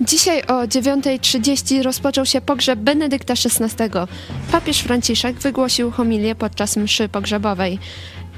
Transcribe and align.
Dzisiaj 0.00 0.42
o 0.42 0.54
9.30 0.54 1.82
rozpoczął 1.82 2.26
się 2.26 2.40
pogrzeb 2.40 2.78
Benedykta 2.78 3.34
XVI. 3.34 3.84
Papież 4.52 4.80
Franciszek 4.80 5.36
wygłosił 5.38 5.90
homilię 5.90 6.34
podczas 6.34 6.76
mszy 6.76 7.08
pogrzebowej. 7.08 7.78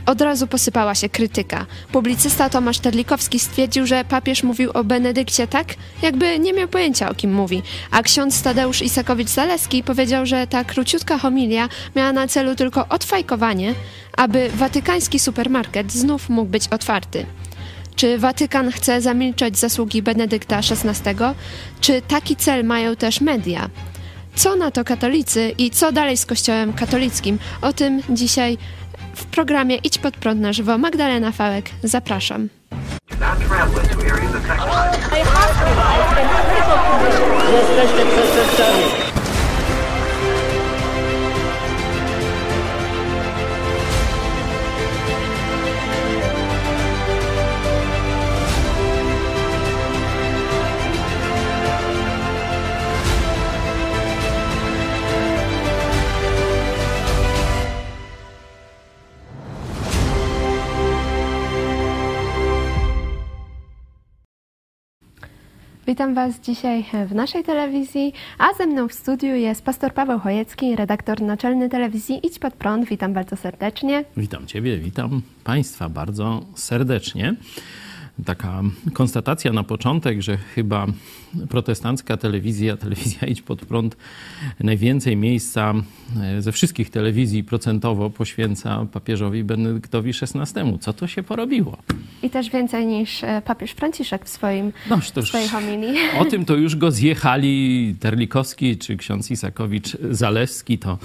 Od 0.06 0.21
razu 0.21 0.46
posypała 0.46 0.95
się 0.95 1.09
krytyka. 1.09 1.67
Publicysta 1.93 2.51
Tomasz 2.51 2.79
Terlikowski 2.79 3.38
stwierdził, 3.38 3.87
że 3.87 4.04
papież 4.04 4.43
mówił 4.43 4.71
o 4.75 4.85
Benedykcie 4.85 5.47
tak, 5.47 5.75
jakby 6.03 6.38
nie 6.38 6.53
miał 6.53 6.69
pojęcia 6.69 7.11
o 7.11 7.15
kim 7.15 7.35
mówi, 7.35 7.63
a 7.90 8.03
ksiądz 8.03 8.42
Tadeusz 8.42 8.83
Isakowicz-Zaleski 8.83 9.83
powiedział, 9.83 10.26
że 10.26 10.47
ta 10.47 10.65
króciutka 10.65 11.19
homilia 11.19 11.69
miała 11.97 12.13
na 12.13 12.29
celu 12.29 12.54
tylko 12.54 12.88
odfajkowanie, 12.88 13.74
aby 14.17 14.51
watykański 14.54 15.19
supermarket 15.19 15.92
znów 15.92 16.29
mógł 16.29 16.51
być 16.51 16.69
otwarty. 16.69 17.27
Czy 17.97 18.19
Watykan 18.19 18.73
chce 18.73 19.01
zamilczeć 19.01 19.59
zasługi 19.59 20.02
Benedykta 20.02 20.57
XVI? 20.59 21.11
Czy 21.80 22.03
taki 22.03 22.37
cel 22.37 22.65
mają 22.65 22.97
też 22.97 23.21
media? 23.21 23.69
Co 24.35 24.57
na 24.57 24.71
to 24.71 24.85
katolicy 24.85 25.55
i 25.59 25.71
co 25.71 25.93
dalej 25.93 26.16
z 26.16 26.27
Kościołem 26.27 26.73
katolickim? 26.73 27.39
O 27.63 27.73
tym 27.73 28.02
dzisiaj 28.11 28.59
w 29.15 29.25
programie 29.25 29.77
Idź 29.77 29.99
pod 29.99 30.16
prąd 30.16 30.41
na 30.41 30.52
żywo. 30.52 30.79
Magdalena 30.79 31.33
Fałek, 31.33 31.71
zapraszam. 31.83 32.49
Witam 65.86 66.14
Was 66.14 66.41
dzisiaj 66.41 66.84
w 67.08 67.14
naszej 67.14 67.44
telewizji, 67.44 68.12
a 68.38 68.55
ze 68.58 68.66
mną 68.66 68.88
w 68.88 68.92
studiu 68.92 69.34
jest 69.34 69.64
pastor 69.64 69.94
Paweł 69.94 70.19
Chojecki, 70.19 70.77
redaktor 70.77 71.22
naczelny 71.22 71.69
telewizji 71.69 72.27
Idź 72.27 72.39
Pod 72.39 72.55
Prąd. 72.55 72.89
Witam 72.89 73.12
bardzo 73.12 73.36
serdecznie. 73.36 74.05
Witam 74.16 74.47
Ciebie, 74.47 74.78
witam 74.78 75.22
Państwa 75.44 75.89
bardzo 75.89 76.41
serdecznie. 76.55 77.34
Taka 78.24 78.62
konstatacja 78.92 79.52
na 79.52 79.62
początek, 79.64 80.22
że 80.22 80.36
chyba 80.36 80.86
protestancka 81.48 82.16
telewizja, 82.16 82.77
telewizja 82.77 83.28
Idź 83.28 83.42
Pod 83.42 83.64
Prąd, 83.64 83.96
najwięcej 84.60 85.16
miejsca 85.16 85.74
e, 86.22 86.42
ze 86.42 86.52
wszystkich 86.52 86.90
telewizji 86.90 87.44
procentowo 87.44 88.10
poświęca 88.10 88.86
papieżowi 88.92 89.44
Benedyktowi 89.44 90.10
XVI. 90.10 90.78
Co 90.80 90.92
to 90.92 91.06
się 91.06 91.22
porobiło? 91.22 91.77
I 92.22 92.30
też 92.30 92.50
więcej 92.50 92.86
niż 92.86 93.24
e, 93.24 93.42
papież 93.44 93.70
Franciszek 93.70 94.24
w, 94.24 94.28
swoim, 94.28 94.72
No, 94.90 94.96
w 94.96 95.10
to 95.10 95.22
swojej 95.22 95.48
homilii. 95.48 95.94
O 96.20 96.24
tym 96.24 96.44
to 96.44 96.55
już 96.55 96.77
go 96.77 96.90
zjechali 96.90 97.94
Terlikowski 98.00 98.77
czy 98.77 98.96
ksiądz 98.96 99.30
Isakowicz-Zalewski, 99.30 100.78
to, 100.78 100.98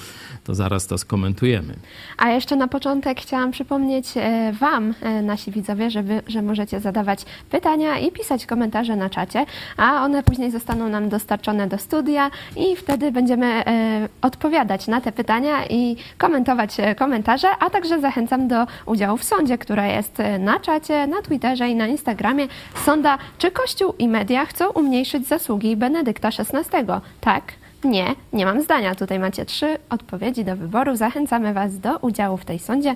to 0.44 0.56
zaraz 0.56 0.88
to 0.88 0.98
skomentujemy. 0.98 1.76
A 2.18 2.30
jeszcze 2.30 2.56
na 2.56 2.68
początek 2.68 3.22
chciałam 3.22 3.52
przypomnieć 3.52 4.08
e, 4.16 4.54
Wam, 4.60 4.94
nasi 5.24 5.52
widzowie, 5.52 5.92
żeby, 5.92 6.22
że 6.28 6.42
możecie 6.42 6.80
zadawać 6.80 7.07
pytania 7.50 8.00
i 8.00 8.12
pisać 8.12 8.46
komentarze 8.46 8.96
na 8.96 9.10
czacie, 9.10 9.46
a 9.78 10.04
one 10.04 10.24
później 10.24 10.52
zostaną 10.52 10.90
nam 10.90 11.10
dostarczone 11.10 11.68
do 11.68 11.78
studia 11.78 12.32
i 12.56 12.76
wtedy 12.76 13.12
będziemy 13.12 13.46
e, 13.46 14.10
odpowiadać 14.22 14.88
na 14.88 15.02
te 15.02 15.12
pytania 15.12 15.66
i 15.66 15.96
komentować 16.18 16.80
e, 16.80 16.96
komentarze, 16.96 17.48
a 17.60 17.70
także 17.70 18.02
zachęcam 18.02 18.48
do 18.48 18.68
udziału 18.86 19.18
w 19.18 19.24
sądzie, 19.24 19.58
która 19.58 19.88
jest 19.88 20.20
e, 20.20 20.40
na 20.40 20.60
czacie, 20.60 21.08
na 21.08 21.22
Twitterze 21.22 21.70
i 21.70 21.76
na 21.76 21.88
Instagramie. 21.88 22.48
Sonda, 22.86 23.18
czy 23.38 23.52
Kościół 23.52 23.94
i 24.00 24.08
media 24.08 24.46
chcą 24.46 24.70
umniejszyć 24.70 25.28
zasługi 25.28 25.76
Benedykta 25.76 26.28
XVI? 26.28 26.86
Tak? 27.22 27.44
Nie, 27.84 28.16
nie 28.34 28.46
mam 28.46 28.62
zdania. 28.62 28.96
Tutaj 28.96 29.20
macie 29.20 29.46
trzy 29.46 29.78
odpowiedzi 29.90 30.46
do 30.46 30.56
wyboru. 30.56 30.96
Zachęcamy 30.96 31.54
Was 31.54 31.80
do 31.80 31.98
udziału 31.98 32.38
w 32.38 32.46
tej 32.46 32.60
sądzie. 32.60 32.96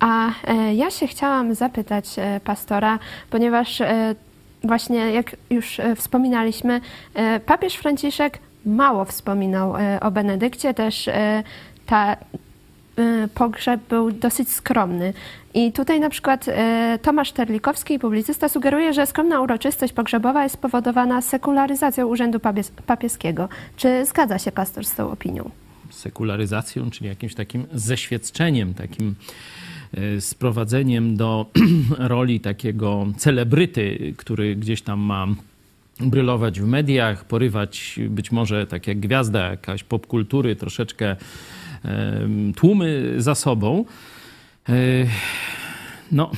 A 0.00 0.30
e, 0.44 0.74
ja 0.74 0.90
się 0.90 1.06
chciałam 1.06 1.54
zapytać 1.54 2.06
e, 2.16 2.40
pastora, 2.44 2.98
ponieważ 3.30 3.80
e, 3.80 4.14
właśnie 4.64 5.12
jak 5.12 5.36
już 5.50 5.80
wspominaliśmy, 5.96 6.80
papież 7.46 7.74
Franciszek 7.74 8.38
mało 8.66 9.04
wspominał 9.04 9.74
o 10.00 10.10
Benedykcie, 10.10 10.74
też 10.74 11.10
ta 11.86 12.16
pogrzeb 13.34 13.80
był 13.88 14.12
dosyć 14.12 14.52
skromny. 14.52 15.12
I 15.54 15.72
tutaj 15.72 16.00
na 16.00 16.10
przykład 16.10 16.46
Tomasz 17.02 17.32
Terlikowski, 17.32 17.98
publicysta, 17.98 18.48
sugeruje, 18.48 18.92
że 18.92 19.06
skromna 19.06 19.40
uroczystość 19.40 19.92
pogrzebowa 19.92 20.42
jest 20.42 20.54
spowodowana 20.54 21.22
sekularyzacją 21.22 22.06
urzędu 22.06 22.38
papies- 22.38 22.70
papieskiego. 22.86 23.48
Czy 23.76 24.04
zgadza 24.04 24.38
się 24.38 24.52
pastor 24.52 24.84
z 24.84 24.94
tą 24.94 25.10
opinią? 25.10 25.50
sekularyzacją, 25.90 26.90
czyli 26.90 27.08
jakimś 27.08 27.34
takim 27.34 27.66
zeświadczeniem, 27.72 28.74
takim 28.74 29.14
sprowadzeniem 30.20 31.16
do 31.16 31.46
roli 31.98 32.40
takiego 32.40 33.06
celebryty, 33.16 34.14
który 34.16 34.56
gdzieś 34.56 34.82
tam 34.82 35.00
ma 35.00 35.26
brylować 36.00 36.60
w 36.60 36.66
mediach, 36.66 37.24
porywać 37.24 38.00
być 38.08 38.32
może 38.32 38.66
tak 38.66 38.86
jak 38.86 39.00
gwiazda 39.00 39.50
jakaś 39.50 39.84
popkultury, 39.84 40.56
troszeczkę 40.56 41.16
tłumy 42.56 43.14
za 43.18 43.34
sobą. 43.34 43.84
E, 44.68 44.72
No, 46.12 46.30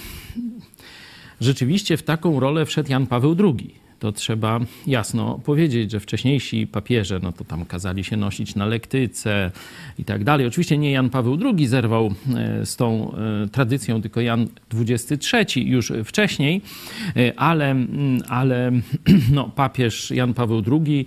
rzeczywiście 1.40 1.96
w 1.96 2.02
taką 2.02 2.40
rolę 2.40 2.66
wszedł 2.66 2.90
Jan 2.90 3.06
Paweł 3.06 3.36
II. 3.38 3.79
To 4.00 4.12
trzeba 4.12 4.60
jasno 4.86 5.40
powiedzieć, 5.44 5.90
że 5.90 6.00
wcześniejsi 6.00 6.66
papieże, 6.66 7.20
no 7.22 7.32
to 7.32 7.44
tam 7.44 7.64
kazali 7.64 8.04
się 8.04 8.16
nosić 8.16 8.54
na 8.54 8.66
lektyce 8.66 9.50
i 9.98 10.04
tak 10.04 10.24
dalej. 10.24 10.46
Oczywiście 10.46 10.78
nie 10.78 10.92
Jan 10.92 11.10
Paweł 11.10 11.38
II 11.44 11.66
zerwał 11.66 12.14
e, 12.34 12.66
z 12.66 12.76
tą 12.76 13.14
e, 13.44 13.48
tradycją, 13.48 14.02
tylko 14.02 14.20
Jan 14.20 14.48
XXIII 14.74 15.68
już 15.68 15.92
wcześniej, 16.04 16.60
e, 17.16 17.38
ale, 17.38 17.70
mm, 17.70 18.22
ale 18.28 18.72
no, 19.36 19.48
papież 19.48 20.10
Jan 20.10 20.34
Paweł 20.34 20.62
II 20.86 21.06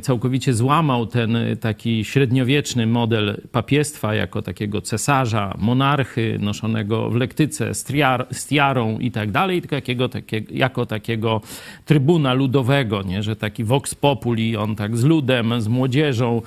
całkowicie 0.00 0.54
złamał 0.54 1.06
ten 1.06 1.36
e, 1.36 1.56
taki 1.56 2.04
średniowieczny 2.04 2.86
model 2.86 3.40
papiestwa 3.52 4.14
jako 4.14 4.42
takiego 4.42 4.80
cesarza, 4.80 5.54
monarchy 5.58 6.38
noszonego 6.40 7.10
w 7.10 7.14
lektyce 7.14 7.74
z, 7.74 7.84
triar, 7.84 8.26
z 8.30 8.46
tiarą 8.46 8.98
i 8.98 9.10
tak 9.10 9.30
dalej, 9.30 9.60
tylko 9.60 9.74
jakiego, 9.74 10.08
takie, 10.08 10.42
jako 10.50 10.86
takiego 10.86 11.40
trybuna 11.84 12.34
ludowego, 12.34 13.02
nie? 13.02 13.22
że 13.22 13.36
taki 13.36 13.64
vox 13.64 13.94
populi, 13.94 14.56
on 14.56 14.76
tak 14.76 14.96
z 14.96 15.04
ludem, 15.04 15.60
z 15.60 15.68
młodzieżą 15.68 16.42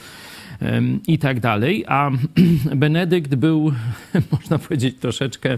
i 1.07 1.17
tak 1.17 1.39
dalej. 1.39 1.85
A 1.88 2.11
Benedykt 2.75 3.35
był, 3.35 3.72
można 4.31 4.59
powiedzieć, 4.59 4.95
troszeczkę 4.99 5.53
e, 5.53 5.57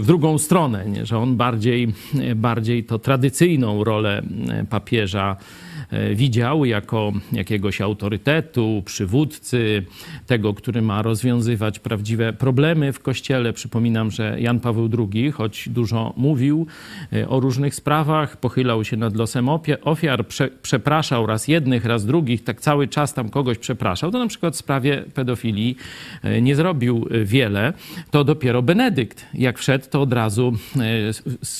w 0.00 0.06
drugą 0.06 0.38
stronę, 0.38 0.86
nie? 0.86 1.06
że 1.06 1.18
on 1.18 1.36
bardziej, 1.36 1.88
bardziej 2.36 2.84
to 2.84 2.98
tradycyjną 2.98 3.84
rolę 3.84 4.22
e, 4.48 4.64
papieża 4.64 5.36
e, 5.36 5.71
widział 6.14 6.64
jako 6.64 7.12
jakiegoś 7.32 7.80
autorytetu, 7.80 8.82
przywódcy, 8.84 9.84
tego, 10.26 10.54
który 10.54 10.82
ma 10.82 11.02
rozwiązywać 11.02 11.78
prawdziwe 11.78 12.32
problemy 12.32 12.92
w 12.92 13.00
Kościele. 13.00 13.52
Przypominam, 13.52 14.10
że 14.10 14.40
Jan 14.40 14.60
Paweł 14.60 14.88
II, 14.98 15.32
choć 15.32 15.68
dużo 15.68 16.12
mówił 16.16 16.66
e, 17.12 17.28
o 17.28 17.40
różnych 17.40 17.74
sprawach, 17.74 18.36
pochylał 18.36 18.84
się 18.84 18.96
nad 18.96 19.16
losem 19.16 19.48
ofiar, 19.82 20.26
prze, 20.26 20.48
przepraszał 20.62 21.26
raz 21.26 21.48
jednych, 21.48 21.84
raz 21.84 22.06
drugich, 22.06 22.44
tak 22.44 22.60
cały 22.60 22.88
czas 22.88 23.14
tam 23.14 23.30
kogoś 23.30 23.58
przepraszał, 23.58 24.10
to 24.10 24.18
na 24.18 24.26
przykład 24.26 24.54
w 24.54 24.56
sprawie 24.56 25.04
pedofilii 25.14 25.76
e, 26.22 26.42
nie 26.42 26.56
zrobił 26.56 27.08
e, 27.10 27.24
wiele. 27.24 27.72
To 28.10 28.24
dopiero 28.24 28.62
Benedykt, 28.62 29.26
jak 29.34 29.58
wszedł, 29.58 29.84
to 29.90 30.02
od 30.02 30.12
razu 30.12 30.52
e, 30.76 30.80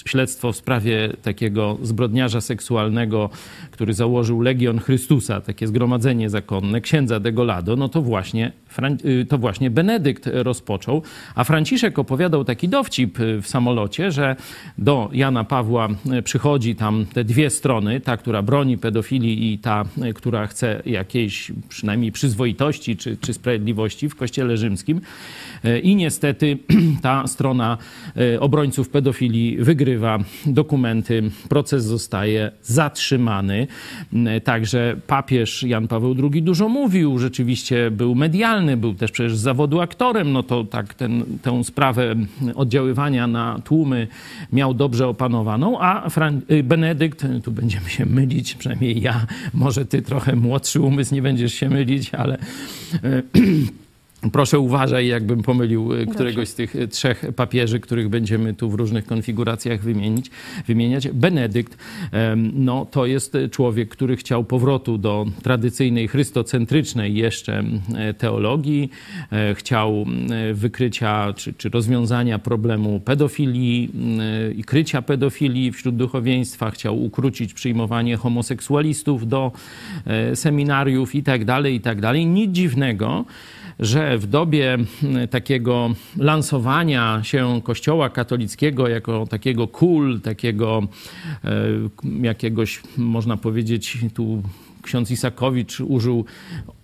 śledztwo 0.08 0.52
w 0.52 0.56
sprawie 0.56 1.12
takiego 1.22 1.78
zbrodniarza 1.82 2.40
seksualnego, 2.40 3.30
który 3.70 3.94
założył 3.94 4.21
Legion 4.30 4.78
Chrystusa, 4.78 5.40
takie 5.40 5.66
zgromadzenie 5.66 6.30
zakonne, 6.30 6.80
księdza 6.80 7.20
Degolado, 7.20 7.76
no 7.76 7.88
to 7.88 8.02
właśnie, 8.02 8.52
y, 9.04 9.26
to 9.28 9.38
właśnie 9.38 9.70
Benedykt 9.70 10.28
rozpoczął. 10.32 11.02
A 11.34 11.44
Franciszek 11.44 11.98
opowiadał 11.98 12.44
taki 12.44 12.68
dowcip 12.68 13.20
y, 13.20 13.42
w 13.42 13.48
samolocie, 13.48 14.12
że 14.12 14.36
do 14.78 15.10
Jana 15.12 15.44
Pawła 15.44 15.88
y, 16.18 16.22
przychodzi 16.22 16.74
tam 16.74 17.06
te 17.06 17.24
dwie 17.24 17.50
strony, 17.50 18.00
ta, 18.00 18.16
która 18.16 18.42
broni 18.42 18.78
pedofilii 18.78 19.52
i 19.52 19.58
ta, 19.58 19.84
która 20.14 20.46
chce 20.46 20.82
jakiejś 20.86 21.52
przynajmniej 21.68 22.12
przyzwoitości 22.12 22.96
czy, 22.96 23.16
czy 23.16 23.34
sprawiedliwości 23.34 24.08
w 24.08 24.16
Kościele 24.16 24.56
Rzymskim. 24.56 25.00
I 25.82 25.96
niestety 25.96 26.58
ta 27.02 27.26
strona 27.26 27.78
obrońców 28.40 28.88
pedofilii 28.88 29.56
wygrywa 29.56 30.18
dokumenty, 30.46 31.22
proces 31.48 31.84
zostaje 31.84 32.52
zatrzymany. 32.62 33.66
Także 34.44 34.96
papież 35.06 35.62
Jan 35.62 35.88
Paweł 35.88 36.14
II 36.32 36.42
dużo 36.42 36.68
mówił, 36.68 37.18
rzeczywiście 37.18 37.90
był 37.90 38.14
medialny, 38.14 38.76
był 38.76 38.94
też 38.94 39.10
przecież 39.10 39.36
z 39.36 39.40
zawodu 39.40 39.80
aktorem, 39.80 40.32
no 40.32 40.42
to 40.42 40.64
tak 40.64 40.94
ten, 40.94 41.24
tę 41.42 41.64
sprawę 41.64 42.14
oddziaływania 42.54 43.26
na 43.26 43.58
tłumy 43.64 44.06
miał 44.52 44.74
dobrze 44.74 45.08
opanowaną, 45.08 45.80
a 45.80 46.10
Fran 46.10 46.40
y, 46.50 46.62
Benedykt, 46.62 47.26
tu 47.44 47.52
będziemy 47.52 47.90
się 47.90 48.06
mylić, 48.06 48.54
przynajmniej 48.54 49.00
ja, 49.00 49.26
może 49.54 49.86
ty 49.86 50.02
trochę 50.02 50.36
młodszy 50.36 50.80
umysł 50.80 51.14
nie 51.14 51.22
będziesz 51.22 51.54
się 51.54 51.68
mylić, 51.68 52.14
ale 52.14 52.38
Proszę 54.30 54.58
uważaj, 54.58 55.06
jakbym 55.06 55.42
pomylił 55.42 55.94
e, 55.94 56.06
któregoś 56.06 56.48
z 56.48 56.54
tych 56.54 56.76
e, 56.76 56.88
trzech 56.88 57.24
papieży, 57.36 57.80
których 57.80 58.08
będziemy 58.08 58.54
tu 58.54 58.70
w 58.70 58.74
różnych 58.74 59.06
konfiguracjach 59.06 59.80
wymienić, 59.80 60.30
wymieniać. 60.66 61.08
Benedykt, 61.08 61.76
no, 62.54 62.86
to 62.90 63.06
jest 63.06 63.36
człowiek, 63.50 63.88
który 63.88 64.16
chciał 64.16 64.44
powrotu 64.44 64.98
do 64.98 65.26
tradycyjnej, 65.42 66.08
chrystocentrycznej 66.08 67.14
jeszcze 67.14 67.64
e, 67.94 68.14
teologii. 68.14 68.90
Chciał 69.54 70.06
wykrycia 70.54 71.32
czy, 71.36 71.54
czy 71.54 71.68
rozwiązania 71.68 72.38
problemu 72.38 73.00
pedofilii 73.00 73.90
i 74.56 74.64
krycia 74.64 75.02
pedofilii 75.02 75.72
wśród 75.72 75.96
duchowieństwa. 75.96 76.70
Chciał 76.70 77.04
ukrócić 77.04 77.54
przyjmowanie 77.54 78.16
homoseksualistów 78.16 79.28
do 79.28 79.52
seminariów 80.34 81.14
i 81.14 81.22
tak 81.22 81.44
dalej, 81.44 81.74
i 81.74 81.80
tak 81.80 82.00
dalej. 82.00 82.26
Nic 82.26 82.52
dziwnego, 82.52 83.24
że 83.82 84.18
w 84.18 84.26
dobie 84.26 84.78
takiego 85.30 85.90
lansowania 86.16 87.20
się 87.22 87.60
Kościoła 87.64 88.10
katolickiego 88.10 88.88
jako 88.88 89.26
takiego 89.26 89.68
kul, 89.68 90.20
takiego 90.20 90.82
e, 91.44 91.64
jakiegoś, 92.22 92.82
można 92.96 93.36
powiedzieć, 93.36 93.98
tu 94.14 94.42
ksiądz 94.82 95.10
Isakowicz 95.10 95.80
użył 95.80 96.24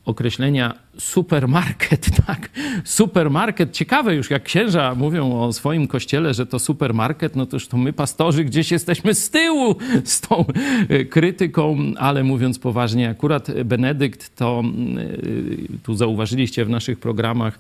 określenia 0.05 0.75
supermarket, 1.01 2.09
tak? 2.27 2.51
Supermarket. 2.85 3.73
Ciekawe 3.73 4.15
już, 4.15 4.31
jak 4.31 4.43
księża 4.43 4.95
mówią 4.95 5.41
o 5.41 5.53
swoim 5.53 5.89
kościele, 5.89 6.35
że 6.35 6.47
to 6.47 6.59
supermarket, 6.59 7.37
no 7.37 7.47
to 7.47 7.57
już 7.57 7.69
to 7.69 7.77
my, 7.77 7.93
pastorzy, 7.93 8.45
gdzieś 8.45 8.71
jesteśmy 8.71 9.15
z 9.15 9.31
tyłu 9.31 9.77
z 10.05 10.21
tą 10.21 10.45
e, 10.89 11.05
krytyką, 11.05 11.79
ale 11.97 12.25
mówiąc 12.25 12.59
poważnie, 12.59 13.11
akurat 13.11 13.63
Benedykt 13.65 14.37
to, 14.37 14.63
e, 14.63 15.79
tu 15.83 15.95
zauważyliście 15.95 16.65
w 16.65 16.71
naszych 16.71 16.99
programach, 16.99 17.59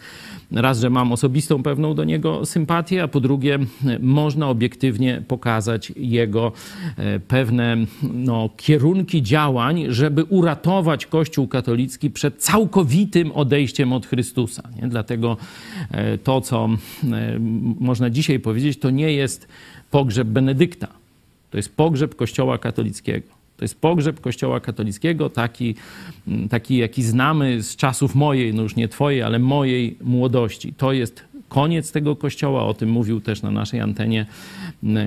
raz, 0.53 0.81
że 0.81 0.91
mam 0.91 1.13
osobistą 1.13 1.63
pewną 1.63 1.95
do 1.95 2.05
niego 2.05 2.47
sympatię, 2.47 3.03
a 3.03 3.09
po 3.09 3.21
drugie, 3.21 3.59
można 4.01 4.49
obiektywnie 4.49 5.23
pokazać 5.29 5.93
jego 5.97 6.53
e, 6.97 7.21
pewne 7.21 7.77
no, 8.03 8.51
kierunki 8.57 9.23
działań, 9.23 9.85
żeby 9.89 10.25
uratować 10.25 11.07
Kościół 11.07 11.49
katolicki 11.49 12.11
przed 12.11 12.37
całkowitym 12.37 13.28
odejściem 13.33 13.93
od 13.93 14.07
Chrystusa. 14.07 14.63
Nie? 14.83 14.89
Dlatego 14.89 15.37
e, 15.91 16.19
to, 16.19 16.41
co 16.41 16.69
e, 17.13 17.39
można 17.81 18.11
dzisiaj 18.11 18.41
powiedzieć, 18.41 18.79
to 18.79 18.91
nie 18.91 19.13
jest 19.13 19.49
pogrzeb 19.91 20.29
Benedykta. 20.29 20.89
To 21.51 21.57
jest 21.57 21.77
pogrzeb 21.77 22.15
Kościoła 22.15 22.59
katolickiego. 22.59 23.39
To 23.57 23.65
jest 23.65 23.81
pogrzeb 23.81 24.21
Kościoła 24.21 24.61
katolickiego, 24.61 25.31
taki, 25.31 25.75
taki 26.51 26.77
jaki 26.77 27.03
znamy 27.03 27.63
z 27.63 27.77
czasów 27.77 28.15
mojej, 28.15 28.55
no 28.55 28.63
już 28.63 28.77
nie 28.77 28.89
twojej, 28.89 29.23
ale 29.23 29.39
mojej 29.39 29.97
młodości. 30.03 30.73
To 30.73 30.93
jest 30.93 31.25
koniec 31.49 31.93
tego 31.93 32.17
kościoła. 32.17 32.65
O 32.65 32.75
tym 32.75 32.91
mówił 32.91 33.21
też 33.21 33.43
na 33.43 33.51
naszej 33.51 33.81
antenie 33.81 34.27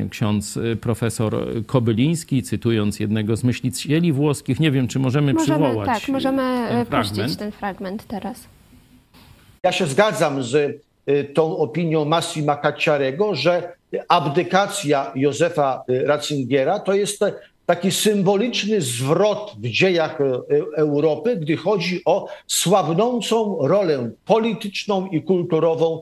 ksiądz 0.10 0.58
y, 0.58 0.76
profesor 0.76 1.48
Kobyliński, 1.66 2.44
cytując 2.44 3.00
jednego 3.00 3.36
z 3.36 3.44
myślicieli 3.44 4.14
włoskich. 4.14 4.60
Nie 4.60 4.72
wiem, 4.72 4.88
czy 4.88 5.00
możemy, 5.00 5.34
możemy 5.34 5.60
przywołać. 5.60 5.88
Tak, 5.88 6.10
możemy 6.10 6.68
ten 6.70 6.86
puścić 6.86 7.16
fragment. 7.16 7.40
ten 7.40 7.52
fragment 7.52 8.08
teraz. 8.08 8.38
Ja 9.64 9.72
się 9.72 9.86
zgadzam 9.86 10.44
z 10.44 10.56
y, 11.10 11.24
tą 11.34 11.58
opinią 11.58 12.06
Massima 12.06 12.56
Cacciarego, 12.56 13.36
że 13.36 13.74
abdykacja 14.08 15.12
Józefa 15.16 15.84
y, 15.90 16.08
Ratzingiera 16.08 16.80
to 16.80 16.94
jest 16.94 17.20
taki 17.66 17.92
symboliczny 17.92 18.82
zwrot 18.82 19.56
w 19.60 19.68
dziejach 19.68 20.20
Europy, 20.76 21.38
gdy 21.38 21.58
chodzi 21.58 22.02
o 22.06 22.28
słabnącą 22.48 23.58
rolę 23.62 24.12
polityczną 24.26 25.08
i 25.08 25.22
kulturową 25.22 26.02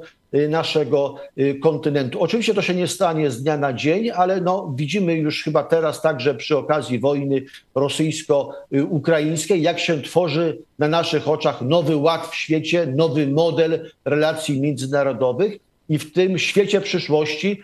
naszego 0.50 1.16
y, 1.40 1.60
kontynentu. 1.60 2.22
Oczywiście 2.22 2.54
to 2.54 2.62
się 2.62 2.76
nie 2.76 2.88
stanie 2.88 3.32
z 3.32 3.44
dnia 3.44 3.58
na 3.58 3.74
dzień, 3.74 4.10
ale 4.16 4.42
no, 4.42 4.74
widzimy 4.76 5.14
już 5.14 5.44
chyba 5.44 5.64
teraz 5.64 6.02
także 6.02 6.36
przy 6.36 6.58
okazji 6.58 7.00
wojny 7.00 7.44
rosyjsko-ukraińskiej, 7.76 9.62
jak 9.62 9.80
się 9.80 10.02
tworzy 10.02 10.58
na 10.80 10.88
naszych 10.88 11.28
oczach 11.28 11.62
nowy 11.62 11.96
ład 11.96 12.28
w 12.28 12.36
świecie, 12.36 12.88
nowy 12.96 13.28
model 13.28 13.92
relacji 14.06 14.62
międzynarodowych 14.62 15.60
i 15.90 15.98
w 15.98 16.14
tym 16.14 16.40
świecie 16.40 16.82
przyszłości 16.82 17.64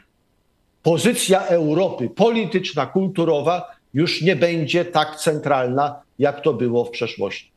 pozycja 0.83 1.45
Europy 1.45 2.09
polityczna, 2.09 2.85
kulturowa 2.85 3.75
już 3.93 4.21
nie 4.21 4.35
będzie 4.35 4.85
tak 4.85 5.15
centralna, 5.15 6.01
jak 6.19 6.41
to 6.41 6.53
było 6.53 6.85
w 6.85 6.89
przeszłości. 6.89 7.51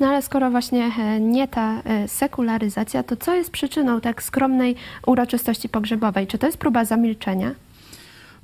No 0.00 0.06
ale 0.06 0.22
skoro 0.22 0.50
właśnie 0.50 0.90
e, 0.98 1.20
nie 1.20 1.48
ta 1.48 1.82
e, 1.82 2.08
sekularyzacja, 2.08 3.02
to 3.02 3.16
co 3.16 3.34
jest 3.34 3.50
przyczyną 3.50 4.00
tak 4.00 4.22
skromnej 4.22 4.76
uroczystości 5.06 5.68
pogrzebowej? 5.68 6.26
Czy 6.26 6.38
to 6.38 6.46
jest 6.46 6.58
próba 6.58 6.84
zamilczenia? 6.84 7.54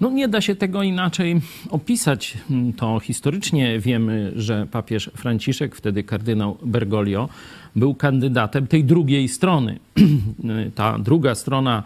No 0.00 0.11
nie 0.11 0.29
da 0.29 0.41
się 0.41 0.55
tego 0.55 0.82
inaczej 0.82 1.41
opisać. 1.70 2.38
To 2.76 3.00
historycznie 3.00 3.81
wiemy, 3.81 4.32
że 4.37 4.67
papież 4.70 5.11
Franciszek, 5.17 5.76
wtedy 5.76 6.05
kardynał 6.05 6.56
Bergoglio, 6.62 7.29
był 7.76 7.94
kandydatem 7.94 8.67
tej 8.67 8.84
drugiej 8.84 9.28
strony. 9.28 9.78
Ta 10.75 10.99
druga 10.99 11.34
strona, 11.34 11.82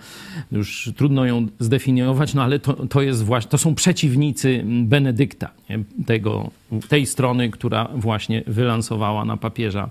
już 0.52 0.90
trudno 0.96 1.24
ją 1.24 1.46
zdefiniować, 1.58 2.34
no 2.34 2.42
ale 2.42 2.58
to, 2.58 2.86
to 2.86 3.02
jest 3.02 3.24
właśnie, 3.24 3.50
to 3.50 3.58
są 3.58 3.74
przeciwnicy 3.74 4.64
Benedykta, 4.66 5.50
nie? 5.70 5.78
Tego, 6.06 6.50
tej 6.88 7.06
strony, 7.06 7.50
która 7.50 7.88
właśnie 7.94 8.42
wylansowała 8.46 9.24
na 9.24 9.36
papieża 9.36 9.88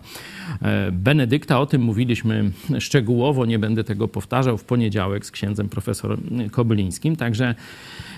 e, 0.62 0.92
Benedykta. 0.92 1.60
O 1.60 1.66
tym 1.66 1.82
mówiliśmy 1.82 2.52
szczegółowo, 2.80 3.46
nie 3.46 3.60
będę 3.60 3.84
tego 3.84 4.08
powtarzał 4.08 4.58
w 4.58 4.64
poniedziałek 4.64 5.26
z 5.26 5.32
księdzem 5.32 5.70
profesorem 5.70 6.50
Kobylińskim. 6.52 7.16
Także 7.16 7.56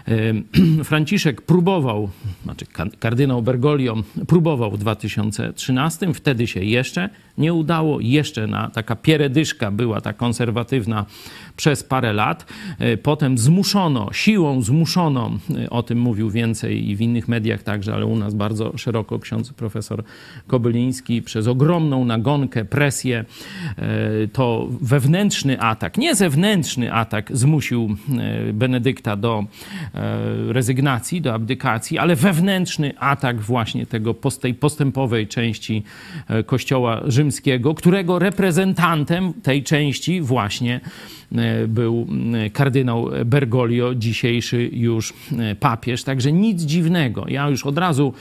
Franciszek 0.84 1.42
próbował, 1.42 2.10
znaczy 2.44 2.66
kardynał 3.00 3.42
Bergoglio 3.42 4.04
próbował 4.28 4.72
w 4.72 4.78
2013, 4.78 6.14
wtedy 6.14 6.48
się 6.48 6.64
jeszcze 6.64 7.10
nie 7.42 7.54
udało, 7.54 8.00
jeszcze 8.00 8.48
na, 8.48 8.70
taka 8.70 8.96
pieredyszka 8.96 9.72
była 9.72 10.02
ta 10.02 10.14
konserwatywna 10.14 11.06
przez 11.56 11.84
parę 11.84 12.14
lat. 12.14 12.46
E, 12.80 12.98
potem 12.98 13.38
zmuszono, 13.38 14.10
siłą 14.14 14.62
zmuszono, 14.62 15.32
e, 15.64 15.70
o 15.70 15.84
tym 15.84 16.00
mówił 16.00 16.30
więcej 16.30 16.90
i 16.90 16.96
w 16.96 17.02
innych 17.02 17.28
mediach 17.28 17.64
także, 17.64 17.94
ale 17.94 18.06
u 18.06 18.16
nas 18.16 18.34
bardzo 18.34 18.78
szeroko 18.78 19.20
ksiądz 19.20 19.54
profesor 19.54 20.04
Kobyliński, 20.48 21.22
przez 21.22 21.48
ogromną 21.48 22.06
nagonkę, 22.06 22.66
presję, 22.66 23.26
e, 23.78 24.28
to 24.28 24.68
wewnętrzny 24.82 25.62
atak, 25.62 25.98
nie 25.98 26.16
zewnętrzny 26.16 26.94
atak 26.94 27.38
zmusił 27.38 27.98
Benedykta 28.54 29.16
do 29.16 29.46
rezygnacji, 30.48 31.22
do 31.22 31.34
abdykacji, 31.34 31.98
ale 31.98 32.16
wewnętrzny 32.16 32.94
atak 33.00 33.42
właśnie 33.42 33.86
tego, 33.86 34.16
tej 34.42 34.54
postępowej 34.54 35.28
części 35.28 35.84
Kościoła 36.46 37.02
Rzymskiego, 37.06 37.31
którego 37.76 38.20
reprezentantem 38.20 39.34
tej 39.34 39.64
części 39.64 40.22
właśnie 40.22 40.80
E, 41.38 41.68
był 41.68 42.08
kardynał 42.54 43.10
Bergoglio, 43.26 43.96
dzisiejszy 43.96 44.70
już 44.74 45.14
e, 45.40 45.56
papież. 45.56 46.04
Także 46.04 46.32
nic 46.32 46.62
dziwnego. 46.62 47.26
Ja 47.28 47.50
już 47.50 47.66
od 47.66 47.78
razu 47.78 48.14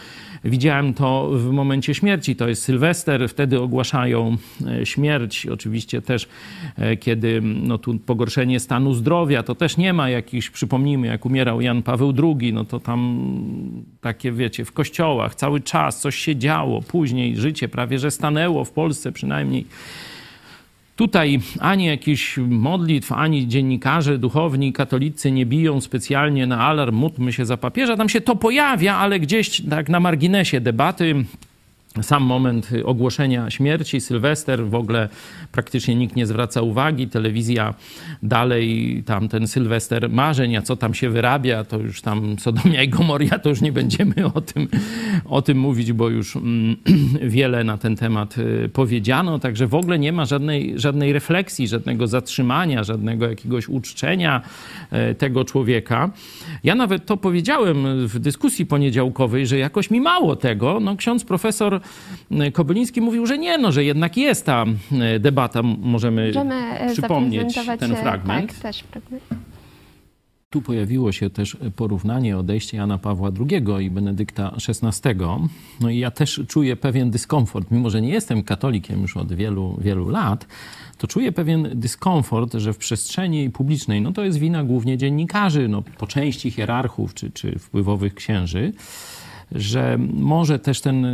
widziałem 0.44 0.94
to 0.94 1.30
w 1.32 1.50
momencie 1.50 1.94
śmierci. 1.94 2.36
To 2.36 2.48
jest 2.48 2.62
Sylwester, 2.62 3.28
wtedy 3.28 3.60
ogłaszają 3.60 4.36
śmierć. 4.84 5.46
Oczywiście 5.46 6.02
też, 6.02 6.28
kiedy 7.00 7.40
no 7.42 7.78
tu 7.78 7.98
pogorszenie 7.98 8.60
stanu 8.60 8.94
zdrowia, 8.94 9.42
to 9.42 9.54
też 9.54 9.76
nie 9.76 9.92
ma 9.92 10.10
jakichś, 10.10 10.50
przypomnijmy, 10.50 11.06
jak 11.06 11.26
umierał 11.26 11.60
Jan 11.60 11.82
Paweł 11.82 12.14
II, 12.22 12.52
no 12.52 12.64
to 12.64 12.80
tam 12.80 13.30
takie, 14.00 14.32
wiecie, 14.32 14.64
w 14.64 14.72
kościołach 14.72 15.34
cały 15.34 15.60
czas 15.60 16.00
coś 16.00 16.16
się 16.16 16.36
działo. 16.36 16.82
Później 16.82 17.36
życie 17.36 17.68
prawie 17.68 17.98
że 17.98 18.10
stanęło 18.10 18.64
w 18.64 18.70
Polsce 18.70 19.12
przynajmniej. 19.12 19.66
Tutaj 21.00 21.40
ani 21.60 21.86
jakiś 21.86 22.38
modlitw, 22.48 23.12
ani 23.12 23.48
dziennikarze, 23.48 24.18
duchowni, 24.18 24.72
katolicy 24.72 25.32
nie 25.32 25.46
biją 25.46 25.80
specjalnie 25.80 26.46
na 26.46 26.60
alarm, 26.60 26.96
módlmy 26.96 27.32
się 27.32 27.46
za 27.46 27.56
papieża. 27.56 27.96
Tam 27.96 28.08
się 28.08 28.20
to 28.20 28.36
pojawia, 28.36 28.96
ale 28.96 29.20
gdzieś 29.20 29.62
tak 29.70 29.88
na 29.88 30.00
marginesie 30.00 30.60
debaty 30.60 31.24
sam 32.02 32.22
moment 32.22 32.70
ogłoszenia 32.84 33.50
śmierci, 33.50 34.00
Sylwester, 34.00 34.66
w 34.66 34.74
ogóle 34.74 35.08
praktycznie 35.52 35.94
nikt 35.94 36.16
nie 36.16 36.26
zwraca 36.26 36.62
uwagi. 36.62 37.08
Telewizja 37.08 37.74
dalej, 38.22 39.02
tam 39.06 39.28
ten 39.28 39.46
Sylwester 39.48 40.10
marzeń, 40.10 40.56
a 40.56 40.62
co 40.62 40.76
tam 40.76 40.94
się 40.94 41.10
wyrabia, 41.10 41.64
to 41.64 41.78
już 41.78 42.02
tam 42.02 42.38
Sodomia 42.38 42.82
i 42.82 42.88
Gomoria, 42.88 43.38
to 43.38 43.48
już 43.48 43.60
nie 43.60 43.72
będziemy 43.72 44.14
o 44.34 44.40
tym, 44.40 44.68
o 45.24 45.42
tym 45.42 45.58
mówić, 45.58 45.92
bo 45.92 46.08
już 46.08 46.36
mm, 46.36 46.76
wiele 47.36 47.64
na 47.64 47.78
ten 47.78 47.96
temat 47.96 48.38
y, 48.38 48.68
powiedziano. 48.72 49.38
Także 49.38 49.66
w 49.66 49.74
ogóle 49.74 49.98
nie 49.98 50.12
ma 50.12 50.24
żadnej, 50.24 50.72
żadnej 50.76 51.12
refleksji, 51.12 51.68
żadnego 51.68 52.06
zatrzymania, 52.06 52.84
żadnego 52.84 53.28
jakiegoś 53.28 53.68
uczczenia 53.68 54.42
y, 55.10 55.14
tego 55.14 55.44
człowieka. 55.44 56.10
Ja 56.64 56.74
nawet 56.74 57.06
to 57.06 57.16
powiedziałem 57.16 58.08
w 58.08 58.18
dyskusji 58.18 58.66
poniedziałkowej, 58.66 59.46
że 59.46 59.58
jakoś 59.58 59.90
mi 59.90 60.00
mało 60.00 60.36
tego. 60.36 60.80
No, 60.80 60.96
ksiądz 60.96 61.24
profesor 61.24 61.79
Kobyliński 62.52 63.00
mówił, 63.00 63.26
że 63.26 63.38
nie, 63.38 63.58
no, 63.58 63.72
że 63.72 63.84
jednak 63.84 64.16
jest 64.16 64.46
ta 64.46 64.64
e, 64.92 65.18
debata. 65.18 65.62
Możemy, 65.62 66.26
Możemy 66.26 66.54
e, 66.54 66.92
przypomnieć 66.92 67.58
ten 67.78 67.92
e, 67.92 67.96
fragment. 67.96 68.52
Tak, 68.52 68.62
też 68.62 68.82
fragment. 68.82 69.22
Tu 70.50 70.62
pojawiło 70.62 71.12
się 71.12 71.30
też 71.30 71.56
porównanie 71.76 72.38
odejścia 72.38 72.76
Jana 72.76 72.98
Pawła 72.98 73.30
II 73.50 73.84
i 73.86 73.90
Benedykta 73.90 74.56
XVI. 74.68 75.10
No 75.80 75.90
i 75.90 75.98
ja 75.98 76.10
też 76.10 76.40
czuję 76.48 76.76
pewien 76.76 77.10
dyskomfort, 77.10 77.70
mimo 77.70 77.90
że 77.90 78.02
nie 78.02 78.08
jestem 78.08 78.42
katolikiem 78.42 79.02
już 79.02 79.16
od 79.16 79.32
wielu, 79.32 79.78
wielu 79.80 80.08
lat, 80.08 80.46
to 80.98 81.06
czuję 81.06 81.32
pewien 81.32 81.68
dyskomfort, 81.74 82.54
że 82.54 82.72
w 82.72 82.78
przestrzeni 82.78 83.50
publicznej, 83.50 84.02
no 84.02 84.12
to 84.12 84.24
jest 84.24 84.38
wina 84.38 84.64
głównie 84.64 84.98
dziennikarzy, 84.98 85.68
no 85.68 85.82
po 85.82 86.06
części 86.06 86.50
hierarchów 86.50 87.14
czy, 87.14 87.30
czy 87.30 87.58
wpływowych 87.58 88.14
księży, 88.14 88.72
że 89.52 89.98
może 90.14 90.58
też 90.58 90.80
ten, 90.80 91.06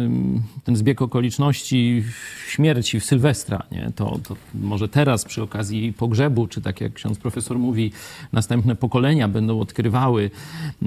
ten 0.64 0.76
zbieg 0.76 1.02
okoliczności 1.02 2.04
śmierci 2.48 3.00
w 3.00 3.04
Sylwestra, 3.04 3.62
nie? 3.72 3.90
To, 3.96 4.18
to 4.28 4.36
może 4.54 4.88
teraz 4.88 5.24
przy 5.24 5.42
okazji 5.42 5.92
pogrzebu, 5.92 6.46
czy 6.46 6.60
tak 6.60 6.80
jak 6.80 6.92
ksiądz 6.92 7.18
profesor 7.18 7.58
mówi, 7.58 7.92
następne 8.32 8.76
pokolenia 8.76 9.28
będą 9.28 9.60
odkrywały 9.60 10.30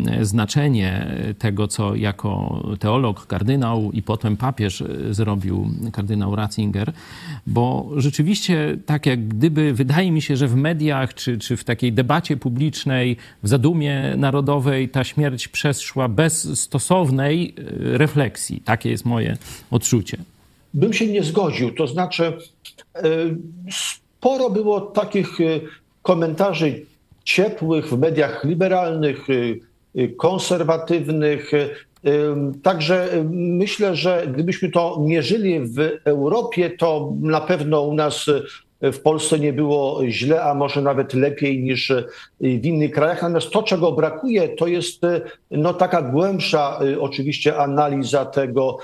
e, 0.08 0.26
znaczenie 0.26 1.16
tego, 1.40 1.68
co 1.68 1.96
jako 1.96 2.64
teolog, 2.80 3.28
kardynał 3.28 3.92
i 3.92 4.02
potem 4.02 4.38
papież 4.38 4.82
e, 4.82 5.14
zrobił 5.14 5.70
kardynał 5.92 6.36
Ratzinger, 6.36 6.94
bo 7.48 7.90
rzeczywiście 7.96 8.78
tak 8.86 9.06
jak 9.06 9.28
gdyby 9.28 9.74
wydaje 9.74 10.12
mi 10.12 10.22
się, 10.22 10.38
że 10.38 10.48
w 10.48 10.56
mediach, 10.56 11.14
czy, 11.14 11.38
czy 11.38 11.58
w 11.58 11.64
takiej 11.64 11.94
debacie 11.94 12.38
publicznej, 12.38 13.18
w 13.44 13.48
zadumie 13.48 14.14
narodowej 14.18 14.90
ta 14.90 15.04
śmierć 15.04 15.48
przeszła 15.48 16.08
bez 16.08 16.60
stosownej 16.60 17.39
E, 17.48 17.98
refleksji. 17.98 18.62
Takie 18.66 18.90
jest 18.90 19.06
moje 19.06 19.38
odczucie. 19.72 20.18
Bym 20.74 20.94
się 20.94 21.08
nie 21.08 21.24
zgodził. 21.24 21.72
To 21.72 21.88
znaczy, 21.88 22.24
e, 22.96 23.02
sporo 23.72 24.50
było 24.50 24.82
takich 24.82 25.42
e, 25.42 25.44
komentarzy 26.02 26.86
ciepłych 27.24 27.86
w 27.90 27.98
mediach 27.98 28.44
liberalnych, 28.44 29.28
konserwatywnych. 30.18 31.52
Także 32.64 33.26
myślę, 33.32 33.96
że 33.96 34.28
gdybyśmy 34.34 34.70
to 34.70 35.04
mierzyli 35.08 35.60
w 35.60 35.80
Europie, 36.04 36.70
to 36.70 37.14
na 37.22 37.42
pewno 37.42 37.82
u 37.82 37.94
nas 37.94 38.26
w 38.82 39.00
Polsce 39.00 39.40
nie 39.40 39.54
było 39.54 40.02
źle, 40.08 40.44
a 40.44 40.54
może 40.54 40.82
nawet 40.82 41.14
lepiej 41.14 41.64
niż 41.64 41.94
w 42.42 42.66
innych 42.66 42.92
krajach. 42.92 43.22
Natomiast 43.22 43.50
to, 43.50 43.64
czego 43.64 43.92
brakuje, 43.92 44.50
to 44.50 44.68
jest 44.68 45.02
no, 45.52 45.74
taka 45.74 46.02
głębsza 46.02 46.80
oczywiście 47.00 47.58
analiza 47.58 48.26
tego, 48.26 48.78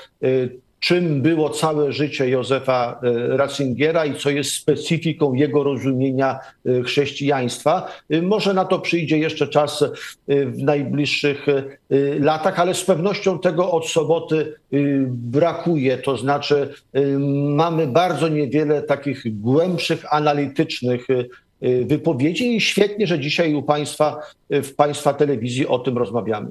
czym 0.86 1.22
było 1.22 1.50
całe 1.50 1.92
życie 1.92 2.30
Józefa 2.30 3.00
e, 3.04 3.38
Ratzingiera 3.38 4.06
i 4.06 4.16
co 4.16 4.30
jest 4.30 4.52
specyfiką 4.52 5.34
jego 5.34 5.64
rozumienia 5.64 6.40
e, 6.66 6.82
chrześcijaństwa. 6.84 7.88
E, 8.10 8.22
może 8.22 8.54
na 8.54 8.66
to 8.66 8.80
przyjdzie 8.80 9.18
jeszcze 9.18 9.48
czas 9.48 9.84
w 10.28 10.64
najbliższych 10.64 11.46
latach, 12.20 12.60
ale 12.60 12.74
z 12.74 12.84
pewnością 12.84 13.40
tego 13.40 13.72
od 13.72 13.88
soboty 13.88 14.54
brakuje. 15.08 15.98
To 15.98 16.18
znaczy, 16.18 16.74
mamy 17.56 17.88
bardzo 17.88 18.28
niewiele 18.28 18.82
takich 18.82 19.40
głębszych, 19.42 20.14
analitycznych 20.14 21.08
wypowiedzi 21.86 22.56
i 22.56 22.62
świetnie, 22.62 23.08
że 23.08 23.20
dzisiaj 23.20 23.54
u 23.54 23.64
Państwa 23.64 24.20
w 24.50 24.76
Państwa 24.76 25.14
telewizji 25.14 25.68
o 25.68 25.80
tym 25.80 25.98
rozmawiamy. 25.98 26.48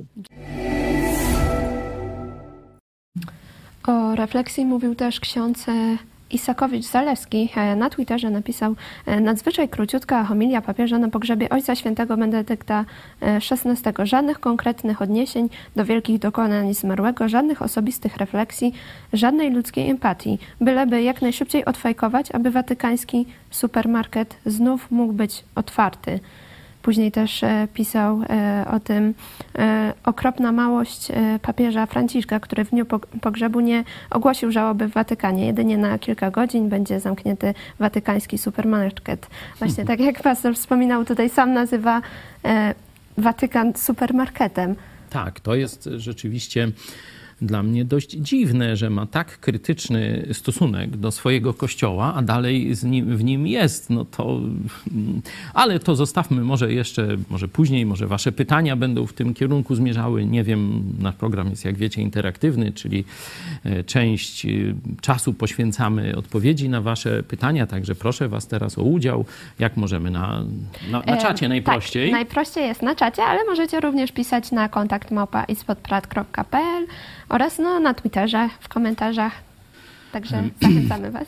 O 3.86 4.14
refleksji 4.14 4.64
mówił 4.64 4.94
też 4.94 5.20
ksiądz 5.20 5.68
e, 5.68 5.72
Isakowicz-Zalewski 6.30 7.48
e, 7.56 7.76
na 7.76 7.90
Twitterze 7.90 8.30
napisał 8.30 8.74
e, 9.06 9.20
nadzwyczaj 9.20 9.68
króciutka 9.68 10.24
homilia 10.24 10.62
papieża 10.62 10.98
na 10.98 11.08
pogrzebie 11.08 11.48
Ojca 11.48 11.74
Świętego 11.74 12.16
Benedykta 12.16 12.84
XVI. 13.20 13.92
Żadnych 14.02 14.40
konkretnych 14.40 15.02
odniesień 15.02 15.48
do 15.76 15.84
wielkich 15.84 16.18
dokonań 16.18 16.74
zmarłego, 16.74 17.28
żadnych 17.28 17.62
osobistych 17.62 18.16
refleksji, 18.16 18.72
żadnej 19.12 19.50
ludzkiej 19.50 19.90
empatii. 19.90 20.38
Byleby 20.60 21.02
jak 21.02 21.22
najszybciej 21.22 21.64
odfajkować, 21.64 22.32
aby 22.32 22.50
watykański 22.50 23.26
supermarket 23.50 24.36
znów 24.46 24.90
mógł 24.90 25.12
być 25.12 25.44
otwarty. 25.54 26.20
Później 26.84 27.12
też 27.12 27.42
e, 27.42 27.68
pisał 27.74 28.22
e, 28.22 28.64
o 28.70 28.80
tym 28.80 29.14
e, 29.58 29.94
okropna 30.04 30.52
małość 30.52 31.08
papieża 31.42 31.86
Franciszka, 31.86 32.40
który 32.40 32.64
w 32.64 32.70
dniu 32.70 32.86
pogrzebu 33.20 33.60
nie 33.60 33.84
ogłosił 34.10 34.52
żałoby 34.52 34.88
w 34.88 34.92
Watykanie. 34.92 35.46
Jedynie 35.46 35.78
na 35.78 35.98
kilka 35.98 36.30
godzin 36.30 36.68
będzie 36.68 37.00
zamknięty 37.00 37.54
watykański 37.78 38.38
supermarket. 38.38 39.26
Właśnie 39.58 39.84
tak 39.84 40.00
jak 40.00 40.22
pastor 40.22 40.54
wspominał, 40.54 41.04
tutaj 41.04 41.30
sam 41.30 41.52
nazywa 41.52 42.02
Watykan 43.18 43.72
supermarketem. 43.76 44.74
Tak, 45.10 45.40
to 45.40 45.54
jest 45.54 45.88
rzeczywiście 45.96 46.68
dla 47.42 47.62
mnie 47.62 47.84
dość 47.84 48.10
dziwne, 48.10 48.76
że 48.76 48.90
ma 48.90 49.06
tak 49.06 49.40
krytyczny 49.40 50.28
stosunek 50.32 50.96
do 50.96 51.10
swojego 51.10 51.54
kościoła, 51.54 52.14
a 52.14 52.22
dalej 52.22 52.74
nim, 52.84 53.16
w 53.16 53.24
nim 53.24 53.46
jest. 53.46 53.90
No 53.90 54.04
to, 54.04 54.40
ale 55.54 55.78
to 55.78 55.96
zostawmy 55.96 56.44
może 56.44 56.72
jeszcze, 56.72 57.08
może 57.30 57.48
później, 57.48 57.86
może 57.86 58.06
wasze 58.06 58.32
pytania 58.32 58.76
będą 58.76 59.06
w 59.06 59.12
tym 59.12 59.34
kierunku 59.34 59.74
zmierzały. 59.74 60.24
Nie 60.24 60.44
wiem, 60.44 60.82
nasz 61.00 61.14
program 61.14 61.50
jest, 61.50 61.64
jak 61.64 61.76
wiecie, 61.76 62.02
interaktywny, 62.02 62.72
czyli 62.72 63.04
e, 63.64 63.84
część 63.84 64.46
e, 64.46 64.48
czasu 65.00 65.34
poświęcamy 65.34 66.16
odpowiedzi 66.16 66.68
na 66.68 66.80
wasze 66.80 67.22
pytania, 67.22 67.66
także 67.66 67.94
proszę 67.94 68.28
was 68.28 68.46
teraz 68.48 68.78
o 68.78 68.82
udział. 68.82 69.24
Jak 69.58 69.76
możemy 69.76 70.10
na, 70.10 70.44
na, 70.90 71.00
na 71.00 71.16
czacie 71.16 71.48
najprościej? 71.48 72.10
Tak, 72.10 72.12
najprościej 72.12 72.66
jest 72.66 72.82
na 72.82 72.94
czacie, 72.94 73.22
ale 73.22 73.44
możecie 73.44 73.80
również 73.80 74.12
pisać 74.12 74.52
na 74.52 74.68
kontakt 74.68 75.10
małpa 75.10 75.44
oraz 77.34 77.58
no, 77.58 77.80
na 77.80 77.94
Twitterze, 77.94 78.48
w 78.60 78.68
komentarzach. 78.68 79.32
Także 80.12 80.44
zachęcamy 80.62 81.10
Was. 81.10 81.26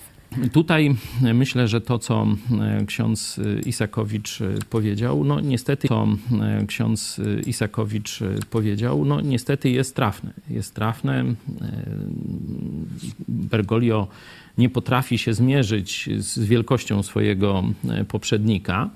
Tutaj 0.53 0.97
myślę, 1.35 1.69
że 1.69 1.81
to, 1.81 1.99
co 1.99 2.27
e, 2.61 2.85
ksiądz 2.87 3.41
Isakowicz 3.67 4.43
e, 4.43 4.55
powiedział, 4.71 5.25
no 5.25 5.41
niestety 5.41 5.89
to 5.89 6.09
e, 6.43 6.67
ksiądz 6.67 7.21
Isakowicz 7.47 8.21
powiedział, 8.51 9.05
no 9.05 9.21
niestety 9.21 9.71
jest 9.71 9.97
trafne. 9.97 10.33
Jest 10.51 10.75
trafne. 10.75 11.25
Bergoglio 13.29 14.09
nie 14.59 14.69
potrafi 14.69 15.19
się 15.19 15.35
zmierzyć 15.35 16.09
z 16.19 16.39
wielkością 16.39 17.03
swojego 17.03 17.65
poprzednika 18.09 18.91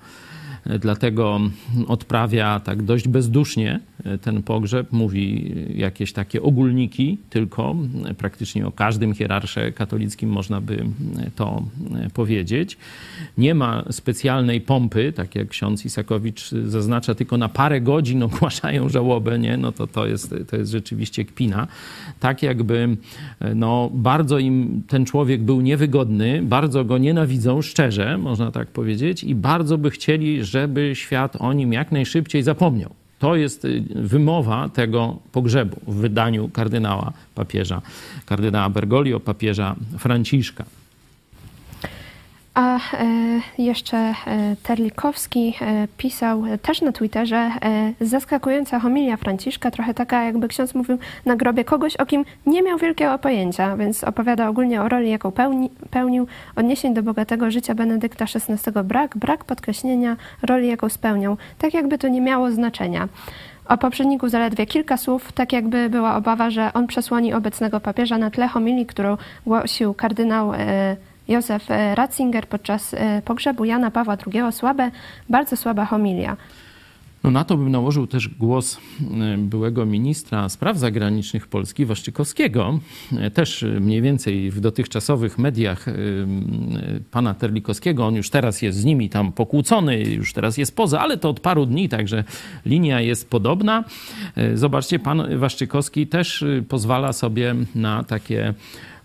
dlatego 0.80 1.40
odprawia 1.86 2.60
tak 2.60 2.82
dość 2.82 3.08
bezdusznie 3.08 3.80
ten 4.22 4.42
pogrzeb, 4.42 4.92
mówi 4.92 5.54
jakieś 5.74 6.12
takie 6.12 6.42
ogólniki 6.42 7.18
tylko, 7.30 7.76
praktycznie 8.18 8.66
o 8.66 8.72
każdym 8.72 9.14
hierarsze 9.14 9.72
katolickim 9.72 10.30
można 10.30 10.60
by 10.60 10.84
to 11.36 11.62
powiedzieć. 12.14 12.76
Nie 13.38 13.54
ma 13.54 13.84
specjalnej 13.90 14.60
pompy, 14.60 15.12
tak 15.12 15.34
jak 15.34 15.48
ksiądz 15.48 15.84
Isakowicz 15.84 16.50
zaznacza, 16.50 17.14
tylko 17.14 17.36
na 17.36 17.48
parę 17.48 17.80
godzin 17.80 18.22
ogłaszają 18.30 18.88
żałobę, 18.88 19.38
nie? 19.38 19.56
no 19.56 19.72
to 19.72 19.86
to 19.86 20.06
jest, 20.06 20.34
to 20.50 20.56
jest 20.56 20.70
rzeczywiście 20.70 21.24
kpina. 21.24 21.66
Tak 22.20 22.42
jakby 22.42 22.96
no, 23.54 23.90
bardzo 23.94 24.38
im 24.38 24.82
ten 24.88 25.04
człowiek 25.04 25.42
był 25.42 25.60
niewygodny, 25.60 26.42
bardzo 26.42 26.84
go 26.84 26.98
nienawidzą, 26.98 27.62
szczerze, 27.62 28.18
można 28.18 28.50
tak 28.50 28.68
powiedzieć, 28.68 29.24
i 29.24 29.34
bardzo 29.34 29.78
by 29.78 29.90
chcieli, 29.90 30.44
żeby 30.50 30.90
świat 30.94 31.36
o 31.38 31.52
nim 31.52 31.72
jak 31.72 31.92
najszybciej 31.92 32.42
zapomniał. 32.42 32.90
To 33.18 33.36
jest 33.36 33.64
y, 33.64 33.82
wymowa 33.94 34.68
tego 34.68 35.18
pogrzebu 35.32 35.76
w 35.86 35.94
wydaniu 35.94 36.48
kardynała 36.48 37.12
papieża, 37.34 37.82
kardynała 38.26 38.68
Bergoglio, 38.68 39.20
papieża 39.20 39.76
Franciszka. 39.98 40.64
A 42.54 42.76
e, 42.76 42.80
jeszcze 43.58 43.96
e, 43.96 44.14
Terlikowski 44.62 45.54
e, 45.60 45.88
pisał 45.98 46.42
też 46.62 46.80
na 46.82 46.92
Twitterze 46.92 47.50
zaskakująca 48.00 48.80
homilia 48.80 49.16
Franciszka, 49.16 49.70
trochę 49.70 49.94
taka 49.94 50.24
jakby 50.24 50.48
ksiądz 50.48 50.74
mówił 50.74 50.98
na 51.26 51.36
grobie 51.36 51.64
kogoś, 51.64 51.96
o 51.96 52.06
kim 52.06 52.24
nie 52.46 52.62
miał 52.62 52.78
wielkiego 52.78 53.18
pojęcia, 53.18 53.76
więc 53.76 54.04
opowiada 54.04 54.48
ogólnie 54.48 54.82
o 54.82 54.88
roli, 54.88 55.10
jaką 55.10 55.30
pełni, 55.30 55.70
pełnił, 55.90 56.26
odniesień 56.56 56.94
do 56.94 57.02
bogatego 57.02 57.50
życia 57.50 57.74
Benedykta 57.74 58.24
XVI 58.24 58.72
brak, 58.84 59.16
brak 59.16 59.44
podkreślenia 59.44 60.16
roli, 60.42 60.68
jaką 60.68 60.88
spełniał, 60.88 61.36
tak 61.58 61.74
jakby 61.74 61.98
to 61.98 62.08
nie 62.08 62.20
miało 62.20 62.50
znaczenia. 62.50 63.08
O 63.68 63.78
poprzedniku 63.78 64.28
zaledwie 64.28 64.66
kilka 64.66 64.96
słów, 64.96 65.32
tak 65.32 65.52
jakby 65.52 65.90
była 65.90 66.16
obawa, 66.16 66.50
że 66.50 66.72
on 66.72 66.86
przesłoni 66.86 67.34
obecnego 67.34 67.80
papieża 67.80 68.18
na 68.18 68.30
tle 68.30 68.48
homilii, 68.48 68.86
którą 68.86 69.16
głosił 69.46 69.94
kardynał 69.94 70.52
Józef 71.30 71.70
e, 71.70 71.94
Ratzinger 71.94 72.48
podczas 72.48 72.94
e, 72.94 73.22
pogrzebu 73.24 73.64
Jana 73.64 73.90
Pawła 73.90 74.16
II. 74.26 74.52
Słabe, 74.52 74.90
bardzo 75.28 75.56
słaba 75.56 75.84
homilia. 75.84 76.36
No 77.24 77.30
na 77.30 77.44
to 77.44 77.56
bym 77.56 77.70
nałożył 77.70 78.06
też 78.06 78.28
głos 78.28 78.78
e, 79.00 79.38
byłego 79.38 79.86
ministra 79.86 80.48
spraw 80.48 80.78
zagranicznych 80.78 81.46
Polski, 81.46 81.86
Waszczykowskiego. 81.86 82.78
Też 83.34 83.64
mniej 83.80 84.02
więcej 84.02 84.50
w 84.50 84.60
dotychczasowych 84.60 85.38
mediach 85.38 85.86
pana 87.10 87.34
Terlikowskiego. 87.34 88.06
On 88.06 88.14
już 88.14 88.30
teraz 88.30 88.62
jest 88.62 88.78
z 88.78 88.84
nimi 88.84 89.10
tam 89.10 89.32
pokłócony, 89.32 90.02
już 90.02 90.32
teraz 90.32 90.58
jest 90.58 90.76
poza, 90.76 91.00
ale 91.00 91.18
to 91.18 91.28
od 91.28 91.40
paru 91.40 91.66
dni, 91.66 91.88
także 91.88 92.24
linia 92.66 93.00
jest 93.00 93.30
podobna. 93.30 93.84
Zobaczcie, 94.54 94.98
pan 94.98 95.38
Waszczykowski 95.38 96.06
też 96.06 96.44
pozwala 96.68 97.12
sobie 97.12 97.54
na 97.74 98.04
takie 98.04 98.54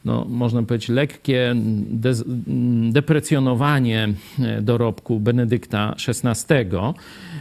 no, 0.05 0.25
można 0.29 0.63
powiedzieć, 0.63 0.89
lekkie 0.89 1.55
deprecjonowanie 2.91 4.09
e, 4.39 4.61
dorobku 4.61 5.19
Benedykta 5.19 5.95
XVI. 6.07 6.53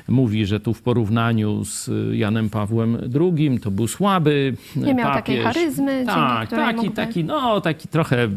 Mówi, 0.09 0.47
że 0.47 0.61
tu 0.61 0.75
w 0.75 0.83
porównaniu 0.83 1.65
z 1.65 1.91
Janem 2.13 2.51
Pawłem 2.51 2.99
II 3.21 3.61
to 3.61 3.71
był 3.71 3.89
słaby 3.89 4.55
Nie 4.77 4.95
miał 4.95 5.09
papież. 5.09 5.15
takiej 5.15 5.43
charyzmy, 5.43 6.05
Tak, 6.07 6.51
taki, 6.51 6.77
mógłby- 6.77 6.97
taki, 6.97 7.25
no, 7.25 7.61
taki 7.61 7.89
trochę... 7.89 8.29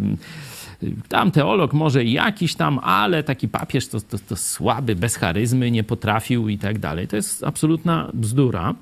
Tam 1.09 1.31
teolog 1.31 1.73
może 1.73 2.03
i 2.03 2.11
jakiś 2.11 2.55
tam, 2.55 2.79
ale 2.79 3.23
taki 3.23 3.47
papież 3.47 3.87
to, 3.87 4.01
to, 4.01 4.17
to 4.29 4.35
słaby, 4.35 4.95
bez 4.95 5.15
charyzmy, 5.15 5.71
nie 5.71 5.83
potrafił 5.83 6.49
i 6.49 6.57
tak 6.57 6.79
dalej. 6.79 7.07
To 7.07 7.15
jest 7.15 7.43
absolutna 7.43 8.09
bzdura. 8.13 8.73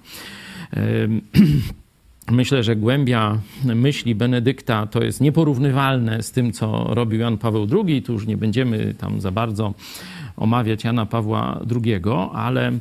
Myślę, 2.31 2.63
że 2.63 2.75
głębia 2.75 3.39
myśli 3.63 4.15
Benedykta 4.15 4.87
to 4.87 5.03
jest 5.03 5.21
nieporównywalne 5.21 6.23
z 6.23 6.31
tym, 6.31 6.51
co 6.51 6.87
robił 6.89 7.19
Jan 7.19 7.37
Paweł 7.37 7.67
II. 7.71 8.01
Tu 8.01 8.13
już 8.13 8.27
nie 8.27 8.37
będziemy 8.37 8.93
tam 8.93 9.21
za 9.21 9.31
bardzo 9.31 9.73
omawiać 10.37 10.83
Jana 10.83 11.05
Pawła 11.05 11.61
II, 11.71 12.01
ale 12.33 12.67
e, 12.67 12.77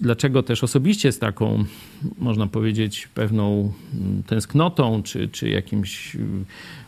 dlaczego 0.00 0.42
też 0.42 0.64
osobiście 0.64 1.12
z 1.12 1.18
taką, 1.18 1.64
można 2.18 2.46
powiedzieć, 2.46 3.08
pewną 3.14 3.72
tęsknotą 4.26 5.02
czy, 5.02 5.28
czy 5.28 5.48
jakimś 5.48 6.16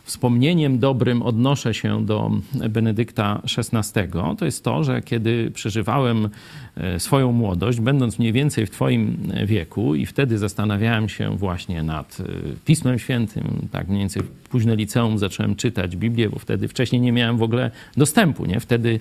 wspomnieniem 0.07 0.79
dobrym 0.79 1.21
odnoszę 1.21 1.73
się 1.73 2.05
do 2.05 2.31
Benedykta 2.69 3.41
XVI, 3.57 4.01
to 4.37 4.45
jest 4.45 4.63
to, 4.63 4.83
że 4.83 5.01
kiedy 5.01 5.51
przeżywałem 5.51 6.29
e, 6.77 6.99
swoją 6.99 7.31
młodość, 7.31 7.79
będąc 7.79 8.19
mniej 8.19 8.33
więcej 8.33 8.65
w 8.65 8.69
Twoim 8.69 9.17
wieku, 9.45 9.95
i 9.95 10.05
wtedy 10.05 10.37
zastanawiałem 10.37 11.09
się 11.09 11.37
właśnie 11.37 11.83
nad 11.83 12.17
e, 12.19 12.23
Pismem 12.65 12.99
Świętym, 12.99 13.67
tak 13.71 13.87
mniej 13.87 13.99
więcej 13.99 14.23
późne 14.49 14.75
liceum 14.75 15.17
zacząłem 15.17 15.55
czytać 15.55 15.95
Biblię, 15.95 16.29
bo 16.29 16.39
wtedy 16.39 16.67
wcześniej 16.67 17.01
nie 17.01 17.11
miałem 17.11 17.37
w 17.37 17.43
ogóle 17.43 17.71
dostępu, 17.97 18.45
nie? 18.45 18.59
Wtedy 18.59 18.99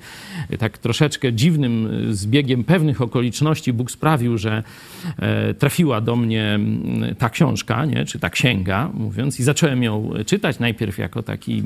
e, 0.51 0.59
tak 0.59 0.79
troszeczkę 0.79 1.33
dziwnym 1.33 1.89
zbiegiem 2.11 2.65
pewnych 2.65 3.03
okoliczności 3.03 3.73
Bóg 3.73 3.91
sprawił, 3.91 4.39
że 4.39 4.63
trafiła 5.59 6.01
do 6.01 6.17
mnie 6.17 6.59
ta 7.19 7.31
książka, 7.31 7.85
nie? 7.85 8.05
czy 8.05 8.19
ta 8.19 8.31
księga, 8.31 8.91
mówiąc, 8.95 9.41
i 9.41 9.43
zacząłem 9.43 9.83
ją 9.83 10.11
czytać 10.27 10.59
najpierw 10.59 10.96
jako 10.99 11.23
taki 11.23 11.63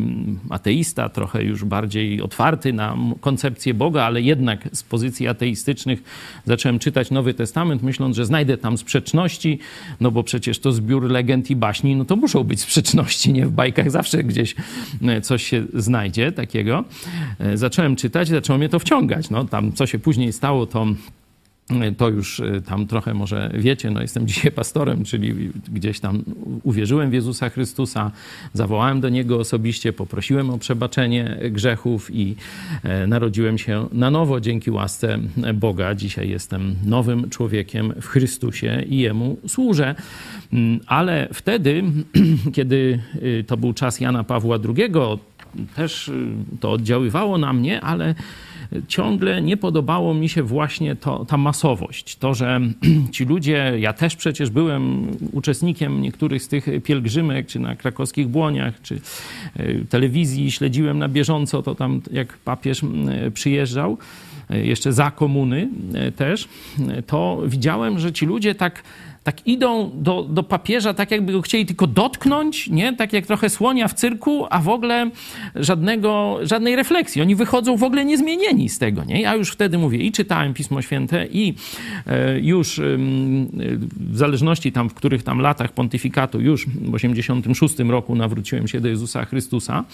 ateista, 0.50 1.08
trochę 1.08 1.44
już 1.44 1.64
bardziej 1.64 2.22
otwarty 2.22 2.72
na 2.72 2.96
koncepcję 3.20 3.74
Boga, 3.74 4.04
ale 4.04 4.22
jednak 4.22 4.68
z 4.72 4.82
pozycji 4.82 5.28
ateistycznych 5.28 6.02
zacząłem 6.46 6.78
czytać 6.78 7.10
Nowy 7.10 7.34
Testament, 7.34 7.82
myśląc, 7.82 8.16
że 8.16 8.26
znajdę 8.26 8.58
tam 8.58 8.78
sprzeczności, 8.78 9.58
no 10.00 10.10
bo 10.10 10.22
przecież 10.22 10.58
to 10.58 10.72
zbiór 10.72 11.10
legend 11.10 11.50
i 11.50 11.56
baśni, 11.56 11.96
no 11.96 12.04
to 12.04 12.16
muszą 12.16 12.44
być 12.44 12.60
sprzeczności, 12.60 13.32
nie? 13.32 13.46
W 13.46 13.52
bajkach 13.52 13.90
zawsze 13.90 14.24
gdzieś 14.24 14.54
e, 15.02 15.20
coś 15.20 15.42
się 15.42 15.64
znajdzie 15.74 16.32
takiego. 16.32 16.84
E, 17.38 17.56
Zacząłem 17.56 17.96
czytać, 17.96 18.28
zaczęło 18.28 18.58
mnie 18.58 18.68
to 18.68 18.78
wciągać. 18.78 19.30
No 19.30 19.44
tam, 19.44 19.72
co 19.72 19.86
się 19.86 19.98
później 19.98 20.32
stało, 20.32 20.66
to 20.66 20.86
to 21.96 22.08
już 22.08 22.40
y, 22.40 22.62
tam 22.66 22.86
trochę 22.86 23.14
może 23.14 23.50
wiecie, 23.54 23.90
no 23.90 24.00
jestem 24.00 24.26
dzisiaj 24.30 24.52
pastorem, 24.52 25.04
czyli 25.04 25.50
gdzieś 25.72 26.00
tam 26.00 26.22
uwierzyłem 26.62 27.10
w 27.10 27.12
Jezusa 27.12 27.48
Chrystusa, 27.48 28.10
zawołałem 28.52 29.00
do 29.00 29.08
Niego 29.08 29.38
osobiście, 29.38 29.92
poprosiłem 29.92 30.50
o 30.50 30.58
przebaczenie 30.58 31.38
grzechów 31.50 32.14
i 32.14 32.36
e, 32.82 33.06
narodziłem 33.06 33.58
się 33.58 33.88
na 33.92 34.10
nowo 34.10 34.40
dzięki 34.40 34.70
łasce 34.70 35.18
Boga. 35.54 35.94
Dzisiaj 35.94 36.28
jestem 36.28 36.76
nowym 36.84 37.30
człowiekiem 37.30 37.92
w 38.00 38.06
Chrystusie 38.06 38.82
i 38.88 38.98
Jemu 38.98 39.36
służę. 39.48 39.94
Mm, 40.52 40.80
Ale 40.86 41.28
wtedy, 41.32 41.82
kiedy 42.56 43.00
y, 43.22 43.44
to 43.46 43.56
był 43.56 43.72
czas 43.72 44.00
Jana 44.00 44.24
Pawła 44.24 44.58
II, 44.76 44.92
też 45.76 46.08
y, 46.08 46.34
to 46.60 46.72
oddziaływało 46.72 47.38
na 47.38 47.52
mnie, 47.52 47.80
ale 47.80 48.14
ciągle 48.88 49.42
nie 49.42 49.56
podobało 49.56 50.14
mi 50.14 50.28
się 50.28 50.42
właśnie 50.42 50.96
to, 50.96 51.24
ta 51.24 51.36
masowość. 51.36 52.16
To, 52.16 52.34
że 52.34 52.60
ci 53.12 53.24
ludzie, 53.24 53.72
ja 53.78 53.92
też 53.92 54.16
przecież 54.16 54.50
byłem 54.50 55.06
uczestnikiem 55.32 56.02
niektórych 56.02 56.42
z 56.42 56.48
tych 56.48 56.66
pielgrzymek, 56.84 57.46
czy 57.46 57.58
na 57.58 57.76
krakowskich 57.76 58.28
błoniach, 58.28 58.82
czy 58.82 59.00
y, 59.60 59.86
telewizji 59.88 60.50
śledziłem 60.50 60.98
na 60.98 61.08
bieżąco 61.08 61.62
to 61.62 61.74
tam, 61.74 62.00
jak 62.12 62.38
papież 62.38 62.82
y, 62.82 63.30
przyjeżdżał, 63.30 63.98
y, 64.50 64.66
jeszcze 64.66 64.92
za 64.92 65.10
komuny 65.10 65.68
też, 66.16 66.48
to 67.06 67.42
widziałem, 67.46 67.98
że 67.98 68.12
ci 68.12 68.26
ludzie 68.26 68.54
tak 68.54 68.82
tak 69.30 69.46
idą 69.46 69.90
do, 69.94 70.22
do 70.22 70.42
papieża, 70.42 70.94
tak 70.94 71.10
jakby 71.10 71.32
go 71.32 71.42
chcieli 71.42 71.66
tylko 71.66 71.86
dotknąć, 71.86 72.68
nie? 72.68 72.96
Tak 72.96 73.12
jak 73.12 73.26
trochę 73.26 73.50
słonia 73.50 73.88
w 73.88 73.94
cyrku, 73.94 74.46
a 74.50 74.58
w 74.58 74.68
ogóle 74.68 75.10
żadnego, 75.54 76.38
żadnej 76.42 76.76
refleksji. 76.76 77.22
Oni 77.22 77.34
wychodzą 77.34 77.76
w 77.76 77.82
ogóle 77.82 78.04
niezmienieni 78.04 78.68
z 78.68 78.78
tego, 78.78 79.04
nie? 79.04 79.20
Ja 79.20 79.34
już 79.34 79.50
wtedy 79.50 79.78
mówię 79.78 79.98
i 79.98 80.12
czytałem 80.12 80.54
Pismo 80.54 80.82
Święte 80.82 81.26
i 81.26 81.54
e, 82.06 82.40
już 82.40 82.80
w 83.96 84.16
zależności 84.16 84.72
tam, 84.72 84.90
w 84.90 84.94
których 84.94 85.22
tam 85.22 85.40
latach 85.40 85.72
pontyfikatu, 85.72 86.40
już 86.40 86.66
w 86.66 86.94
86 86.94 87.78
roku 87.78 88.14
nawróciłem 88.14 88.68
się 88.68 88.80
do 88.80 88.88
Jezusa 88.88 89.24
Chrystusa, 89.24 89.84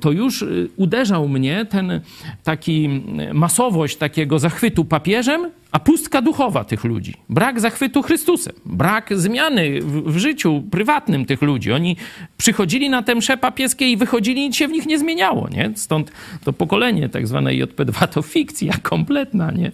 to 0.00 0.10
już 0.10 0.42
y, 0.42 0.68
uderzał 0.76 1.28
mnie 1.28 1.64
ten 1.64 2.00
taki 2.44 3.02
masowość 3.32 3.96
takiego 3.96 4.38
zachwytu 4.38 4.84
papieżem, 4.84 5.50
a 5.72 5.78
pustka 5.78 6.22
duchowa 6.22 6.64
tych 6.64 6.84
ludzi. 6.84 7.14
Brak 7.28 7.60
zachwytu 7.60 8.02
Chrystusem, 8.02 8.52
brak 8.66 9.18
zmiany 9.18 9.80
w, 9.80 10.12
w 10.12 10.18
życiu 10.18 10.62
prywatnym 10.70 11.24
tych 11.24 11.42
ludzi. 11.42 11.72
Oni 11.72 11.96
przychodzili 12.36 12.90
na 12.90 13.02
te 13.02 13.14
msze 13.14 13.36
papieskie 13.36 13.90
i 13.90 13.96
wychodzili, 13.96 14.40
nic 14.40 14.56
się 14.56 14.68
w 14.68 14.72
nich 14.72 14.86
nie 14.86 14.98
zmieniało, 14.98 15.48
nie? 15.48 15.72
Stąd 15.74 16.12
to 16.44 16.52
pokolenie 16.52 17.08
tak 17.08 17.26
zwane 17.26 17.50
JP2 17.50 18.08
to 18.08 18.22
fikcja 18.22 18.72
kompletna, 18.82 19.50
nie? 19.50 19.72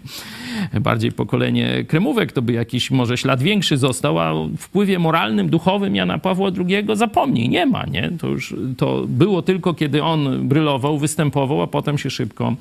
Bardziej 0.81 1.13
pokolenie 1.13 1.85
kremówek 1.89 2.33
to 2.33 2.43
by 2.43 2.53
jakiś 2.53 2.91
może 2.91 3.17
ślad 3.17 3.43
większy 3.43 3.77
został, 3.77 4.19
a 4.19 4.33
o 4.33 4.49
wpływie 4.59 4.99
moralnym, 4.99 5.51
duchowym 5.51 5.97
Jana 5.97 6.19
Pawła 6.19 6.51
II 6.69 6.87
zapomnij, 6.95 7.49
nie 7.49 7.67
ma, 7.67 7.85
nie? 7.87 8.11
To 8.19 8.29
już 8.29 8.55
to 8.77 9.05
było 9.09 9.43
tylko, 9.43 9.75
kiedy 9.79 10.03
on 10.03 10.49
brylował, 10.49 10.99
występował, 10.99 11.63
a 11.63 11.67
potem 11.67 11.99
się 11.99 12.11
szybko 12.11 12.55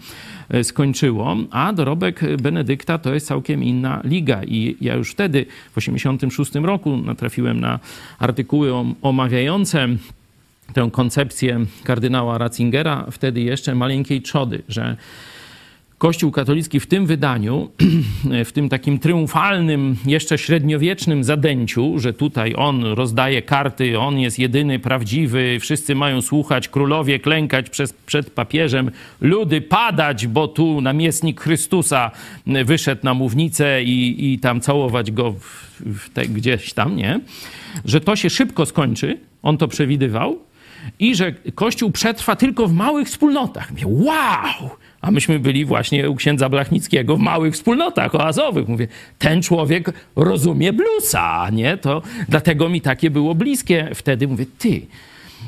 e, 0.50 0.64
skończyło. 0.64 1.36
A 1.52 1.74
dorobek 1.74 2.38
Benedykta 2.42 2.98
to 2.98 3.14
jest 3.14 3.28
całkiem 3.28 3.64
inna 3.64 4.02
liga 4.04 4.44
i 4.44 4.76
ja 4.82 4.96
już 4.96 5.12
wtedy 5.12 5.46
w 5.74 5.78
86 5.78 6.56
roku 6.56 6.98
natrafiłem 6.98 7.60
na 7.60 7.80
artykuły 8.20 8.74
om- 8.74 8.96
omawiające 9.02 9.88
tę 10.74 10.90
koncepcję 10.92 11.66
kardynała 11.84 12.38
Ratzingera, 12.38 13.06
wtedy 13.12 13.42
jeszcze 13.42 13.76
maleńkiej 13.76 14.22
trzody, 14.22 14.62
że 14.70 14.98
Kościół 15.98 16.32
katolicki 16.32 16.80
w 16.80 16.88
tym 16.88 17.06
wydaniu, 17.06 17.70
w 18.46 18.52
tym 18.52 18.70
takim 18.70 19.00
triumfalnym, 19.00 19.96
jeszcze 20.06 20.38
średniowiecznym 20.38 21.24
zadęciu, 21.24 22.00
że 22.00 22.14
tutaj 22.14 22.54
on 22.58 22.84
rozdaje 22.84 23.42
karty, 23.42 24.00
on 24.00 24.20
jest 24.20 24.40
jedyny 24.40 24.80
prawdziwy, 24.80 25.58
wszyscy 25.60 25.96
mają 25.96 26.22
słuchać, 26.22 26.70
królowie 26.70 27.20
klękać 27.20 27.70
przez, 27.70 27.94
przed 27.94 28.30
papieżem, 28.30 28.92
ludy 29.22 29.62
padać, 29.62 30.28
bo 30.28 30.48
tu 30.48 30.82
namiestnik 30.82 31.42
Chrystusa 31.42 32.12
wyszedł 32.48 33.02
na 33.04 33.14
mównicę 33.14 33.84
i, 33.84 34.34
i 34.34 34.40
tam 34.40 34.62
całować 34.62 35.12
go 35.12 35.32
w, 35.32 35.82
w 35.82 36.10
te, 36.10 36.28
gdzieś 36.28 36.74
tam, 36.74 36.96
nie? 36.96 37.20
Że 37.86 38.02
to 38.02 38.16
się 38.16 38.30
szybko 38.30 38.66
skończy, 38.66 39.20
on 39.44 39.58
to 39.58 39.68
przewidywał, 39.68 40.40
i 41.00 41.16
że 41.16 41.32
Kościół 41.56 41.92
przetrwa 41.92 42.36
tylko 42.36 42.68
w 42.68 42.74
małych 42.74 43.08
wspólnotach. 43.08 43.72
Mówię, 43.72 43.86
wow! 43.88 44.70
A 45.08 45.12
myśmy 45.12 45.40
byli 45.40 45.66
właśnie 45.66 46.10
u 46.10 46.16
księdza 46.16 46.50
Blachnickiego 46.50 47.18
w 47.18 47.20
małych 47.20 47.54
wspólnotach 47.54 48.16
oazowych. 48.16 48.68
Mówię, 48.68 48.88
ten 49.20 49.42
człowiek 49.42 49.94
rozumie 50.16 50.74
bluesa, 50.74 51.50
nie? 51.50 51.78
To 51.78 52.02
dlatego 52.30 52.70
mi 52.70 52.82
takie 52.82 53.10
było 53.10 53.36
bliskie 53.36 53.90
wtedy. 53.96 54.28
Mówię, 54.28 54.46
ty, 54.58 54.82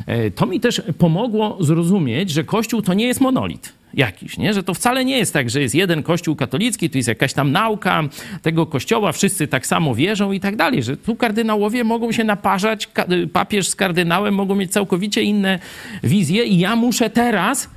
e, 0.06 0.32
to 0.32 0.46
mi 0.46 0.60
też 0.60 0.82
pomogło 0.98 1.58
zrozumieć, 1.60 2.30
że 2.30 2.44
Kościół 2.44 2.82
to 2.82 2.94
nie 2.94 3.08
jest 3.08 3.22
monolit 3.22 3.74
jakiś, 3.94 4.38
nie? 4.38 4.54
że 4.54 4.64
to 4.64 4.74
wcale 4.74 5.06
nie 5.06 5.18
jest 5.18 5.34
tak, 5.34 5.50
że 5.50 5.62
jest 5.62 5.76
jeden 5.76 6.04
kościół 6.04 6.36
katolicki, 6.36 6.90
tu 6.90 6.98
jest 6.98 7.08
jakaś 7.08 7.34
tam 7.34 7.52
nauka 7.52 8.04
tego 8.42 8.66
kościoła, 8.66 9.12
wszyscy 9.12 9.48
tak 9.48 9.68
samo 9.68 9.96
wierzą 9.96 10.32
i 10.32 10.40
tak 10.40 10.56
dalej, 10.56 10.84
że 10.84 10.98
tu 10.98 11.16
kardynałowie 11.16 11.84
mogą 11.84 12.12
się 12.12 12.24
naparzać, 12.24 12.90
papież 13.34 13.68
z 13.68 13.76
kardynałem 13.76 14.34
mogą 14.34 14.56
mieć 14.56 14.72
całkowicie 14.72 15.24
inne 15.24 15.60
wizje 16.04 16.44
i 16.44 16.60
ja 16.60 16.76
muszę 16.76 17.10
teraz 17.10 17.70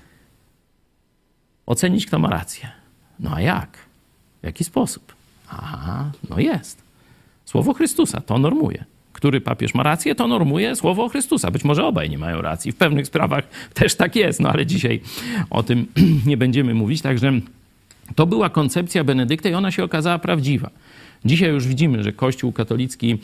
ocenić, 1.67 2.07
kto 2.07 2.19
ma 2.19 2.29
rację. 2.29 2.69
No 3.21 3.31
a 3.35 3.41
jak? 3.41 3.79
W 4.43 4.47
jaki 4.47 4.65
sposób? 4.65 5.15
Aha, 5.49 6.11
no 6.31 6.39
jest. 6.39 6.83
Słowo 7.45 7.75
Chrystusa 7.75 8.21
to 8.21 8.39
normuje 8.39 8.85
który 9.23 9.41
papież 9.41 9.75
ma 9.75 9.83
rację, 9.83 10.15
to 10.15 10.27
normuje 10.29 10.77
słowo 10.77 11.09
Chrystusa. 11.09 11.51
Być 11.51 11.65
może 11.65 11.87
obaj 11.87 12.11
nie 12.11 12.19
mają 12.19 12.43
racji. 12.43 12.73
W 12.73 12.77
pewnych 12.77 13.07
sprawach 13.07 13.45
też 13.75 13.95
tak 13.95 14.17
jest, 14.17 14.41
no 14.41 14.49
ale 14.49 14.67
dzisiaj 14.67 15.01
o 15.51 15.63
tym 15.63 15.87
nie 16.27 16.37
będziemy 16.37 16.75
mówić. 16.75 17.03
Także 17.03 17.33
to 18.15 18.27
była 18.27 18.51
koncepcja 18.51 19.05
Benedykta 19.05 19.49
i 19.49 19.55
ona 19.55 19.71
się 19.71 19.85
okazała 19.85 20.19
prawdziwa. 20.19 20.71
Dzisiaj 21.25 21.51
już 21.51 21.67
widzimy, 21.67 22.03
że 22.03 22.13
Kościół 22.13 22.53
katolicki 22.53 23.19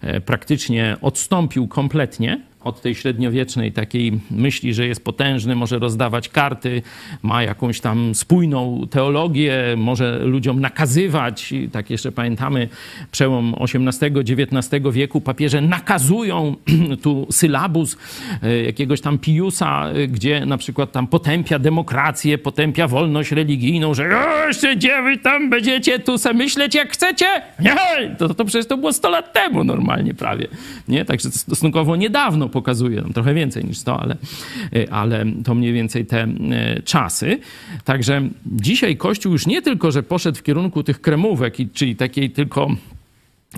e, 0.00 0.20
praktycznie 0.20 0.96
odstąpił 1.02 1.68
kompletnie 1.68 2.40
od 2.64 2.80
tej 2.80 2.94
średniowiecznej 2.94 3.72
takiej 3.72 4.20
myśli, 4.30 4.74
że 4.74 4.86
jest 4.86 5.04
potężny, 5.04 5.56
może 5.56 5.78
rozdawać 5.78 6.28
karty, 6.28 6.82
ma 7.22 7.42
jakąś 7.42 7.80
tam 7.80 8.14
spójną 8.14 8.86
teologię, 8.90 9.54
może 9.76 10.18
ludziom 10.18 10.60
nakazywać. 10.60 11.54
Tak 11.72 11.90
jeszcze 11.90 12.12
pamiętamy 12.12 12.68
przełom 13.10 13.54
XVIII-XIX 13.60 14.82
wieku. 14.92 15.20
Papieże 15.20 15.60
nakazują 15.60 16.56
tu 17.02 17.26
sylabus 17.30 17.96
e, 18.42 18.62
jakiegoś 18.62 19.00
tam 19.00 19.18
Piusa, 19.18 19.90
e, 19.90 20.08
gdzie 20.08 20.46
na 20.46 20.58
przykład 20.58 20.92
tam 20.92 21.06
potępia 21.06 21.58
demokrację, 21.58 22.38
potępia 22.38 22.88
wolność 22.88 23.32
religijną, 23.32 23.94
że 23.94 24.08
jeszcze 24.48 24.76
gdzie 24.76 25.02
wy 25.02 25.18
tam 25.18 25.50
będziecie 25.50 25.98
tu 25.98 26.18
se 26.18 26.34
myśleć 26.34 26.74
jak 26.74 26.92
chcecie? 26.92 27.26
Nie! 27.60 28.16
To, 28.18 28.34
to 28.34 28.44
przecież 28.44 28.66
to 28.66 28.76
było 28.76 28.92
100 28.92 29.10
lat 29.10 29.32
temu 29.32 29.64
normalnie 29.64 30.14
prawie. 30.14 30.48
Nie? 30.88 31.04
Także 31.04 31.30
stosunkowo 31.30 31.96
niedawno 31.96 32.48
pokazuje, 32.58 33.00
nam 33.00 33.12
trochę 33.12 33.34
więcej 33.34 33.64
niż 33.64 33.78
100, 33.78 34.00
ale, 34.00 34.16
e, 34.76 34.92
ale 34.92 35.24
to 35.44 35.54
mniej 35.54 35.72
więcej 35.72 36.06
te 36.06 36.22
e, 36.22 36.28
czasy. 36.82 37.38
Także 37.84 38.28
dzisiaj 38.46 38.96
Kościół 38.96 39.32
już 39.32 39.46
nie 39.46 39.62
tylko, 39.62 39.90
że 39.90 40.02
poszedł 40.02 40.38
w 40.38 40.42
kierunku 40.42 40.82
tych 40.82 41.00
kremówek, 41.00 41.54
czyli 41.72 41.96
takiej 41.96 42.30
tylko 42.30 42.68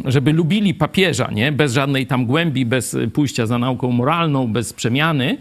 żeby 0.04 0.32
lubili 0.32 0.74
papieża, 0.74 1.30
nie? 1.32 1.52
bez 1.52 1.72
żadnej 1.72 2.06
tam 2.06 2.26
głębi, 2.26 2.66
bez 2.66 2.96
pójścia 3.12 3.46
za 3.46 3.58
nauką 3.58 3.92
moralną, 3.92 4.52
bez 4.52 4.72
przemiany, 4.72 5.38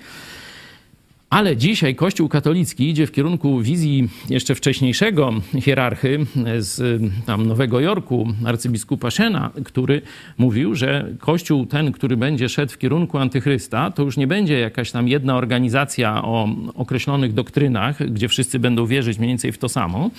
ale 1.29 1.57
dzisiaj 1.57 1.95
Kościół 1.95 2.29
katolicki 2.29 2.89
idzie 2.89 3.07
w 3.07 3.11
kierunku 3.11 3.61
wizji 3.61 4.09
jeszcze 4.29 4.55
wcześniejszego 4.55 5.33
hierarchy 5.61 6.25
z 6.59 7.01
tam 7.25 7.47
Nowego 7.47 7.79
Jorku, 7.79 8.27
arcybiskupa 8.45 9.11
Szena, 9.11 9.51
który 9.65 10.01
mówił, 10.37 10.75
że 10.75 11.09
Kościół 11.19 11.65
ten, 11.65 11.91
który 11.91 12.17
będzie 12.17 12.49
szedł 12.49 12.73
w 12.73 12.77
kierunku 12.77 13.17
antychrysta, 13.17 13.91
to 13.91 14.03
już 14.03 14.17
nie 14.17 14.27
będzie 14.27 14.59
jakaś 14.59 14.91
tam 14.91 15.07
jedna 15.07 15.35
organizacja 15.35 16.23
o 16.23 16.49
określonych 16.75 17.33
doktrynach, 17.33 18.11
gdzie 18.11 18.27
wszyscy 18.27 18.59
będą 18.59 18.85
wierzyć 18.85 19.17
mniej 19.17 19.29
więcej 19.29 19.51
w 19.51 19.57
to 19.57 19.69
samo, 19.69 20.09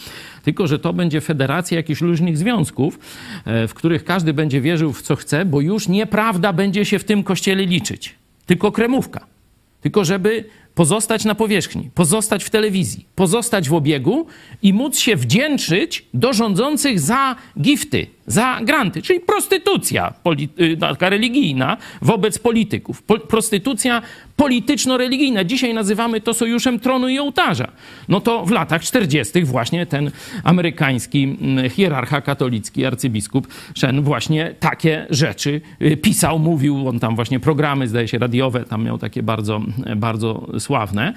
tylko 0.43 0.67
że 0.67 0.79
to 0.79 0.93
będzie 0.93 1.21
federacja 1.21 1.77
jakichś 1.77 2.01
luźnych 2.01 2.39
związków, 2.39 2.99
e, 3.45 3.69
w 3.69 3.75
których 3.75 4.05
każdy 4.05 4.33
będzie 4.33 4.61
wierzył 4.61 4.93
w 4.93 5.03
co 5.03 5.17
chce, 5.17 5.45
bo 5.45 5.61
już 5.61 5.89
nieprawda 5.89 6.53
będzie 6.53 6.85
się 6.85 6.99
w 6.99 7.05
tym 7.05 7.23
kościele 7.23 7.67
liczyć, 7.67 8.15
tylko 8.47 8.73
kremówka. 8.73 9.27
Tylko 9.81 10.05
żeby 10.05 10.45
pozostać 10.81 11.25
na 11.25 11.35
powierzchni, 11.35 11.91
pozostać 11.95 12.45
w 12.45 12.51
telewizji, 12.51 13.07
pozostać 13.15 13.69
w 13.69 13.75
obiegu 13.75 14.27
i 14.63 14.73
móc 14.73 14.99
się 14.99 15.17
wdzięczyć 15.17 16.05
do 16.15 16.33
rządzących 16.33 17.01
za 17.01 17.37
gifty, 17.61 18.07
za 18.27 18.61
granty, 18.63 19.03
czyli 19.03 19.21
prostytucja 19.21 20.15
y, 20.61 20.77
taka 20.77 21.11
religijna 21.11 21.77
wobec 22.03 22.39
polityków. 22.39 23.03
Po, 23.03 23.19
prostytucja 23.19 24.03
polityczno-religijna. 24.37 25.45
Dzisiaj 25.45 25.75
nazywamy 25.75 26.21
to 26.21 26.35
sojuszem 26.35 26.81
tronu 26.81 27.09
i 27.09 27.19
ołtarza. 27.19 27.69
No 28.09 28.21
to 28.21 28.47
w 28.47 28.51
latach 28.51 28.83
40. 28.83 29.45
właśnie 29.45 29.87
ten 29.87 30.11
amerykański 30.45 31.37
mm, 31.41 31.71
hierarcha 31.71 32.21
katolicki, 32.21 32.87
arcybiskup 32.87 33.49
Shen 33.75 34.03
właśnie 34.03 34.55
takie 34.61 35.07
rzeczy 35.11 35.61
y, 35.83 35.97
pisał, 35.97 36.39
mówił. 36.39 36.89
On 36.89 37.01
tam 37.01 37.17
właśnie 37.17 37.41
programy, 37.41 37.89
zdaje 37.89 38.09
się, 38.09 38.19
radiowe, 38.19 38.65
tam 38.65 38.85
miał 38.85 38.99
takie 38.99 39.23
bardzo, 39.23 39.61
bardzo 39.97 40.47
sławne, 40.71 41.13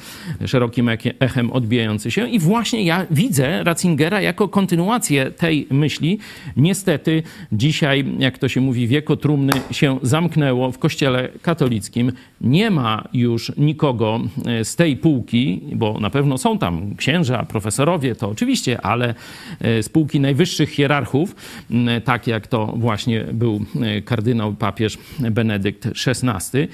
szerokim 0.46 0.90
echem 1.20 1.52
odbijające 1.52 2.12
się. 2.12 2.30
I 2.30 2.40
właśnie 2.40 2.84
ja 2.84 3.06
widzę 3.12 3.64
Ratzingera 3.64 4.22
jako 4.22 4.48
kontynuację 4.48 5.32
tej 5.32 5.68
myśli. 5.72 6.20
Niestety 6.58 7.24
dzisiaj, 7.52 8.06
jak 8.20 8.38
to 8.38 8.50
się 8.50 8.62
mówi, 8.62 8.88
wieko 8.88 9.18
trumny 9.18 9.54
się 9.72 10.00
zamknęło 10.02 10.72
w 10.72 10.78
kościele 10.80 11.30
katolickim. 11.42 12.12
Nie 12.42 12.72
ma 12.72 13.08
już 13.14 13.52
nikogo 13.58 14.20
e, 14.46 14.66
z 14.66 14.76
tej 14.76 14.98
półki, 14.98 15.62
bo 15.76 16.00
na 16.00 16.10
pewno 16.10 16.38
są 16.38 16.58
tam 16.58 16.96
księża, 16.96 17.46
profesorowie, 17.46 18.16
to 18.16 18.30
oczywiście, 18.30 18.82
ale 18.82 19.16
e, 19.62 19.84
z 19.84 19.90
półki 19.90 20.20
najwyższych 20.20 20.70
hierarchów, 20.70 21.36
tak 22.04 22.28
jak 22.28 22.48
to 22.48 22.74
właśnie 22.78 23.26
był 23.34 23.66
e, 23.82 24.02
kardynał 24.02 24.54
papież 24.54 24.98
Benedykt 25.20 25.88
XVI, 26.08 26.68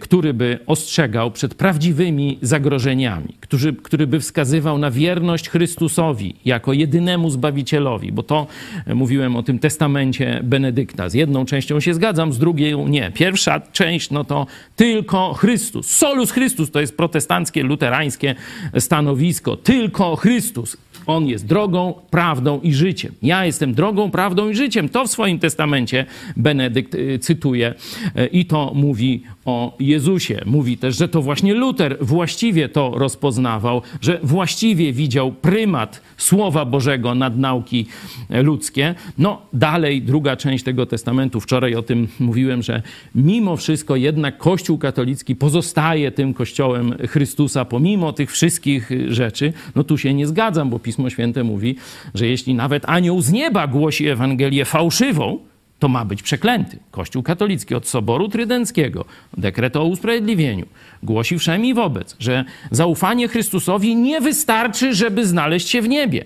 który 0.00 0.34
by 0.34 0.58
ostrzegał 0.66 1.30
przed 1.30 1.54
prawdziwymi 1.54 2.11
zagrożeniami, 2.42 3.34
który, 3.40 3.72
który 3.72 4.06
by 4.06 4.20
wskazywał 4.20 4.78
na 4.78 4.90
wierność 4.90 5.48
Chrystusowi 5.48 6.34
jako 6.44 6.72
jedynemu 6.72 7.30
Zbawicielowi, 7.30 8.12
bo 8.12 8.22
to 8.22 8.46
mówiłem 8.94 9.36
o 9.36 9.42
tym 9.42 9.58
testamencie 9.58 10.40
Benedykta. 10.44 11.08
Z 11.08 11.14
jedną 11.14 11.44
częścią 11.44 11.80
się 11.80 11.94
zgadzam, 11.94 12.32
z 12.32 12.38
drugiej 12.38 12.76
nie. 12.76 13.10
Pierwsza 13.14 13.60
część, 13.60 14.10
no 14.10 14.24
to 14.24 14.46
tylko 14.76 15.34
Chrystus. 15.34 15.90
Solus 15.90 16.30
Chrystus 16.30 16.70
to 16.70 16.80
jest 16.80 16.96
protestanckie, 16.96 17.62
luterańskie 17.62 18.34
stanowisko. 18.78 19.56
Tylko 19.56 20.16
Chrystus. 20.16 20.76
On 21.06 21.26
jest 21.26 21.46
drogą, 21.46 21.94
prawdą 22.10 22.60
i 22.60 22.72
życiem. 22.74 23.14
Ja 23.22 23.46
jestem 23.46 23.74
drogą, 23.74 24.10
prawdą 24.10 24.48
i 24.48 24.54
życiem. 24.54 24.88
To 24.88 25.04
w 25.04 25.10
swoim 25.10 25.38
testamencie 25.38 26.06
Benedykt 26.36 26.94
y, 26.94 27.18
cytuje 27.18 27.74
y, 28.16 28.26
i 28.26 28.46
to 28.46 28.72
mówi 28.74 29.22
o 29.44 29.76
Jezusie. 29.80 30.40
Mówi 30.46 30.78
też, 30.78 30.98
że 30.98 31.08
to 31.08 31.22
właśnie 31.22 31.54
Luter 31.54 31.96
właściwie 32.00 32.68
to 32.68 32.92
rozpoznawał, 32.94 33.82
że 34.00 34.20
właściwie 34.22 34.92
widział 34.92 35.32
prymat 35.32 36.02
Słowa 36.16 36.64
Bożego 36.64 37.14
nad 37.14 37.38
nauki 37.38 37.86
ludzkie. 38.30 38.94
No 39.18 39.42
dalej, 39.52 40.02
druga 40.02 40.36
część 40.36 40.64
tego 40.64 40.86
testamentu, 40.86 41.40
wczoraj 41.40 41.74
o 41.74 41.82
tym 41.82 42.08
mówiłem, 42.20 42.62
że 42.62 42.82
mimo 43.14 43.56
wszystko 43.56 43.96
jednak 43.96 44.38
Kościół 44.38 44.78
katolicki 44.78 45.36
pozostaje 45.36 46.10
tym 46.10 46.34
Kościołem 46.34 46.94
Chrystusa, 47.08 47.64
pomimo 47.64 48.12
tych 48.12 48.32
wszystkich 48.32 48.90
rzeczy. 49.08 49.52
No 49.74 49.84
tu 49.84 49.98
się 49.98 50.14
nie 50.14 50.26
zgadzam, 50.26 50.70
bo 50.70 50.78
Pismo 50.78 51.10
Święte 51.10 51.44
mówi, 51.44 51.76
że 52.14 52.26
jeśli 52.26 52.54
nawet 52.54 52.88
anioł 52.88 53.22
z 53.22 53.32
nieba 53.32 53.66
głosi 53.66 54.08
Ewangelię 54.08 54.64
fałszywą, 54.64 55.38
to 55.82 55.88
ma 55.88 56.04
być 56.04 56.22
przeklęty. 56.22 56.78
Kościół 56.90 57.22
katolicki 57.22 57.74
od 57.74 57.88
Soboru 57.88 58.28
Trydenckiego, 58.28 59.04
dekret 59.36 59.76
o 59.76 59.84
usprawiedliwieniu, 59.84 60.66
głosi 61.02 61.38
wszem 61.38 61.64
i 61.64 61.74
wobec, 61.74 62.16
że 62.18 62.44
zaufanie 62.70 63.28
Chrystusowi 63.28 63.96
nie 63.96 64.20
wystarczy, 64.20 64.94
żeby 64.94 65.26
znaleźć 65.26 65.68
się 65.68 65.82
w 65.82 65.88
niebie. 65.88 66.24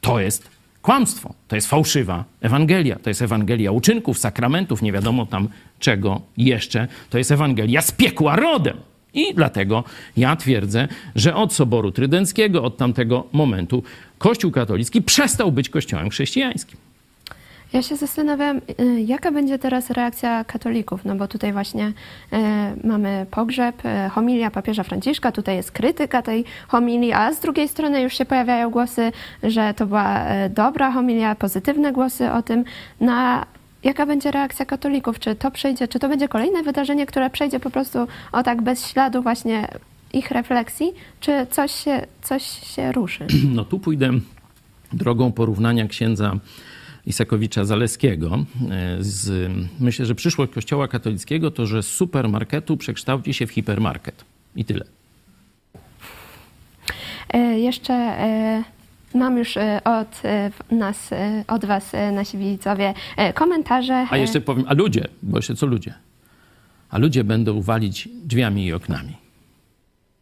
To 0.00 0.20
jest 0.20 0.48
kłamstwo, 0.82 1.34
to 1.48 1.56
jest 1.56 1.68
fałszywa 1.68 2.24
Ewangelia, 2.40 2.98
to 2.98 3.10
jest 3.10 3.22
Ewangelia 3.22 3.72
uczynków, 3.72 4.18
sakramentów, 4.18 4.82
nie 4.82 4.92
wiadomo 4.92 5.26
tam 5.26 5.48
czego 5.78 6.20
jeszcze, 6.36 6.88
to 7.10 7.18
jest 7.18 7.32
Ewangelia 7.32 7.82
z 7.82 7.92
piekła 7.92 8.36
rodem. 8.36 8.76
I 9.14 9.34
dlatego 9.34 9.84
ja 10.16 10.36
twierdzę, 10.36 10.88
że 11.16 11.34
od 11.34 11.52
Soboru 11.52 11.92
Trydenckiego, 11.92 12.62
od 12.62 12.76
tamtego 12.76 13.26
momentu, 13.32 13.82
Kościół 14.18 14.50
katolicki 14.50 15.02
przestał 15.02 15.52
być 15.52 15.68
kościołem 15.68 16.10
chrześcijańskim. 16.10 16.83
Ja 17.74 17.82
się 17.82 17.96
zastanawiam, 17.96 18.60
y, 18.80 19.00
jaka 19.00 19.32
będzie 19.32 19.58
teraz 19.58 19.90
reakcja 19.90 20.44
katolików, 20.44 21.04
no 21.04 21.14
bo 21.14 21.28
tutaj 21.28 21.52
właśnie 21.52 21.86
y, 21.86 22.36
mamy 22.86 23.26
pogrzeb, 23.30 23.82
y, 23.84 24.10
homilia 24.10 24.50
papieża 24.50 24.82
Franciszka, 24.82 25.32
tutaj 25.32 25.56
jest 25.56 25.72
krytyka 25.72 26.22
tej 26.22 26.44
homilii, 26.68 27.12
a 27.12 27.32
z 27.32 27.40
drugiej 27.40 27.68
strony 27.68 28.02
już 28.02 28.18
się 28.18 28.24
pojawiają 28.24 28.70
głosy, 28.70 29.12
że 29.42 29.74
to 29.74 29.86
była 29.86 30.24
dobra 30.50 30.92
homilia, 30.92 31.34
pozytywne 31.34 31.92
głosy 31.92 32.32
o 32.32 32.42
tym. 32.42 32.64
Na 33.00 33.46
jaka 33.84 34.06
będzie 34.06 34.30
reakcja 34.30 34.66
katolików? 34.66 35.18
Czy 35.18 35.34
to 35.34 35.50
przejdzie, 35.50 35.88
czy 35.88 35.98
to 35.98 36.08
będzie 36.08 36.28
kolejne 36.28 36.62
wydarzenie, 36.62 37.06
które 37.06 37.30
przejdzie 37.30 37.60
po 37.60 37.70
prostu 37.70 37.98
o 38.32 38.42
tak 38.42 38.62
bez 38.62 38.86
śladu 38.86 39.22
właśnie 39.22 39.68
ich 40.12 40.30
refleksji, 40.30 40.92
czy 41.20 41.46
coś 41.50 41.72
się, 41.72 42.06
coś 42.22 42.42
się 42.42 42.92
ruszy? 42.92 43.26
No 43.56 43.64
tu 43.64 43.78
pójdę 43.78 44.10
drogą 44.92 45.32
porównania 45.32 45.88
księdza 45.88 46.36
Isakowicza 47.06 47.64
Zaleskiego. 47.64 48.44
E, 48.70 48.96
z, 49.00 49.52
myślę, 49.80 50.06
że 50.06 50.14
przyszłość 50.14 50.52
Kościoła 50.52 50.88
katolickiego 50.88 51.50
to, 51.50 51.66
że 51.66 51.82
z 51.82 51.86
supermarketu 51.86 52.76
przekształci 52.76 53.34
się 53.34 53.46
w 53.46 53.50
hipermarket. 53.50 54.24
I 54.56 54.64
tyle. 54.64 54.84
E, 57.28 57.38
jeszcze 57.58 57.94
e, 57.94 58.64
mam 59.14 59.38
już 59.38 59.56
od 59.84 60.22
nas, 60.70 61.10
od 61.48 61.64
was, 61.64 61.92
nasi 62.12 62.38
widzowie, 62.38 62.94
komentarze. 63.34 64.06
A 64.10 64.16
jeszcze 64.16 64.40
powiem, 64.40 64.64
a 64.68 64.74
ludzie, 64.74 65.08
bo 65.22 65.38
jeszcze 65.38 65.54
co 65.54 65.66
ludzie? 65.66 65.94
A 66.90 66.98
ludzie 66.98 67.24
będą 67.24 67.62
walić 67.62 68.08
drzwiami 68.24 68.66
i 68.66 68.72
oknami. 68.72 69.23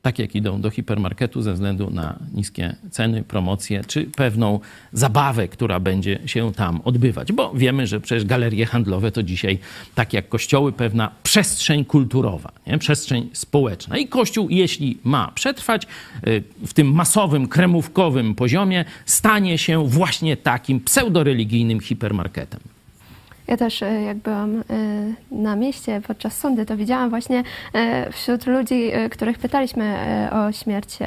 Tak 0.02 0.18
jak 0.18 0.34
idą 0.34 0.60
do 0.60 0.70
hipermarketu 0.70 1.42
ze 1.42 1.52
względu 1.52 1.90
na 1.90 2.18
niskie 2.34 2.76
ceny, 2.90 3.22
promocje, 3.22 3.84
czy 3.86 4.04
pewną 4.04 4.60
zabawę, 4.92 5.48
która 5.48 5.80
będzie 5.80 6.18
się 6.26 6.52
tam 6.52 6.80
odbywać. 6.84 7.32
Bo 7.32 7.54
wiemy, 7.54 7.86
że 7.86 8.00
przecież 8.00 8.24
galerie 8.24 8.66
handlowe 8.66 9.12
to 9.12 9.22
dzisiaj, 9.22 9.58
tak 9.94 10.12
jak 10.12 10.28
kościoły, 10.28 10.72
pewna 10.72 11.10
przestrzeń 11.22 11.84
kulturowa, 11.84 12.52
nie? 12.66 12.78
przestrzeń 12.78 13.30
społeczna. 13.32 13.98
I 13.98 14.08
kościół, 14.08 14.48
jeśli 14.50 14.98
ma 15.04 15.32
przetrwać 15.34 15.86
y, 16.26 16.42
w 16.66 16.74
tym 16.74 16.92
masowym, 16.92 17.48
kremówkowym 17.48 18.34
poziomie, 18.34 18.84
stanie 19.06 19.58
się 19.58 19.88
właśnie 19.88 20.36
takim 20.36 20.80
pseudoreligijnym 20.80 21.80
hipermarketem. 21.80 22.71
Ja 23.46 23.56
też 23.56 23.82
e, 23.82 24.02
jak 24.02 24.16
byłam 24.16 24.56
e, 24.56 24.62
na 25.30 25.56
mieście 25.56 26.00
podczas 26.06 26.38
sądy, 26.38 26.66
to 26.66 26.76
widziałam 26.76 27.10
właśnie 27.10 27.42
e, 27.74 28.12
wśród 28.12 28.46
ludzi, 28.46 28.90
których 29.10 29.38
pytaliśmy 29.38 29.98
o 30.32 30.52
śmierć 30.52 30.98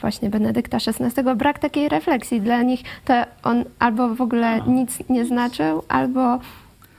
właśnie 0.00 0.30
Benedykta 0.30 0.76
XVI, 0.76 1.22
brak 1.36 1.58
takiej 1.58 1.88
refleksji. 1.88 2.40
Dla 2.40 2.62
nich 2.62 2.80
to 3.04 3.14
on 3.42 3.64
albo 3.78 4.14
w 4.14 4.20
ogóle 4.20 4.60
nic 4.66 4.98
nie 5.08 5.24
znaczył, 5.24 5.82
albo, 5.88 6.38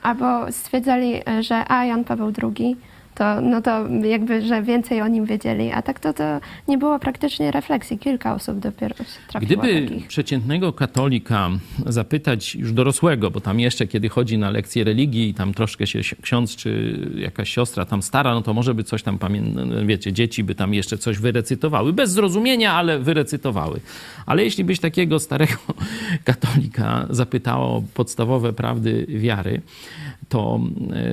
albo 0.03 0.51
stwierdzali, 0.51 1.21
że 1.39 1.71
a 1.71 1.85
Jan 1.85 2.03
Paweł 2.03 2.31
II, 2.43 2.77
to, 3.17 3.41
no 3.41 3.61
to 3.61 3.87
jakby, 3.87 4.41
że 4.47 4.61
więcej 4.63 5.01
o 5.01 5.07
nim 5.07 5.25
wiedzieli, 5.25 5.71
a 5.71 5.81
tak 5.81 5.99
to, 5.99 6.13
to 6.13 6.23
nie 6.67 6.77
było 6.77 6.99
praktycznie 6.99 7.51
refleksji. 7.51 7.99
Kilka 7.99 8.35
osób 8.35 8.59
dopiero 8.59 8.95
się 8.95 9.03
trafiło 9.27 9.61
Gdyby 9.61 9.81
takich. 9.87 10.07
przeciętnego 10.07 10.73
katolika 10.73 11.49
zapytać 11.85 12.55
już 12.55 12.71
dorosłego, 12.73 13.31
bo 13.31 13.41
tam 13.41 13.59
jeszcze 13.59 13.87
kiedy 13.87 14.09
chodzi 14.09 14.37
na 14.37 14.49
lekcje 14.49 14.83
religii 14.83 15.29
i 15.29 15.33
tam 15.33 15.53
troszkę 15.53 15.87
się 15.87 15.99
ksiądz 16.21 16.55
czy 16.55 16.99
jakaś 17.15 17.49
siostra 17.49 17.85
tam 17.85 18.01
stara, 18.01 18.33
no 18.33 18.41
to 18.41 18.53
może 18.53 18.73
by 18.73 18.83
coś 18.83 19.03
tam 19.03 19.17
pamię- 19.17 19.85
wiecie, 19.85 20.13
dzieci 20.13 20.43
by 20.43 20.55
tam 20.55 20.73
jeszcze 20.73 20.97
coś 20.97 21.17
wyrecytowały. 21.19 21.93
Bez 21.93 22.11
zrozumienia, 22.11 22.73
ale 22.73 22.99
wyrecytowały. 22.99 23.79
Ale 24.25 24.43
jeśli 24.43 24.63
byś 24.63 24.79
takiego 24.79 25.19
starego 25.19 25.53
katolika 26.23 27.07
zapytało 27.09 27.65
o 27.77 27.83
podstawowe 27.93 28.53
prawdy 28.53 29.05
wiary, 29.09 29.61
to, 30.29 30.59
e, 30.93 31.03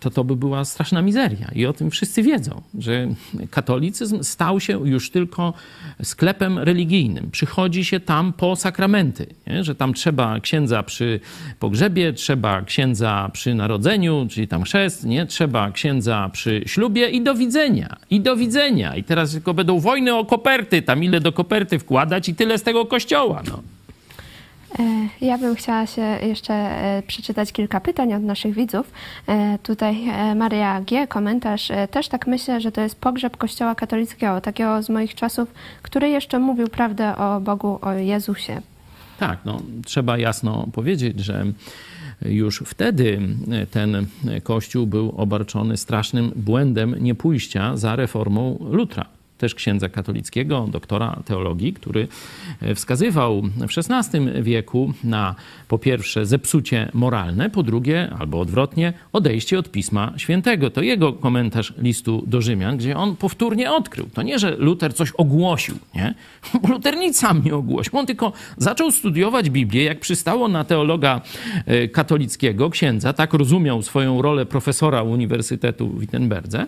to 0.00 0.10
to 0.10 0.24
by 0.24 0.36
była 0.36 0.64
straszna 0.64 1.02
mizeria. 1.02 1.50
I 1.54 1.66
o 1.66 1.72
tym 1.72 1.90
wszyscy 1.90 2.22
wiedzą, 2.22 2.62
że 2.78 3.08
katolicyzm 3.50 4.22
stał 4.22 4.60
się 4.60 4.88
już 4.88 5.10
tylko 5.10 5.54
sklepem 6.02 6.58
religijnym. 6.58 7.30
Przychodzi 7.30 7.84
się 7.84 8.00
tam 8.00 8.32
po 8.32 8.56
sakramenty, 8.56 9.26
nie? 9.46 9.64
że 9.64 9.74
tam 9.74 9.94
trzeba 9.94 10.40
księdza 10.40 10.82
przy 10.82 11.20
pogrzebie, 11.58 12.12
trzeba 12.12 12.62
księdza 12.62 13.30
przy 13.32 13.54
narodzeniu, 13.54 14.26
czyli 14.30 14.48
tam 14.48 14.62
chrzest, 14.62 15.04
nie? 15.04 15.26
trzeba 15.26 15.70
księdza 15.70 16.30
przy 16.32 16.62
ślubie 16.66 17.08
i 17.08 17.22
do 17.22 17.34
widzenia, 17.34 17.96
i 18.10 18.20
do 18.20 18.36
widzenia. 18.36 18.96
I 18.96 19.04
teraz 19.04 19.32
tylko 19.32 19.54
będą 19.54 19.80
wojny 19.80 20.14
o 20.14 20.24
koperty, 20.24 20.82
tam 20.82 21.04
ile 21.04 21.20
do 21.20 21.32
koperty 21.32 21.78
wkładać 21.78 22.28
i 22.28 22.34
tyle 22.34 22.58
z 22.58 22.62
tego 22.62 22.86
kościoła. 22.86 23.42
No. 23.48 23.75
E, 24.78 25.08
Ja 25.20 25.38
bym 25.38 25.54
chciała 25.54 25.86
się 25.86 26.02
jeszcze 26.02 26.54
e, 26.54 27.02
przeczytać 27.06 27.52
kilka 27.52 27.80
pytań 27.80 28.14
od 28.14 28.22
naszych 28.22 28.54
widzów. 28.54 28.90
E, 29.28 29.58
Tutaj 29.62 29.96
Maria 30.36 30.80
G. 30.80 31.06
komentarz. 31.06 31.68
Też 31.90 32.08
tak 32.08 32.26
myślę, 32.26 32.60
że 32.60 32.72
to 32.72 32.80
jest 32.80 33.00
pogrzeb 33.00 33.36
Kościoła 33.36 33.74
katolickiego, 33.74 34.40
takiego 34.40 34.82
z 34.82 34.88
moich 34.88 35.14
czasów, 35.14 35.54
który 35.82 36.08
jeszcze 36.08 36.38
mówił 36.38 36.68
prawdę 36.68 37.16
o 37.16 37.40
Bogu, 37.40 37.78
o 37.82 37.92
Jezusie. 37.92 38.60
Tak, 39.18 39.38
no, 39.44 39.60
trzeba 39.84 40.18
jasno 40.18 40.66
powiedzieć, 40.72 41.20
że 41.20 41.44
już 42.22 42.62
wtedy 42.66 43.20
ten 43.70 44.06
kościół 44.42 44.86
był 44.86 45.14
obarczony 45.16 45.76
strasznym 45.76 46.32
błędem 46.36 46.94
niepójścia 47.00 47.76
za 47.76 47.96
reformą 47.96 48.58
Lutra. 48.70 49.06
Też 49.38 49.54
księdza 49.54 49.88
katolickiego, 49.88 50.68
doktora 50.70 51.22
teologii, 51.24 51.72
który 51.72 52.08
wskazywał 52.74 53.42
w 53.42 53.90
XVI 53.90 54.42
wieku 54.42 54.92
na 55.04 55.34
po 55.68 55.78
pierwsze 55.78 56.26
zepsucie 56.26 56.90
moralne, 56.94 57.50
po 57.50 57.62
drugie, 57.62 58.10
albo 58.18 58.40
odwrotnie, 58.40 58.92
odejście 59.12 59.58
od 59.58 59.70
Pisma 59.70 60.12
Świętego. 60.16 60.70
To 60.70 60.82
jego 60.82 61.12
komentarz 61.12 61.74
listu 61.78 62.24
do 62.26 62.42
Rzymian, 62.42 62.76
gdzie 62.76 62.96
on 62.96 63.16
powtórnie 63.16 63.72
odkrył. 63.72 64.08
To 64.14 64.22
nie, 64.22 64.38
że 64.38 64.56
Luter 64.56 64.94
coś 64.94 65.10
ogłosił, 65.10 65.78
nie? 65.94 66.14
Luter 66.70 66.96
nic 66.96 67.18
sam 67.18 67.42
nie 67.44 67.54
ogłosił. 67.54 67.98
On 67.98 68.06
tylko 68.06 68.32
zaczął 68.56 68.90
studiować 68.90 69.50
Biblię, 69.50 69.84
jak 69.84 70.00
przystało 70.00 70.48
na 70.48 70.64
teologa 70.64 71.20
e, 71.66 71.88
katolickiego, 71.88 72.70
księdza, 72.70 73.12
tak 73.12 73.34
rozumiał 73.34 73.82
swoją 73.82 74.22
rolę 74.22 74.46
profesora 74.46 75.02
Uniwersytetu 75.02 75.88
w 75.88 76.00
Wittenberdze. 76.00 76.66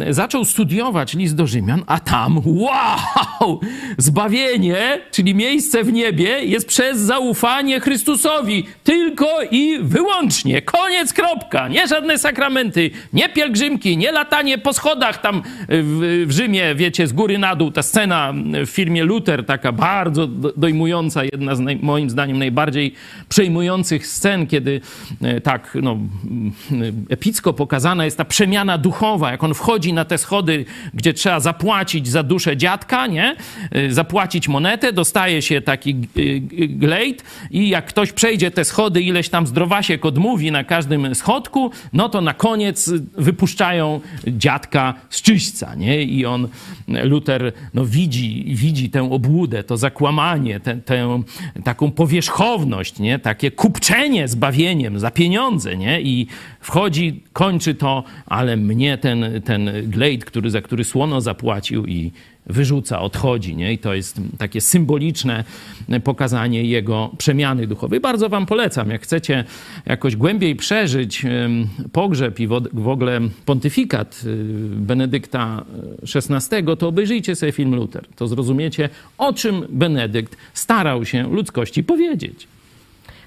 E, 0.00 0.14
Zaczął 0.14 0.44
studiować 0.44 1.14
list 1.14 1.34
do 1.34 1.46
Rzymian, 1.46 1.82
a 1.86 2.00
tam, 2.04 2.40
wow! 2.44 3.60
Zbawienie, 3.98 5.00
czyli 5.10 5.34
miejsce 5.34 5.84
w 5.84 5.92
niebie, 5.92 6.44
jest 6.44 6.68
przez 6.68 6.98
zaufanie 6.98 7.80
Chrystusowi. 7.80 8.66
Tylko 8.84 9.26
i 9.50 9.78
wyłącznie. 9.82 10.62
Koniec, 10.62 11.12
kropka. 11.12 11.68
Nie 11.68 11.88
żadne 11.88 12.18
sakramenty, 12.18 12.90
nie 13.12 13.28
pielgrzymki, 13.28 13.96
nie 13.96 14.12
latanie 14.12 14.58
po 14.58 14.72
schodach 14.72 15.20
tam 15.20 15.42
w, 15.68 16.24
w 16.26 16.32
Rzymie, 16.32 16.74
wiecie, 16.74 17.06
z 17.06 17.12
góry 17.12 17.38
na 17.38 17.56
dół. 17.56 17.70
Ta 17.70 17.82
scena 17.82 18.32
w 18.66 18.70
filmie 18.70 19.04
Luther, 19.04 19.46
taka 19.46 19.72
bardzo 19.72 20.26
do- 20.26 20.52
dojmująca, 20.56 21.24
jedna 21.24 21.54
z 21.54 21.60
naj, 21.60 21.78
moim 21.82 22.10
zdaniem 22.10 22.38
najbardziej 22.38 22.94
przejmujących 23.28 24.06
scen, 24.06 24.46
kiedy 24.46 24.80
e, 25.22 25.40
tak, 25.40 25.78
no, 25.82 25.98
epicko 27.10 27.52
pokazana 27.52 28.04
jest 28.04 28.18
ta 28.18 28.24
przemiana 28.24 28.78
duchowa, 28.78 29.30
jak 29.30 29.44
on 29.44 29.54
wchodzi 29.54 29.92
na 29.92 30.04
te 30.04 30.18
schody, 30.18 30.64
gdzie 30.94 31.14
trzeba 31.14 31.40
zapłacić 31.40 31.91
za 32.02 32.22
duszę 32.22 32.56
dziadka, 32.56 33.06
nie? 33.06 33.36
E, 33.70 33.90
Zapłacić 33.92 34.48
monetę, 34.48 34.92
dostaje 34.92 35.42
się 35.42 35.60
taki 35.60 35.94
g- 35.94 36.08
glejt 36.68 37.24
i 37.50 37.68
jak 37.68 37.86
ktoś 37.86 38.12
przejdzie 38.12 38.50
te 38.50 38.64
schody, 38.64 39.02
ileś 39.02 39.28
tam 39.28 39.46
zdrowasiek 39.46 40.06
odmówi 40.06 40.52
na 40.52 40.64
każdym 40.64 41.14
schodku, 41.14 41.70
no 41.92 42.08
to 42.08 42.20
na 42.20 42.34
koniec 42.34 42.90
wypuszczają 43.18 44.00
dziadka 44.26 44.94
z 45.10 45.22
czyśćca, 45.22 45.74
nie? 45.74 46.02
I 46.02 46.26
on, 46.26 46.48
Luter, 46.88 47.52
no 47.74 47.86
widzi, 47.86 48.44
widzi 48.48 48.90
tę 48.90 49.10
obłudę, 49.12 49.64
to 49.64 49.76
zakłamanie, 49.76 50.60
tę, 50.60 50.76
tę 50.76 51.22
taką 51.64 51.90
powierzchowność, 51.90 52.98
nie? 52.98 53.18
Takie 53.18 53.50
kupczenie 53.50 54.28
zbawieniem 54.28 54.98
za 54.98 55.10
pieniądze, 55.10 55.76
nie? 55.76 56.00
I 56.00 56.26
wchodzi, 56.60 57.22
kończy 57.32 57.74
to, 57.74 58.04
ale 58.26 58.56
mnie 58.56 58.98
ten, 58.98 59.42
ten 59.44 59.70
glejt, 59.90 60.24
który, 60.24 60.50
za 60.50 60.60
który 60.60 60.84
słono 60.84 61.20
zapłacił 61.20 61.81
i 61.86 62.12
wyrzuca, 62.46 63.00
odchodzi, 63.00 63.56
nie? 63.56 63.72
I 63.72 63.78
to 63.78 63.94
jest 63.94 64.20
takie 64.38 64.60
symboliczne 64.60 65.44
pokazanie 66.04 66.64
jego 66.64 67.10
przemiany 67.18 67.66
duchowej. 67.66 68.00
Bardzo 68.00 68.28
wam 68.28 68.46
polecam, 68.46 68.90
jak 68.90 69.02
chcecie 69.02 69.44
jakoś 69.86 70.16
głębiej 70.16 70.56
przeżyć 70.56 71.26
pogrzeb 71.92 72.40
i 72.40 72.46
w 72.72 72.88
ogóle 72.88 73.20
pontyfikat 73.46 74.22
y, 74.26 74.44
Benedykta 74.76 75.64
XVI, 76.14 76.76
to 76.78 76.88
obejrzyjcie 76.88 77.36
sobie 77.36 77.52
film 77.52 77.74
Luther. 77.74 78.06
To 78.16 78.26
zrozumiecie, 78.26 78.88
o 79.18 79.32
czym 79.32 79.66
Benedykt 79.68 80.36
starał 80.54 81.04
się 81.04 81.34
ludzkości 81.34 81.84
powiedzieć. 81.84 82.48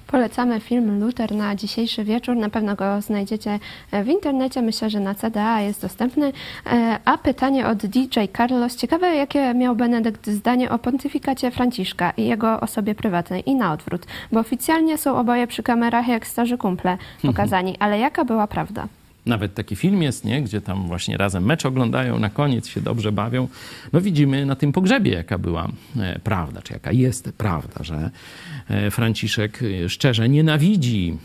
Polecamy 0.06 0.60
film 0.60 1.00
Luther 1.00 1.34
na 1.34 1.56
dzisiejszy 1.56 2.04
wieczór. 2.04 2.36
Na 2.36 2.50
pewno 2.50 2.76
go 2.76 3.00
znajdziecie 3.00 3.58
e, 3.90 4.04
w 4.04 4.08
internecie. 4.08 4.62
Myślę, 4.62 4.90
że 4.90 5.00
na 5.00 5.14
CDA 5.14 5.60
jest 5.60 5.82
dostępny. 5.82 6.32
E, 6.66 6.98
A 7.04 7.18
pytanie 7.18 7.66
od 7.66 7.78
DJ 7.86 8.18
Carlos. 8.36 8.76
Ciekawe, 8.76 9.14
jakie 9.16 9.54
miał 9.54 9.76
Benedykt 9.76 10.30
zdanie 10.30 10.70
o 10.70 10.78
pontyfikacie 10.78 11.50
Franciszka 11.50 12.10
i 12.16 12.26
jego 12.26 12.60
osobie 12.60 12.94
prywatnej 12.94 13.50
i 13.50 13.54
na 13.54 13.72
odwrót. 13.72 14.06
Bo 14.32 14.40
oficjalnie 14.40 14.98
są 14.98 15.16
oboje 15.18 15.46
przy 15.46 15.62
kamerach 15.62 16.08
jak 16.08 16.26
starzy 16.26 16.58
kumple 16.58 16.98
pokazani. 17.22 17.76
Ale 17.80 17.98
jaka 17.98 18.24
była 18.24 18.46
prawda? 18.46 18.88
Nawet 19.26 19.54
taki 19.54 19.76
film 19.76 20.02
jest, 20.02 20.24
nie? 20.24 20.42
gdzie 20.42 20.60
tam 20.60 20.86
właśnie 20.86 21.16
razem 21.16 21.44
mecz 21.44 21.66
oglądają, 21.66 22.18
na 22.18 22.30
koniec 22.30 22.68
się 22.68 22.80
dobrze 22.80 23.12
bawią. 23.12 23.48
No 23.92 24.00
widzimy 24.00 24.46
na 24.46 24.56
tym 24.56 24.72
pogrzebie, 24.72 25.12
jaka 25.12 25.38
była 25.38 25.68
e, 26.00 26.18
prawda, 26.18 26.62
czy 26.62 26.72
jaka 26.72 26.92
jest 26.92 27.32
prawda, 27.38 27.84
że 27.84 28.10
Franciszek 28.90 29.60
e, 29.62 29.88
szczerze 29.88 30.28
nienawidzi 30.28 31.16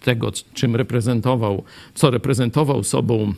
tego, 0.00 0.32
czym 0.54 0.76
reprezentował, 0.76 1.62
co 1.94 2.10
reprezentował 2.10 2.84
sobą 2.84 3.32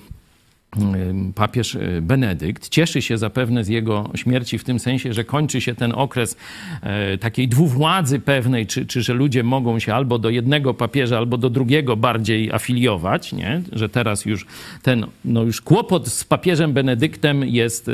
papież 1.35 1.77
e, 1.77 2.01
Benedykt. 2.03 2.69
Cieszy 2.69 3.03
się 3.03 3.19
zapewne 3.19 3.65
z 3.65 3.69
jego 3.69 4.11
śmierci 4.15 4.59
w 4.59 4.65
tym 4.65 4.79
sensie, 4.79 5.13
że 5.13 5.25
kończy 5.25 5.61
się 5.61 5.75
ten 5.75 5.93
okres 5.93 6.37
e, 6.83 7.19
takiej 7.19 7.49
dwuwładzy 7.49 8.21
pewnej, 8.21 8.67
czy, 8.67 8.87
czy 8.87 9.03
że 9.03 9.15
ludzie 9.15 9.43
mogą 9.43 9.79
się 9.79 9.95
albo 9.95 10.19
do 10.19 10.31
jednego 10.31 10.75
papieża, 10.75 11.19
albo 11.19 11.39
do 11.39 11.51
drugiego 11.51 11.97
bardziej 11.97 12.53
afiliować, 12.53 13.33
nie? 13.33 13.63
że 13.73 13.89
teraz 13.89 14.25
już 14.25 14.47
ten 14.83 15.07
no 15.25 15.43
już 15.43 15.61
kłopot 15.61 16.09
z 16.09 16.25
papieżem 16.25 16.73
Benedyktem 16.73 17.45
jest 17.45 17.91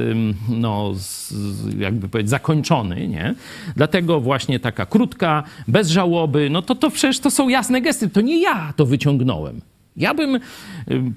no, 0.48 0.94
jakby 1.78 2.08
powiedzieć 2.08 2.30
zakończony. 2.30 3.08
Nie? 3.08 3.34
Dlatego 3.76 4.20
właśnie 4.20 4.60
taka 4.60 4.86
krótka, 4.86 5.42
bez 5.68 5.88
żałoby, 5.88 6.50
no 6.50 6.62
to, 6.62 6.74
to 6.74 6.90
przecież 6.90 7.20
to 7.20 7.30
są 7.30 7.48
jasne 7.48 7.80
gesty. 7.80 8.08
To 8.08 8.20
nie 8.20 8.42
ja 8.42 8.72
to 8.76 8.86
wyciągnąłem. 8.86 9.60
Ja 9.96 10.14
bym 10.14 10.36
y, 10.36 10.40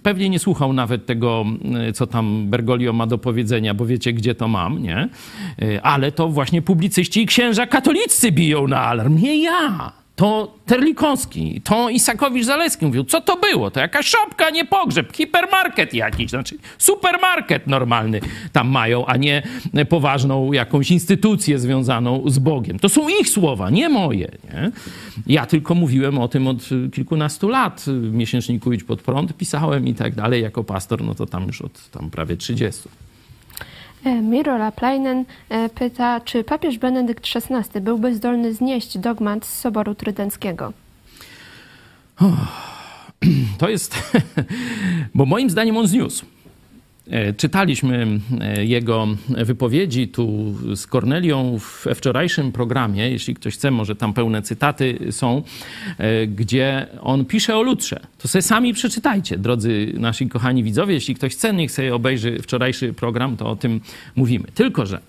pewnie 0.03 0.29
nie 0.29 0.39
słuchał 0.39 0.73
nawet 0.73 1.05
tego, 1.05 1.45
y, 1.89 1.93
co 1.93 2.07
tam 2.07 2.49
Bergoglio 2.49 2.93
ma 2.93 3.07
do 3.07 3.17
powiedzenia, 3.17 3.73
bo 3.73 3.86
wiecie, 3.86 4.13
gdzie 4.13 4.36
to 4.36 4.47
mam, 4.47 4.83
nie? 4.83 5.09
Y, 5.62 5.81
ale 5.81 6.12
to 6.12 6.29
właśnie 6.29 6.62
publicyści 6.62 7.21
i 7.21 7.25
księża 7.25 7.67
katolicy 7.67 8.31
biją 8.31 8.67
na 8.67 8.81
alarm, 8.81 9.17
nie 9.17 9.43
ja 9.43 10.03
to 10.15 10.54
Terlikowski, 10.65 11.62
to 11.63 11.89
Isakowicz-Zaleski 11.89 12.86
mówił, 12.86 13.04
co 13.04 13.21
to 13.21 13.38
było? 13.38 13.71
To 13.71 13.80
jakaś 13.80 14.08
szopka, 14.08 14.49
nie 14.49 14.65
pogrzeb, 14.65 15.15
hipermarket 15.15 15.93
jakiś, 15.93 16.30
znaczy 16.30 16.58
supermarket 16.78 17.67
normalny 17.67 18.19
tam 18.52 18.67
mają, 18.67 19.06
a 19.06 19.17
nie 19.17 19.43
poważną 19.89 20.54
jakąś 20.54 20.91
instytucję 20.91 21.60
związaną 21.60 22.23
z 22.26 22.39
Bogiem. 22.39 22.80
To 22.80 22.89
są 22.89 23.10
ich 23.10 23.30
słowa, 23.30 23.69
nie 23.69 23.89
moje. 23.89 24.32
Nie? 24.43 24.71
Ja 25.28 25.45
tylko 25.45 25.76
mówiłem 25.76 26.17
o 26.19 26.28
tym 26.28 26.47
od 26.47 26.69
kilkunastu 26.93 27.49
lat 27.49 27.84
w 27.88 28.13
miesięczniku 28.13 28.73
Idź 28.73 28.84
Pod 28.84 29.02
Prąd, 29.02 29.34
pisałem 29.38 29.88
i 29.88 29.93
tak 29.93 30.15
dalej, 30.15 30.43
jako 30.43 30.63
pastor, 30.63 31.04
no 31.04 31.15
to 31.15 31.26
tam 31.26 31.47
już 31.47 31.62
od 31.62 31.89
tam 31.89 32.10
prawie 32.10 32.38
30. 32.38 32.82
E, 34.04 34.22
Miro 34.22 34.58
Laplainen 34.58 35.26
e, 35.50 35.70
pyta, 35.70 36.22
czy 36.22 36.44
papież 36.44 36.78
Benedykt 36.78 37.26
XVI 37.36 37.82
byłby 37.82 38.16
zdolny 38.16 38.54
znieść 38.54 38.98
dogmat 38.98 39.46
z 39.46 39.60
Soboru 39.60 39.96
Trydenckiego? 39.96 40.74
To 43.58 43.70
jest, 43.70 44.13
bo 45.16 45.26
moim 45.26 45.50
zdaniem 45.50 45.78
on 45.78 45.88
zniósł. 45.88 46.26
E, 47.10 47.34
czytaliśmy 47.34 48.20
e, 48.42 48.66
jego 48.66 49.08
wypowiedzi 49.30 50.08
tu 50.08 50.56
z 50.76 50.88
Kornelią 50.88 51.60
we 51.86 51.96
wczorajszym 51.96 52.52
programie, 52.52 53.10
jeśli 53.10 53.36
ktoś 53.36 53.54
chce, 53.54 53.72
może 53.72 53.96
tam 53.96 54.13
pełne 54.13 54.42
cytaty 54.42 55.00
są, 55.12 55.44
e, 55.98 56.28
gdzie 56.28 56.88
on 57.02 57.26
pisze 57.26 57.58
o 57.58 57.62
Lutrze. 57.63 58.00
To 58.18 58.28
sobie 58.28 58.42
sami 58.42 58.74
przeczytajcie, 58.74 59.38
drodzy 59.38 59.94
nasi 60.00 60.30
kochani 60.30 60.63
widzowie. 60.63 60.94
Jeśli 60.94 61.16
ktoś 61.16 61.34
chce, 61.34 61.54
niech 61.54 61.72
sobie 61.72 61.96
obejrzy 61.96 62.39
wczorajszy 62.42 62.94
program, 62.94 63.38
to 63.38 63.50
o 63.50 63.56
tym 63.56 63.82
mówimy. 64.16 64.48
Tylko, 64.54 64.86
że 64.86 65.00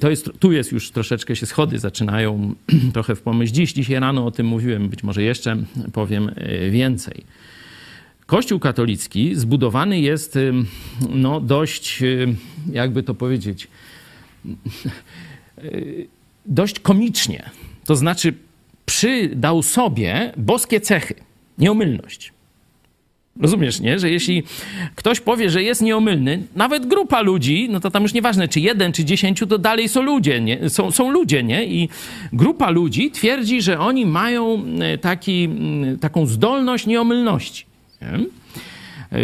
to 0.00 0.10
jest, 0.10 0.30
tu 0.38 0.52
jest 0.52 0.72
już 0.72 0.90
troszeczkę 0.90 1.36
się 1.36 1.46
schody 1.46 1.78
zaczynają 1.78 2.54
trochę 2.94 3.14
w 3.14 3.22
pomyśl 3.22 3.52
dziś. 3.52 3.72
Dzisiaj 3.72 4.00
rano 4.00 4.26
o 4.26 4.30
tym 4.30 4.46
mówiłem, 4.46 4.88
być 4.88 5.02
może 5.02 5.22
jeszcze 5.22 5.56
powiem 5.92 6.30
więcej. 6.70 7.24
Kościół 8.32 8.58
katolicki 8.58 9.34
zbudowany 9.34 10.00
jest 10.00 10.38
no, 11.10 11.40
dość, 11.40 12.02
jakby 12.72 13.02
to 13.02 13.14
powiedzieć, 13.14 13.68
dość 16.46 16.80
komicznie. 16.80 17.50
To 17.84 17.96
znaczy, 17.96 18.34
przydał 18.86 19.62
sobie 19.62 20.32
boskie 20.36 20.80
cechy, 20.80 21.14
nieomylność. 21.58 22.32
Rozumiesz, 23.40 23.80
nie? 23.80 23.98
Że 23.98 24.10
jeśli 24.10 24.42
ktoś 24.94 25.20
powie, 25.20 25.50
że 25.50 25.62
jest 25.62 25.82
nieomylny, 25.82 26.42
nawet 26.56 26.86
grupa 26.86 27.20
ludzi, 27.20 27.68
no 27.70 27.80
to 27.80 27.90
tam 27.90 28.02
już 28.02 28.14
nieważne, 28.14 28.48
czy 28.48 28.60
jeden, 28.60 28.92
czy 28.92 29.04
dziesięciu, 29.04 29.46
to 29.46 29.58
dalej 29.58 29.88
są 29.88 30.02
ludzie, 30.02 30.40
nie? 30.40 30.70
Są, 30.70 30.90
są 30.90 31.10
ludzie, 31.10 31.42
nie? 31.42 31.66
I 31.66 31.88
grupa 32.32 32.70
ludzi 32.70 33.10
twierdzi, 33.10 33.62
że 33.62 33.78
oni 33.78 34.06
mają 34.06 34.64
taki, 35.00 35.48
taką 36.00 36.26
zdolność 36.26 36.86
nieomylności. 36.86 37.71
Nie? 38.02 38.26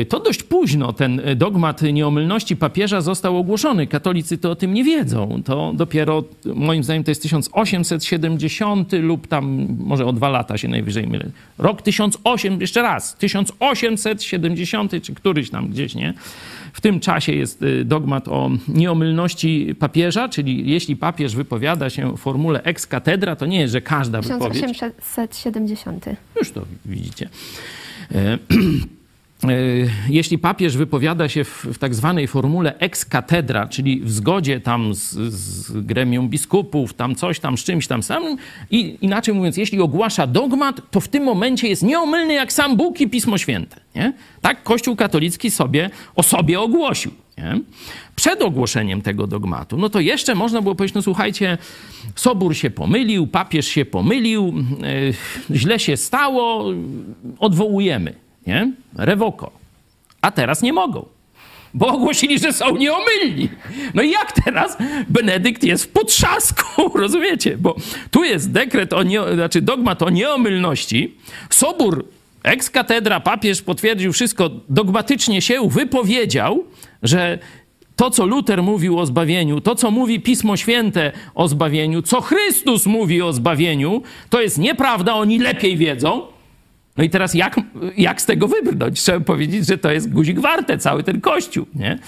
To 0.09 0.21
dość 0.21 0.43
późno 0.43 0.93
ten 0.93 1.21
dogmat 1.37 1.83
nieomylności 1.83 2.57
papieża 2.57 3.01
został 3.01 3.39
ogłoszony. 3.39 3.87
Katolicy 3.87 4.39
to 4.39 4.51
o 4.51 4.57
tym 4.57 4.75
nie 4.75 4.85
wiedzą. 4.85 5.43
To 5.45 5.73
dopiero, 5.75 6.25
moim 6.55 6.85
zdaniem, 6.85 7.05
to 7.05 7.11
jest 7.11 7.23
1870 7.23 8.93
lub 8.93 9.27
tam 9.27 9.67
może 9.79 10.07
o 10.07 10.13
dwa 10.13 10.29
lata 10.29 10.59
się 10.59 10.69
najwyżej 10.69 11.07
mylę. 11.07 11.25
Rok 11.59 11.83
1800, 11.83 12.61
jeszcze 12.61 12.83
raz, 12.83 13.17
1870 13.17 14.93
czy 15.03 15.15
któryś 15.15 15.51
tam 15.51 15.69
gdzieś, 15.69 15.95
nie? 15.95 16.15
W 16.73 16.81
tym 16.81 17.01
czasie 17.01 17.33
jest 17.33 17.63
y, 17.63 17.85
dogmat 17.85 18.29
o 18.29 18.51
nieomylności 18.69 19.75
papieża, 19.79 20.29
czyli 20.29 20.71
jeśli 20.71 20.97
papież 20.97 21.37
wypowiada 21.37 21.91
się 21.91 22.17
w 22.17 22.21
formule 22.21 22.63
ex 22.63 22.87
cathedra, 22.87 23.37
to 23.37 23.47
nie 23.47 23.61
jest, 23.61 23.73
że 23.73 23.81
każda 23.81 24.21
wypowiedź... 24.21 24.53
1870. 24.53 26.07
Już 26.41 26.51
to 26.51 26.65
widzicie. 26.87 27.29
E, 28.15 28.39
E, 29.45 29.49
jeśli 30.09 30.39
papież 30.39 30.77
wypowiada 30.77 31.29
się 31.29 31.45
w, 31.45 31.65
w 31.65 31.79
tak 31.79 31.95
zwanej 31.95 32.29
formule 32.29 32.79
ex 32.79 33.05
cathedra, 33.05 33.67
czyli 33.67 34.01
w 34.01 34.11
zgodzie 34.11 34.61
tam 34.61 34.95
z, 34.95 35.13
z 35.35 35.73
gremium 35.73 36.29
biskupów, 36.29 36.95
tam 36.95 37.15
coś 37.15 37.41
tam 37.41 37.59
z 37.59 37.65
czymś 37.65 37.87
tam 37.87 38.03
samym, 38.03 38.37
i 38.71 38.99
inaczej 39.01 39.35
mówiąc, 39.35 39.57
jeśli 39.57 39.81
ogłasza 39.81 40.27
dogmat, 40.27 40.81
to 40.91 41.01
w 41.01 41.09
tym 41.09 41.25
momencie 41.25 41.69
jest 41.69 41.83
nieomylny 41.83 42.35
jak 42.35 42.53
sam 42.53 42.77
Bóg 42.77 43.01
i 43.01 43.09
Pismo 43.09 43.39
Święte. 43.39 43.81
Nie? 43.95 44.13
Tak 44.41 44.63
Kościół 44.63 44.97
katolicki 44.97 45.51
sobie 45.51 45.91
o 46.17 46.23
sobie 46.23 46.61
ogłosił. 46.61 47.11
Nie? 47.39 47.61
Przed 48.17 48.43
ogłoszeniem 48.43 49.03
tego 49.03 49.27
dogmatu, 49.27 49.77
no 49.77 49.91
to 49.91 50.01
jeszcze 50.01 50.35
można 50.35 50.63
było 50.63 50.75
powiedzieć, 50.75 50.95
no 50.95 51.03
słuchajcie, 51.03 51.59
Sobór 52.15 52.57
się 52.57 52.71
pomylił, 52.71 53.27
papież 53.27 53.67
się 53.67 53.85
pomylił, 53.85 54.55
yy, 55.51 55.57
źle 55.57 55.79
się 55.79 55.97
stało, 55.97 56.65
odwołujemy 57.39 58.15
nie? 58.49 58.73
Rewoko. 58.97 59.51
A 60.21 60.31
teraz 60.31 60.63
nie 60.63 60.73
mogą, 60.73 61.07
bo 61.75 61.87
ogłosili, 61.87 62.39
że 62.39 62.53
są 62.53 62.77
nieomylni. 62.77 63.49
No 63.95 64.03
i 64.03 64.11
jak 64.11 64.33
teraz 64.33 64.77
Benedykt 65.09 65.65
jest 65.65 65.85
w 65.85 65.89
potrzasku, 65.89 66.89
rozumiecie? 66.99 67.57
Bo 67.57 67.77
tu 68.11 68.25
jest 68.25 68.53
dekret, 68.53 68.93
o 68.93 69.03
nie, 69.03 69.21
znaczy 69.35 69.63
dogmat 69.63 70.03
o 70.03 70.11
nieomylności. 70.11 71.17
Sobór 71.51 72.05
ex 72.49 72.71
katedra, 72.71 73.21
papież 73.21 73.63
potwierdził 73.63 74.13
wszystko, 74.13 74.51
dogmatycznie 74.69 75.43
się 75.43 75.69
wypowiedział, 75.69 76.65
że 77.03 77.39
to, 77.97 78.11
co 78.11 78.27
Luter 78.27 78.63
mówił 78.63 78.99
o 78.99 79.07
zbawieniu, 79.07 79.61
to, 79.61 79.75
co 79.75 79.91
mówi 79.91 80.21
Pismo 80.21 80.57
Święte 80.57 81.13
o 81.35 81.49
zbawieniu, 81.49 82.03
co 82.03 82.21
Chrystus 82.21 82.87
mówi 82.87 83.23
o 83.23 83.33
zbawieniu, 83.33 84.03
to 84.31 84.41
jest 84.41 84.59
nieprawda, 84.59 85.15
oni 85.15 85.39
lepiej 85.39 85.77
wiedzą. 85.77 86.23
No 86.97 87.05
i 87.05 87.11
teraz 87.11 87.35
jak, 87.35 87.61
jak 87.97 88.23
z 88.23 88.27
tego 88.27 88.49
wybrnąć? 88.49 89.01
Trzeba 89.01 89.21
powiedzieć, 89.21 89.67
że 89.67 89.79
to 89.79 89.91
jest 89.91 90.13
guzik 90.13 90.41
warte, 90.41 90.79
cały 90.79 91.03
ten 91.03 91.21
kościół, 91.21 91.67
nie? 91.75 91.99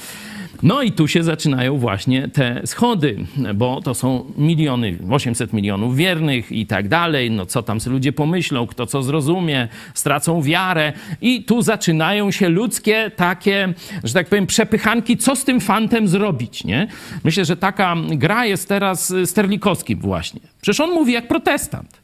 No 0.62 0.82
i 0.82 0.92
tu 0.92 1.08
się 1.08 1.22
zaczynają 1.22 1.78
właśnie 1.78 2.28
te 2.28 2.66
schody, 2.66 3.16
bo 3.54 3.80
to 3.80 3.94
są 3.94 4.32
miliony, 4.36 4.98
800 5.10 5.52
milionów 5.52 5.96
wiernych 5.96 6.52
i 6.52 6.66
tak 6.66 6.88
dalej. 6.88 7.30
No 7.30 7.46
co 7.46 7.62
tam 7.62 7.80
sobie 7.80 7.94
ludzie 7.94 8.12
pomyślą, 8.12 8.66
kto 8.66 8.86
co 8.86 9.02
zrozumie, 9.02 9.68
stracą 9.94 10.42
wiarę. 10.42 10.92
I 11.20 11.44
tu 11.44 11.62
zaczynają 11.62 12.30
się 12.30 12.48
ludzkie 12.48 13.10
takie, 13.16 13.74
że 14.04 14.14
tak 14.14 14.28
powiem, 14.28 14.46
przepychanki, 14.46 15.16
co 15.16 15.36
z 15.36 15.44
tym 15.44 15.60
fantem 15.60 16.08
zrobić, 16.08 16.64
nie? 16.64 16.88
Myślę, 17.24 17.44
że 17.44 17.56
taka 17.56 17.96
gra 18.10 18.46
jest 18.46 18.68
teraz 18.68 19.14
Sterlikowskim 19.24 19.98
właśnie. 19.98 20.40
Przecież 20.60 20.80
on 20.80 20.90
mówi 20.90 21.12
jak 21.12 21.28
protestant, 21.28 22.00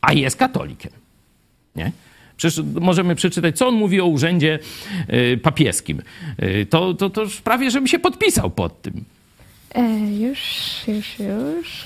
a 0.00 0.12
jest 0.12 0.36
katolikiem, 0.36 0.92
nie? 1.76 1.92
Przecież 2.36 2.64
możemy 2.80 3.14
przeczytać, 3.14 3.58
co 3.58 3.68
on 3.68 3.74
mówi 3.74 4.00
o 4.00 4.06
urzędzie 4.06 4.58
y, 5.12 5.38
papieskim. 5.42 6.02
Y, 6.42 6.66
to, 6.70 6.94
to, 6.94 7.10
to 7.10 7.26
prawie, 7.44 7.70
żeby 7.70 7.88
się 7.88 7.98
podpisał 7.98 8.50
pod 8.50 8.82
tym. 8.82 9.04
E, 9.74 10.10
już, 10.10 10.40
już, 10.88 11.18
już. 11.18 11.84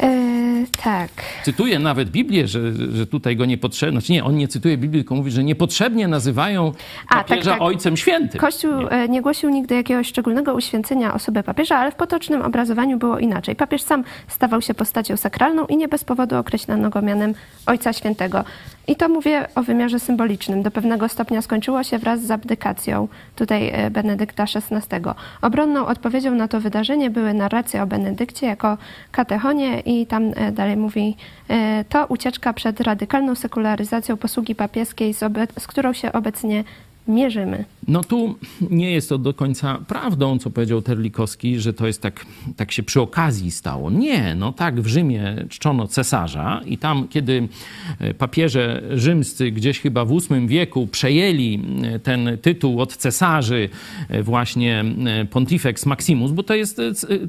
E, 0.00 0.64
tak. 0.82 1.10
Cytuje 1.44 1.78
nawet 1.78 2.10
Biblię, 2.10 2.48
że, 2.48 2.72
że 2.72 3.06
tutaj 3.06 3.36
go 3.36 3.44
niepotrzebnie, 3.44 4.00
znaczy 4.00 4.12
nie, 4.12 4.24
on 4.24 4.36
nie 4.36 4.48
cytuje 4.48 4.78
Biblii, 4.78 5.02
tylko 5.02 5.14
mówi, 5.14 5.30
że 5.30 5.44
niepotrzebnie 5.44 6.08
nazywają 6.08 6.72
papieża 7.08 7.40
A, 7.40 7.44
tak, 7.44 7.44
tak. 7.44 7.62
Ojcem 7.62 7.96
Świętym. 7.96 8.40
Kościół 8.40 8.82
nie. 8.82 8.90
E, 8.90 9.08
nie 9.08 9.22
głosił 9.22 9.50
nigdy 9.50 9.74
jakiegoś 9.74 10.06
szczególnego 10.06 10.54
uświęcenia 10.54 11.14
osoby 11.14 11.42
papieża, 11.42 11.76
ale 11.76 11.92
w 11.92 11.94
potocznym 11.94 12.42
obrazowaniu 12.42 12.98
było 12.98 13.18
inaczej. 13.18 13.56
Papież 13.56 13.82
sam 13.82 14.04
stawał 14.28 14.62
się 14.62 14.74
postacią 14.74 15.16
sakralną 15.16 15.66
i 15.66 15.76
nie 15.76 15.88
bez 15.88 16.04
powodu 16.04 16.36
określano 16.36 16.90
go 16.90 17.02
mianem 17.02 17.34
Ojca 17.66 17.92
Świętego. 17.92 18.44
I 18.88 18.96
to 18.96 19.08
mówię 19.08 19.46
o 19.54 19.62
wymiarze 19.62 20.00
symbolicznym. 20.00 20.62
Do 20.62 20.70
pewnego 20.70 21.08
stopnia 21.08 21.42
skończyło 21.42 21.82
się 21.82 21.98
wraz 21.98 22.20
z 22.20 22.30
abdykacją 22.30 23.08
tutaj 23.36 23.70
e, 23.72 23.90
Benedykta 23.90 24.42
XVI. 24.42 24.96
Obronną 25.42 25.86
odpowiedzią 25.86 26.34
na 26.34 26.48
to 26.48 26.60
wydarzenie 26.60 27.10
były 27.10 27.34
narracje 27.34 27.82
o 27.82 27.86
Benedykcie 27.86 28.46
jako 28.46 28.78
katechonie 29.12 29.80
i 29.80 30.06
tam 30.06 30.32
e, 30.36 30.52
dalej 30.52 30.76
mówi, 30.76 31.16
e, 31.48 31.84
to 31.84 32.06
ucieczka 32.06 32.52
przed 32.52 32.80
radykalną 32.80 33.34
sekularyzacją 33.34 34.16
posługi 34.16 34.54
papieskiej, 34.54 35.14
z, 35.14 35.18
z 35.58 35.66
którą 35.66 35.92
się 35.92 36.12
obecnie 36.12 36.64
mierzymy. 37.08 37.64
No 37.88 38.04
tu 38.04 38.34
nie 38.70 38.92
jest 38.92 39.08
to 39.08 39.18
do 39.18 39.34
końca 39.34 39.78
prawdą, 39.88 40.38
co 40.38 40.50
powiedział 40.50 40.82
Terlikowski, 40.82 41.60
że 41.60 41.72
to 41.72 41.86
jest 41.86 42.02
tak, 42.02 42.26
tak 42.56 42.72
się 42.72 42.82
przy 42.82 43.00
okazji 43.00 43.50
stało. 43.50 43.90
Nie, 43.90 44.34
no 44.34 44.52
tak 44.52 44.80
w 44.80 44.86
Rzymie 44.86 45.36
czczono 45.48 45.86
cesarza 45.86 46.60
i 46.66 46.78
tam, 46.78 47.08
kiedy 47.08 47.48
e, 47.98 48.14
papieże 48.14 48.82
rzymscy 48.94 49.50
gdzieś 49.50 49.80
chyba 49.80 50.04
w 50.04 50.08
VIII 50.08 50.46
wieku 50.46 50.86
przejęli 50.86 51.60
e, 51.82 51.98
ten 51.98 52.38
tytuł 52.42 52.80
od 52.80 52.96
cesarzy, 52.96 53.68
e, 54.08 54.22
właśnie 54.22 54.84
Pontifex 55.30 55.86
Maximus, 55.86 56.30
bo 56.30 56.42
to 56.42 56.54
jest 56.54 56.80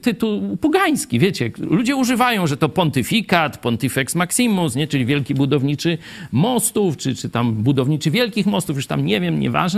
tytuł 0.01 0.57
pogański, 0.57 1.19
wiecie, 1.19 1.51
ludzie 1.57 1.95
używają, 1.95 2.47
że 2.47 2.57
to 2.57 2.69
pontyfikat, 2.69 3.57
Pontifex 3.57 4.15
Maximus, 4.15 4.75
nie? 4.75 4.87
czyli 4.87 5.05
wielki 5.05 5.35
budowniczy 5.35 5.97
mostów, 6.31 6.97
czy, 6.97 7.15
czy 7.15 7.29
tam 7.29 7.53
budowniczy 7.53 8.11
wielkich 8.11 8.45
mostów, 8.45 8.75
już 8.75 8.87
tam 8.87 9.05
nie 9.05 9.21
wiem, 9.21 9.39
nieważne, 9.39 9.68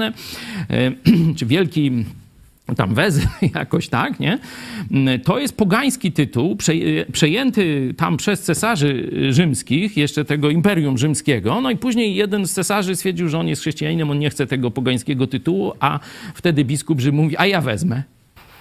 czy 1.37 1.45
wielki 1.45 1.91
tam 2.77 2.95
Wezy, 2.95 3.27
jakoś 3.55 3.87
tak, 3.87 4.19
nie? 4.19 4.39
To 5.23 5.39
jest 5.39 5.57
pogański 5.57 6.11
tytuł, 6.11 6.57
przejęty 7.11 7.93
tam 7.97 8.17
przez 8.17 8.41
cesarzy 8.41 9.11
rzymskich, 9.29 9.97
jeszcze 9.97 10.25
tego 10.25 10.49
Imperium 10.49 10.97
Rzymskiego, 10.97 11.61
no 11.61 11.71
i 11.71 11.77
później 11.77 12.15
jeden 12.15 12.47
z 12.47 12.53
cesarzy 12.53 12.95
stwierdził, 12.95 13.29
że 13.29 13.39
on 13.39 13.47
jest 13.47 13.61
chrześcijaninem, 13.61 14.11
on 14.11 14.19
nie 14.19 14.29
chce 14.29 14.47
tego 14.47 14.71
pogańskiego 14.71 15.27
tytułu, 15.27 15.73
a 15.79 15.99
wtedy 16.33 16.65
biskup 16.65 17.01
Rzym 17.01 17.15
mówi, 17.15 17.37
a 17.37 17.45
ja 17.45 17.61
wezmę 17.61 18.03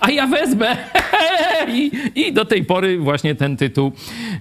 a 0.01 0.11
ja 0.11 0.27
wezmę. 0.27 0.77
I, 1.69 1.91
I 2.15 2.33
do 2.33 2.45
tej 2.45 2.65
pory 2.65 2.99
właśnie 2.99 3.35
ten 3.35 3.57
tytuł 3.57 3.93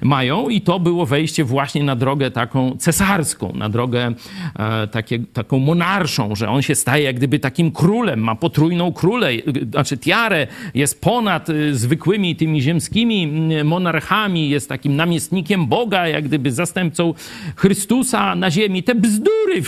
mają. 0.02 0.50
I 0.50 0.62
to 0.62 0.80
było 0.80 1.06
wejście 1.06 1.44
właśnie 1.44 1.84
na 1.84 1.96
drogę 1.96 2.32
taką 2.32 2.78
cesarską, 2.78 3.54
na 3.56 3.70
drogę 3.70 4.14
e, 4.60 4.88
takie, 4.88 5.20
taką 5.34 5.60
monarszą, 5.60 6.36
że 6.36 6.50
on 6.50 6.62
się 6.62 6.76
staje 6.76 7.04
jak 7.04 7.16
gdyby 7.16 7.40
takim 7.40 7.72
królem, 7.72 8.20
ma 8.20 8.36
potrójną 8.36 8.94
królę, 8.94 9.30
znaczy 9.72 9.98
tiarę, 9.98 10.48
jest 10.74 11.02
ponad 11.02 11.50
y, 11.50 11.76
zwykłymi 11.76 12.36
tymi 12.36 12.62
ziemskimi 12.62 13.28
monarchami, 13.64 14.50
jest 14.50 14.70
takim 14.70 14.96
namiestnikiem 14.96 15.68
Boga, 15.68 16.08
jak 16.08 16.24
gdyby 16.24 16.52
zastępcą 16.52 17.14
Chrystusa 17.56 18.36
na 18.36 18.52
ziemi. 18.52 18.84
Te 18.84 18.96
bzdury 18.96 19.62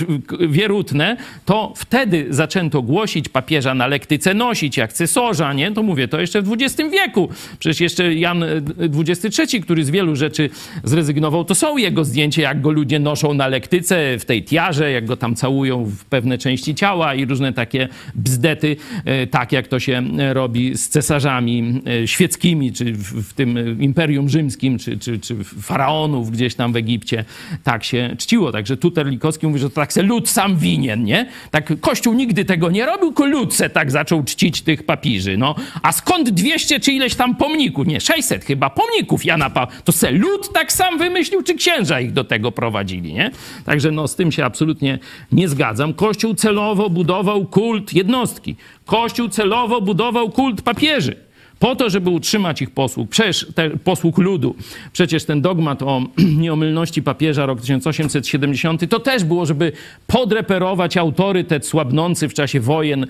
wierutne, 0.49 1.17
to 1.45 1.73
wtedy 1.75 2.25
zaczęto 2.29 2.81
głosić 2.81 3.29
papieża 3.29 3.73
na 3.73 3.87
lektyce 3.87 4.33
nosić, 4.33 4.77
jak 4.77 4.93
cesarza, 4.93 5.53
nie? 5.53 5.71
To 5.71 5.83
mówię, 5.83 6.07
to 6.07 6.19
jeszcze 6.19 6.41
w 6.41 6.53
XX 6.53 6.91
wieku. 6.91 7.29
Przecież 7.59 7.81
jeszcze 7.81 8.13
Jan 8.13 8.43
XXIII, 8.79 9.59
e, 9.59 9.63
który 9.63 9.85
z 9.85 9.89
wielu 9.89 10.15
rzeczy 10.15 10.49
zrezygnował, 10.83 11.45
to 11.45 11.55
są 11.55 11.77
jego 11.77 12.05
zdjęcia, 12.05 12.41
jak 12.41 12.61
go 12.61 12.71
ludzie 12.71 12.99
noszą 12.99 13.33
na 13.33 13.47
lektyce, 13.47 14.19
w 14.19 14.25
tej 14.25 14.43
tiarze, 14.43 14.91
jak 14.91 15.05
go 15.05 15.17
tam 15.17 15.35
całują 15.35 15.85
w 15.85 16.05
pewne 16.05 16.37
części 16.37 16.75
ciała 16.75 17.15
i 17.15 17.25
różne 17.25 17.53
takie 17.53 17.87
bzdety, 18.15 18.75
e, 19.05 19.27
tak 19.27 19.51
jak 19.51 19.67
to 19.67 19.79
się 19.79 20.03
robi 20.33 20.77
z 20.77 20.89
cesarzami 20.89 21.81
e, 22.03 22.07
świeckimi, 22.07 22.73
czy 22.73 22.93
w 22.93 23.33
tym 23.33 23.81
Imperium 23.81 24.29
Rzymskim, 24.29 24.79
czy, 24.79 24.97
czy, 24.97 25.19
czy 25.19 25.43
faraonów 25.43 26.31
gdzieś 26.31 26.55
tam 26.55 26.73
w 26.73 26.75
Egipcie. 26.75 27.25
Tak 27.63 27.83
się 27.83 28.15
czciło. 28.17 28.51
Także 28.51 28.77
tu 28.77 28.91
Terlikowski 28.91 29.47
mówi, 29.47 29.59
że 29.59 29.69
to 29.69 29.75
tak 29.75 29.93
se 29.93 30.01
lud 30.01 30.29
sam 30.29 30.57
winien, 30.57 31.03
nie? 31.03 31.29
Tak 31.51 31.73
Kościół 31.81 32.13
nigdy 32.13 32.45
tego 32.45 32.71
nie 32.71 32.85
robił, 32.85 33.07
tylko 33.07 33.25
lud 33.25 33.53
se 33.53 33.69
tak 33.69 33.91
zaczął 33.91 34.23
czcić 34.23 34.61
tych 34.61 34.83
papiży. 34.83 35.37
No, 35.37 35.55
a 35.81 35.91
skąd 35.91 36.29
200 36.29 36.79
czy 36.79 36.91
ileś 36.91 37.15
tam 37.15 37.30
pomników? 37.35 37.87
Nie, 37.87 38.01
600 38.01 38.45
chyba 38.45 38.69
pomników 38.69 39.25
Jana 39.25 39.49
Pawła. 39.49 39.75
To 39.83 39.91
se 39.91 40.11
lud 40.11 40.53
tak 40.53 40.71
sam 40.71 40.97
wymyślił, 40.97 41.43
czy 41.43 41.55
księża 41.55 41.99
ich 41.99 42.13
do 42.13 42.23
tego 42.23 42.51
prowadzili, 42.51 43.13
nie? 43.13 43.31
Także 43.65 43.91
no 43.91 44.07
z 44.07 44.15
tym 44.15 44.31
się 44.31 44.45
absolutnie 44.45 44.99
nie 45.31 45.47
zgadzam. 45.47 45.93
Kościół 45.93 46.33
celowo 46.33 46.89
budował 46.89 47.45
kult 47.45 47.93
jednostki. 47.93 48.55
Kościół 48.85 49.29
celowo 49.29 49.81
budował 49.81 50.29
kult 50.29 50.61
papieży 50.61 51.30
po 51.61 51.75
to, 51.75 51.89
żeby 51.89 52.09
utrzymać 52.09 52.61
ich 52.61 52.69
posług, 52.69 53.09
przecież 53.09 53.47
te, 53.55 53.69
posług 53.69 54.17
ludu. 54.17 54.55
Przecież 54.93 55.25
ten 55.25 55.41
dogmat 55.41 55.81
o 55.81 56.01
nieomylności 56.43 57.03
papieża 57.03 57.45
rok 57.45 57.61
1870 57.61 58.89
to 58.89 58.99
też 58.99 59.23
było, 59.23 59.45
żeby 59.45 59.71
podreperować 60.07 60.97
autorytet 60.97 61.65
słabnący 61.65 62.29
w 62.29 62.33
czasie 62.33 62.59
wojen 62.59 63.05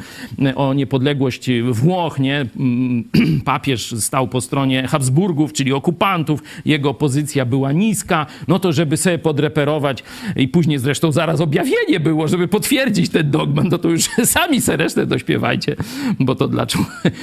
e, 0.45 0.55
o 0.55 0.73
niepodległość 0.73 1.49
Włoch, 1.71 2.19
nie? 2.19 2.45
Mm, 2.59 3.03
papież 3.45 3.95
stał 3.99 4.27
po 4.27 4.41
stronie 4.41 4.87
Habsburgów, 4.87 5.53
czyli 5.53 5.73
okupantów, 5.73 6.43
jego 6.65 6.93
pozycja 6.93 7.45
była 7.45 7.71
niska, 7.71 8.25
no 8.47 8.59
to 8.59 8.73
żeby 8.73 8.97
sobie 8.97 9.17
podreperować 9.17 10.03
i 10.35 10.47
później 10.47 10.79
zresztą 10.79 11.11
zaraz 11.11 11.41
objawienie 11.41 11.99
było, 11.99 12.27
żeby 12.27 12.47
potwierdzić 12.47 13.09
ten 13.09 13.31
dogmat, 13.31 13.65
no 13.71 13.77
to 13.77 13.89
już 13.89 14.03
sami 14.25 14.61
se 14.61 14.77
resztę 14.77 15.05
dośpiewajcie, 15.05 15.75
bo 16.19 16.35
to 16.35 16.47
dla, 16.47 16.65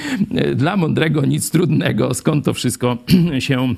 dla 0.55 0.77
mądrego 0.77 1.18
nic 1.25 1.51
trudnego, 1.51 2.13
skąd 2.13 2.45
to 2.45 2.53
wszystko 2.53 2.97
się 3.39 3.75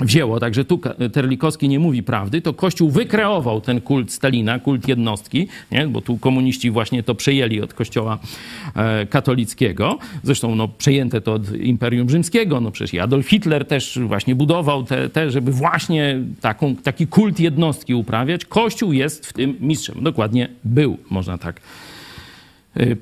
wzięło. 0.00 0.40
Także 0.40 0.64
tu 0.64 0.80
Terlikowski 1.12 1.68
nie 1.68 1.78
mówi 1.78 2.02
prawdy, 2.02 2.42
to 2.42 2.54
Kościół 2.54 2.90
wykreował 2.90 3.60
ten 3.60 3.80
kult 3.80 4.12
Stalina, 4.12 4.58
kult 4.58 4.88
jednostki, 4.88 5.48
nie? 5.72 5.88
bo 5.88 6.00
tu 6.00 6.18
komuniści 6.18 6.70
właśnie 6.70 7.02
to 7.02 7.14
przejęli 7.14 7.60
od 7.60 7.74
Kościoła 7.74 8.18
e, 8.76 9.06
katolickiego. 9.06 9.98
Zresztą 10.22 10.54
no, 10.54 10.68
przejęte 10.68 11.20
to 11.20 11.32
od 11.32 11.54
Imperium 11.56 12.10
Rzymskiego, 12.10 12.60
no 12.60 12.70
przecież 12.70 13.00
Adolf 13.00 13.28
Hitler 13.28 13.66
też 13.66 13.98
właśnie 13.98 14.34
budował 14.34 14.84
te, 14.84 15.08
te 15.08 15.30
żeby 15.30 15.52
właśnie 15.52 16.20
taką, 16.40 16.76
taki 16.76 17.06
kult 17.06 17.40
jednostki 17.40 17.94
uprawiać. 17.94 18.44
Kościół 18.44 18.92
jest 18.92 19.26
w 19.26 19.32
tym 19.32 19.56
mistrzem. 19.60 20.02
Dokładnie 20.02 20.48
był, 20.64 20.98
można 21.10 21.38
tak 21.38 21.60
Y, 21.60 21.99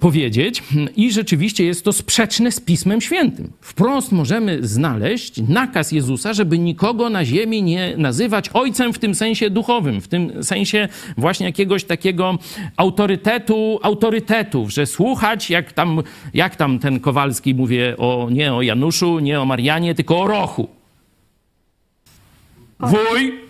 powiedzieć. 0.00 0.62
I 0.96 1.12
rzeczywiście 1.12 1.64
jest 1.64 1.84
to 1.84 1.92
sprzeczne 1.92 2.52
z 2.52 2.60
Pismem 2.60 3.00
Świętym. 3.00 3.52
Wprost 3.60 4.12
możemy 4.12 4.58
znaleźć 4.66 5.40
nakaz 5.48 5.92
Jezusa, 5.92 6.32
żeby 6.32 6.58
nikogo 6.58 7.10
na 7.10 7.24
ziemi 7.24 7.62
nie 7.62 7.94
nazywać 7.96 8.48
ojcem 8.48 8.92
w 8.92 8.98
tym 8.98 9.14
sensie 9.14 9.50
duchowym, 9.50 10.00
w 10.00 10.08
tym 10.08 10.44
sensie 10.44 10.88
właśnie 11.16 11.46
jakiegoś 11.46 11.84
takiego 11.84 12.38
autorytetu, 12.76 13.80
autorytetów, 13.82 14.70
że 14.70 14.86
słuchać, 14.86 15.50
jak 15.50 15.72
tam, 15.72 16.02
jak 16.34 16.56
tam 16.56 16.78
ten 16.78 17.00
Kowalski 17.00 17.54
mówię 17.54 17.96
o, 17.98 18.28
nie 18.30 18.54
o 18.54 18.62
Januszu, 18.62 19.18
nie 19.18 19.40
o 19.40 19.44
Marianie, 19.44 19.94
tylko 19.94 20.20
o 20.20 20.26
Rochu. 20.26 20.68
Wuj, 22.80 23.47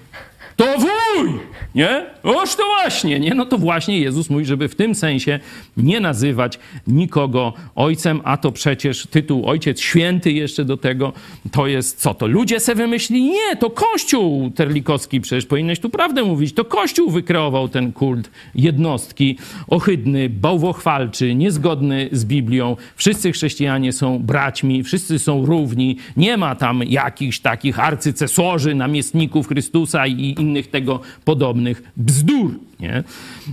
to 0.59 0.79
wuj! 0.79 1.41
Nie? 1.75 2.07
Oż 2.23 2.57
to 2.57 2.63
właśnie, 2.67 3.21
nie? 3.21 3.35
No 3.35 3.47
to 3.47 3.59
właśnie 3.59 4.01
Jezus 4.01 4.31
mówi, 4.31 4.45
żeby 4.45 4.69
w 4.69 4.75
tym 4.75 4.95
sensie 4.95 5.41
nie 5.77 6.01
nazywać 6.01 6.59
nikogo 6.87 7.53
ojcem, 7.75 8.21
a 8.25 8.37
to 8.37 8.53
przecież 8.53 9.07
tytuł 9.07 9.47
Ojciec 9.47 9.81
Święty 9.81 10.33
jeszcze 10.33 10.65
do 10.65 10.77
tego, 10.77 11.13
to 11.53 11.67
jest 11.67 12.01
co? 12.01 12.15
To 12.15 12.27
ludzie 12.27 12.61
se 12.61 12.75
wymyślili? 12.75 13.25
Nie, 13.25 13.57
to 13.57 13.71
Kościół 13.71 14.51
Terlikowski, 14.51 15.21
przecież 15.21 15.47
powinieneś 15.47 15.81
tu 15.81 15.91
prawdę 15.91 16.25
mówić, 16.25 16.55
to 16.55 16.65
Kościół 16.65 17.11
wykreował 17.11 17.69
ten 17.69 17.93
kult 17.93 18.31
jednostki, 18.55 19.39
ohydny, 19.69 20.29
bałwochwalczy, 20.29 21.35
niezgodny 21.35 22.09
z 22.13 22.25
Biblią. 22.25 22.77
Wszyscy 22.97 23.33
chrześcijanie 23.33 23.93
są 23.93 24.19
braćmi, 24.19 24.83
wszyscy 24.83 25.19
są 25.19 25.47
równi, 25.47 25.97
nie 26.17 26.37
ma 26.37 26.55
tam 26.55 26.83
jakichś 26.83 27.39
takich 27.39 27.81
arcycesorzy, 27.81 28.75
namiestników 28.75 29.49
Chrystusa 29.49 30.07
i 30.07 30.35
innych 30.39 30.48
tego 30.71 31.01
podobnych 31.25 31.83
bzdur. 31.97 32.51
Nie? 32.81 33.05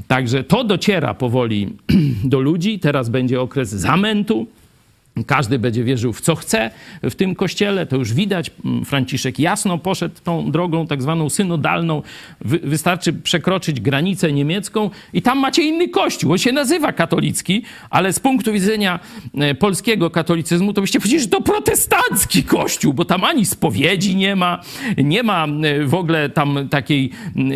Także 0.07 0.43
to 0.43 0.63
dociera 0.63 1.13
powoli 1.13 1.73
do 2.23 2.39
ludzi. 2.39 2.79
Teraz 2.79 3.09
będzie 3.09 3.41
okres 3.41 3.69
zamętu. 3.69 4.47
Każdy 5.27 5.59
będzie 5.59 5.83
wierzył 5.83 6.13
w 6.13 6.21
co 6.21 6.35
chce 6.35 6.71
w 7.03 7.15
tym 7.15 7.35
kościele, 7.35 7.85
to 7.85 7.95
już 7.95 8.13
widać. 8.13 8.51
Franciszek 8.85 9.39
jasno 9.39 9.77
poszedł 9.77 10.15
tą 10.23 10.51
drogą 10.51 10.87
tak 10.87 11.01
zwaną 11.01 11.29
synodalną. 11.29 12.01
Wy, 12.41 12.59
wystarczy 12.59 13.13
przekroczyć 13.13 13.81
granicę 13.81 14.33
niemiecką 14.33 14.89
i 15.13 15.21
tam 15.21 15.39
macie 15.39 15.63
inny 15.63 15.89
kościół. 15.89 16.31
On 16.31 16.37
się 16.37 16.51
nazywa 16.51 16.93
katolicki, 16.93 17.63
ale 17.89 18.13
z 18.13 18.19
punktu 18.19 18.53
widzenia 18.53 18.99
e, 19.37 19.55
polskiego 19.55 20.09
katolicyzmu 20.09 20.73
to 20.73 20.81
byście 20.81 20.99
powiedzieli, 20.99 21.21
że 21.21 21.29
to 21.29 21.41
protestancki 21.41 22.43
kościół, 22.43 22.93
bo 22.93 23.05
tam 23.05 23.23
ani 23.23 23.45
spowiedzi 23.45 24.15
nie 24.15 24.35
ma, 24.35 24.61
nie 24.97 25.23
ma 25.23 25.47
e, 25.63 25.85
w 25.85 25.93
ogóle 25.93 26.29
tam 26.29 26.69
takiej, 26.69 27.09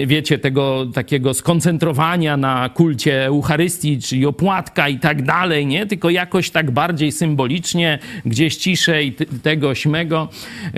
wiecie, 0.07 0.37
tego 0.37 0.85
takiego 0.93 1.33
skoncentrowania 1.33 2.37
na 2.37 2.69
kulcie 2.69 3.25
Eucharystii, 3.25 4.01
czyli 4.01 4.25
opłatka 4.25 4.89
i 4.89 4.99
tak 4.99 5.21
dalej, 5.21 5.65
nie? 5.65 5.85
Tylko 5.85 6.09
jakoś 6.09 6.49
tak 6.49 6.71
bardziej 6.71 7.11
symbolicznie 7.11 7.48
symbolicznie, 7.49 7.99
gdzieś 8.25 8.55
ciszej, 8.55 9.15
tego, 9.43 9.75
śmego. 9.75 10.29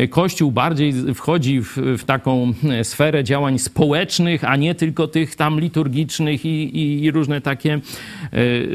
Kościół 0.09 0.51
bardziej 0.51 0.93
wchodzi 1.15 1.61
w, 1.61 1.78
w 1.97 2.03
taką 2.03 2.53
sferę 2.84 3.24
działań 3.24 3.59
społecznych, 3.59 4.43
a 4.43 4.55
nie 4.55 4.76
tylko 4.76 5.07
tych 5.07 5.36
tam 5.36 5.59
liturgicznych 5.59 6.45
i, 6.45 6.78
i, 6.78 7.03
i 7.03 7.11
różne 7.11 7.41
takie 7.41 7.80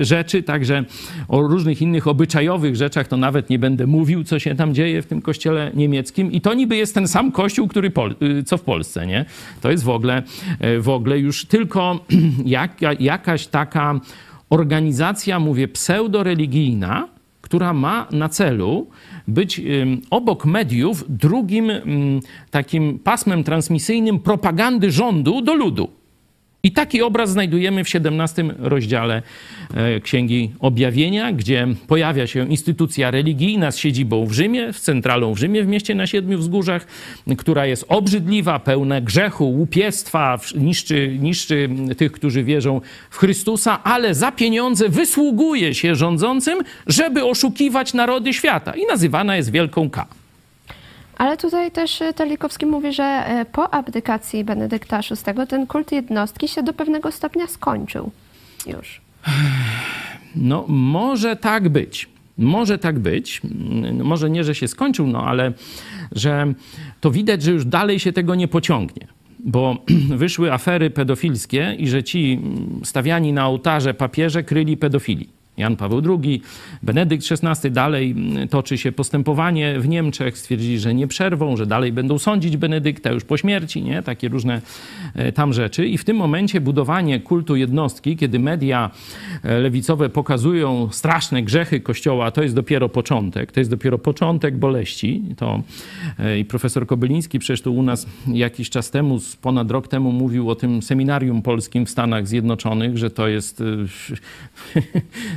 rzeczy. 0.01 0.43
Także 0.43 0.85
o 1.29 1.41
różnych 1.43 1.83
innych 1.83 2.07
obyczajowych 2.07 2.77
rzeczach 2.77 3.09
to 3.09 3.17
nawet 3.17 3.51
nie 3.51 3.59
będę 3.59 3.87
mówił, 3.87 4.25
co 4.25 4.39
się 4.39 4.55
tam 4.55 4.75
dzieje 4.75 5.03
w 5.03 5.07
tym 5.07 5.23
kościele 5.23 5.71
niemieckim. 5.75 6.33
I 6.33 6.41
to 6.41 6.55
niby 6.55 6.77
jest 6.77 6.95
ten 6.95 7.09
sam 7.09 7.33
kościół, 7.33 7.69
który 7.69 7.91
Pol 7.91 8.15
co 8.47 8.59
w 8.59 8.63
Polsce, 8.63 9.07
nie? 9.07 9.25
To 9.61 9.71
jest 9.71 9.85
w 9.85 9.89
ogóle, 9.89 10.23
w 10.81 10.89
ogóle 10.89 11.19
już 11.19 11.45
tylko 11.45 12.05
jaka, 12.45 12.93
jakaś 13.01 13.47
taka 13.47 14.01
organizacja, 14.51 15.41
mówię, 15.41 15.69
pseudoreligijna, 15.69 17.16
która 17.47 17.73
ma 17.73 18.09
na 18.11 18.29
celu 18.29 18.87
być 19.29 19.61
obok 20.11 20.45
mediów 20.45 21.05
drugim 21.09 21.71
takim 22.51 22.99
pasmem 22.99 23.45
transmisyjnym 23.45 24.19
propagandy 24.19 24.91
rządu 24.91 25.43
do 25.43 25.55
ludu. 25.55 25.89
I 26.67 26.71
taki 26.71 27.03
obraz 27.03 27.31
znajdujemy 27.31 27.85
w 27.85 27.89
17 27.89 28.45
rozdziale 28.59 29.23
e, 29.75 30.01
Księgi 30.01 30.51
Objawienia, 30.61 31.33
gdzie 31.33 31.69
pojawia 31.87 32.27
się 32.27 32.49
instytucja 32.49 33.11
religijna 33.11 33.71
z 33.71 33.79
siedzibą 33.79 34.27
w 34.27 34.33
Rzymie, 34.33 34.73
z 34.73 34.81
centralą 34.81 35.35
w 35.35 35.39
Rzymie, 35.39 35.65
w 35.65 35.67
mieście 35.67 35.95
na 35.95 36.07
Siedmiu 36.07 36.39
Wzgórzach, 36.39 36.87
która 37.39 37.67
jest 37.67 37.85
obrzydliwa, 37.89 38.59
pełna 38.59 39.01
grzechu, 39.01 39.45
łupiestwa, 39.45 40.39
niszczy, 40.57 41.17
niszczy 41.21 41.69
tych, 41.97 42.13
którzy 42.13 42.45
wierzą 42.45 42.81
w 43.11 43.19
Chrystusa, 43.19 43.83
ale 43.83 44.15
za 44.15 44.33
pieniądze 44.33 44.89
wysługuje 44.89 45.75
się 45.75 45.95
rządzącym, 45.95 46.59
żeby 46.87 47.25
oszukiwać 47.25 47.95
narody 47.95 48.33
świata. 48.33 48.73
I 48.77 48.87
nazywana 48.87 49.37
jest 49.37 49.53
Wielką 49.53 49.91
K. 49.91 50.07
Ale 51.17 51.37
tutaj 51.37 51.71
też 51.71 52.03
e, 52.03 52.13
Terlikowski 52.13 52.67
mówi, 52.67 52.93
że 52.93 53.05
e, 53.05 53.45
po 53.53 53.75
abdykacji 53.75 54.45
Benedykta 54.45 55.01
VI 55.01 55.47
ten 55.49 55.67
kult 55.67 55.93
jednostki 55.93 56.49
się 56.49 56.63
do 56.63 56.73
pewnego 56.73 57.13
stopnia 57.13 57.47
skończył 57.47 58.11
już. 58.67 59.01
No, 60.37 60.65
może 60.69 61.37
tak 61.37 61.69
być. 61.69 62.09
Może 62.39 62.79
tak 62.79 62.99
być. 62.99 63.41
Może 64.03 64.31
nie, 64.31 64.45
że 64.45 64.55
się 64.55 64.69
skończył, 64.69 65.07
no 65.07 65.27
ale 65.27 65.53
że 66.13 66.53
to 67.01 67.11
widać, 67.11 67.43
że 67.43 67.53
już 67.53 67.65
dalej 67.65 68.01
się 68.01 68.13
tego 68.13 68.35
nie 68.35 68.49
pociągnie. 68.49 69.07
Bo 69.39 69.77
wyszły 70.23 70.53
afery 70.53 70.91
pedofilskie 70.91 71.77
i 71.79 71.89
że 71.89 72.05
ci 72.05 72.41
stawiani 72.85 73.33
na 73.33 73.49
ołtarze 73.49 73.95
papieże 73.95 74.43
kryli 74.43 74.77
pedofili. 74.77 75.36
Jan 75.57 75.77
Paweł 75.77 76.03
II, 76.23 76.43
Benedykt 76.83 77.25
XVI, 77.33 77.71
dalej 77.71 78.11
mm, 78.11 78.49
toczy 78.49 78.79
się 78.79 78.93
postępowanie 78.93 79.81
w 79.81 79.89
Niemczech. 79.89 80.39
Stwierdzili, 80.39 80.79
że 80.79 80.95
nie 80.95 81.07
przerwą, 81.07 81.57
że 81.57 81.67
dalej 81.67 81.93
będą 81.93 82.19
sądzić 82.19 82.57
Benedykta 82.57 83.11
już 83.11 83.25
po 83.25 83.37
śmierci, 83.37 83.83
nie? 83.83 84.03
Takie 84.03 84.29
różne 84.29 84.61
e, 85.15 85.33
tam 85.33 85.53
rzeczy. 85.53 85.87
I 85.87 85.99
w 85.99 86.05
tym 86.05 86.17
momencie 86.17 86.61
budowanie 86.61 87.21
kultu 87.21 87.57
jednostki, 87.57 88.17
kiedy 88.17 88.39
media 88.39 88.91
e, 89.43 89.59
lewicowe 89.59 90.09
pokazują 90.09 90.89
straszne 90.93 91.43
grzechy 91.43 91.81
Kościoła, 91.81 92.31
to 92.31 92.43
jest 92.43 92.55
dopiero 92.55 92.89
początek. 92.89 93.53
To 93.53 93.61
jest 93.61 93.71
dopiero 93.71 93.99
początek 93.99 94.57
boleści. 94.57 95.23
To 95.37 95.63
e, 96.19 96.39
i 96.39 96.45
profesor 96.45 96.87
Kobyliński 96.87 97.39
przecież 97.39 97.63
tu 97.63 97.75
u 97.75 97.83
nas 97.83 98.07
jakiś 98.27 98.71
czas 98.71 98.91
temu, 98.91 99.19
ponad 99.43 99.71
rok 99.71 99.89
temu 99.89 100.13
mówił 100.13 100.51
o 100.51 100.55
tym 100.55 100.83
seminarium 100.83 101.43
polskim 101.43 101.87
w 101.87 101.91
Stanach 101.91 102.29
Zjednoczonych, 102.29 102.99
że 102.99 103.11
to 103.11 103.29
jest 103.29 103.63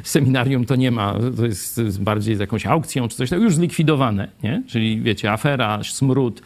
seminarium 0.10 0.66
to 0.66 0.76
nie 0.76 0.92
ma, 0.92 1.16
to 1.38 1.46
jest 1.46 2.02
bardziej 2.04 2.36
z 2.36 2.40
jakąś 2.40 2.66
aukcją 2.66 3.08
czy 3.08 3.18
coś, 3.18 3.30
to 3.30 3.36
już 3.36 3.56
zlikwidowane, 3.56 4.28
nie? 4.44 4.64
Czyli 4.68 5.02
wiecie, 5.02 5.32
afera, 5.32 5.80
smród, 5.84 6.42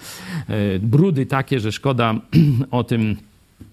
e, 0.49 0.79
brudy 0.79 1.25
takie, 1.25 1.59
że 1.59 1.71
szkoda 1.71 2.15
o 2.71 2.83
tym 2.83 3.15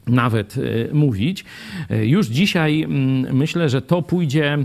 nawet 0.07 0.57
e, 0.59 0.95
mówić. 0.95 1.45
E, 1.91 2.07
już 2.07 2.27
dzisiaj 2.27 2.83
mm, 2.83 3.37
myślę, 3.37 3.69
że 3.69 3.83
to 3.83 4.03
pójdzie 4.03 4.59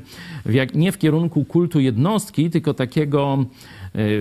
w 0.46 0.54
jak, 0.54 0.76
nie 0.76 0.92
w 0.92 0.98
kierunku 0.98 1.46
kultu 1.46 1.80
jednostki, 1.80 2.50
tylko 2.50 2.74
takiego 2.74 3.46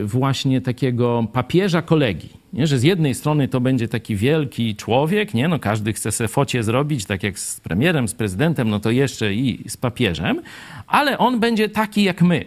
właśnie 0.05 0.61
takiego 0.61 1.27
papieża 1.33 1.83
kolegi. 1.83 2.29
Nie? 2.55 2.67
Że 2.67 2.79
z 2.79 2.83
jednej 2.83 3.15
strony 3.15 3.49
to 3.49 3.61
będzie 3.61 3.89
taki 3.89 4.17
wielki 4.17 4.77
człowiek, 4.77 5.35
nie? 5.35 5.49
No 5.49 5.59
każdy 5.59 5.93
chce 5.93 6.13
sobie 6.13 6.29
focie 6.29 6.63
zrobić, 6.63 7.05
tak 7.05 7.23
jak 7.23 7.39
z 7.39 7.61
premierem, 7.61 8.09
z 8.09 8.15
prezydentem, 8.15 8.71
no 8.71 8.81
to 8.81 8.91
jeszcze 8.91 9.35
i 9.35 9.65
z 9.69 9.77
papieżem, 9.77 10.43
ale 10.87 11.19
on 11.19 11.41
będzie 11.41 11.69
taki 11.69 12.03
jak 12.03 12.23
my. 12.23 12.45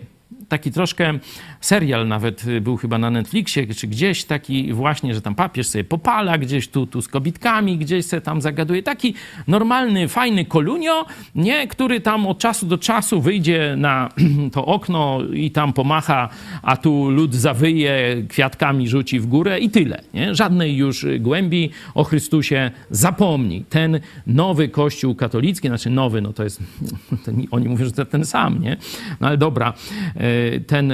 Taki 0.49 0.71
troszkę 0.71 1.19
serial 1.61 2.07
nawet 2.07 2.47
y, 2.47 2.61
był 2.61 2.77
chyba 2.77 2.97
na 2.97 3.09
Netflixie, 3.09 3.67
czy 3.67 3.87
gdzieś 3.87 4.23
taki 4.23 4.73
właśnie, 4.73 5.13
że 5.13 5.21
tam 5.21 5.35
papież 5.35 5.67
sobie 5.67 5.83
popala 5.83 6.37
gdzieś 6.37 6.67
tu, 6.67 6.87
tu 6.87 7.01
z 7.01 7.07
kobitkami, 7.07 7.77
gdzieś 7.77 8.05
sobie 8.05 8.21
tam 8.21 8.41
zagaduje. 8.41 8.83
Taki 8.83 9.13
normalny, 9.47 10.07
fajny 10.07 10.45
kolunio, 10.45 11.05
nie? 11.35 11.67
który 11.67 12.01
tam 12.01 12.27
od 12.27 12.39
czasu 12.39 12.65
do 12.65 12.77
czasu 12.77 13.21
wyjdzie 13.21 13.75
na 13.77 14.09
to 14.53 14.65
okno 14.65 15.19
i 15.33 15.51
tam 15.51 15.73
pomacha, 15.73 16.29
a 16.61 16.77
tu 16.77 17.09
lud 17.09 17.35
zawyje, 17.35 18.23
kwiatkami 18.29 18.87
rzuci 18.87 19.19
w 19.19 19.25
górę 19.25 19.59
i 19.59 19.69
tyle. 19.69 20.01
Nie? 20.13 20.35
Żadnej 20.35 20.77
już 20.77 21.05
głębi 21.19 21.69
o 21.93 22.03
Chrystusie 22.03 22.71
zapomni. 22.89 23.65
Ten 23.69 23.99
nowy 24.27 24.69
kościół 24.69 25.15
katolicki, 25.15 25.67
znaczy 25.67 25.89
nowy, 25.89 26.21
no 26.21 26.33
to 26.33 26.43
jest, 26.43 26.63
ten, 27.25 27.43
oni 27.51 27.69
mówią, 27.69 27.85
że 27.85 27.91
to 27.91 28.05
ten 28.05 28.25
sam, 28.25 28.61
nie? 28.61 28.77
No 29.21 29.27
ale 29.27 29.37
dobra, 29.37 29.73
e, 30.15 30.36
ten 30.67 30.93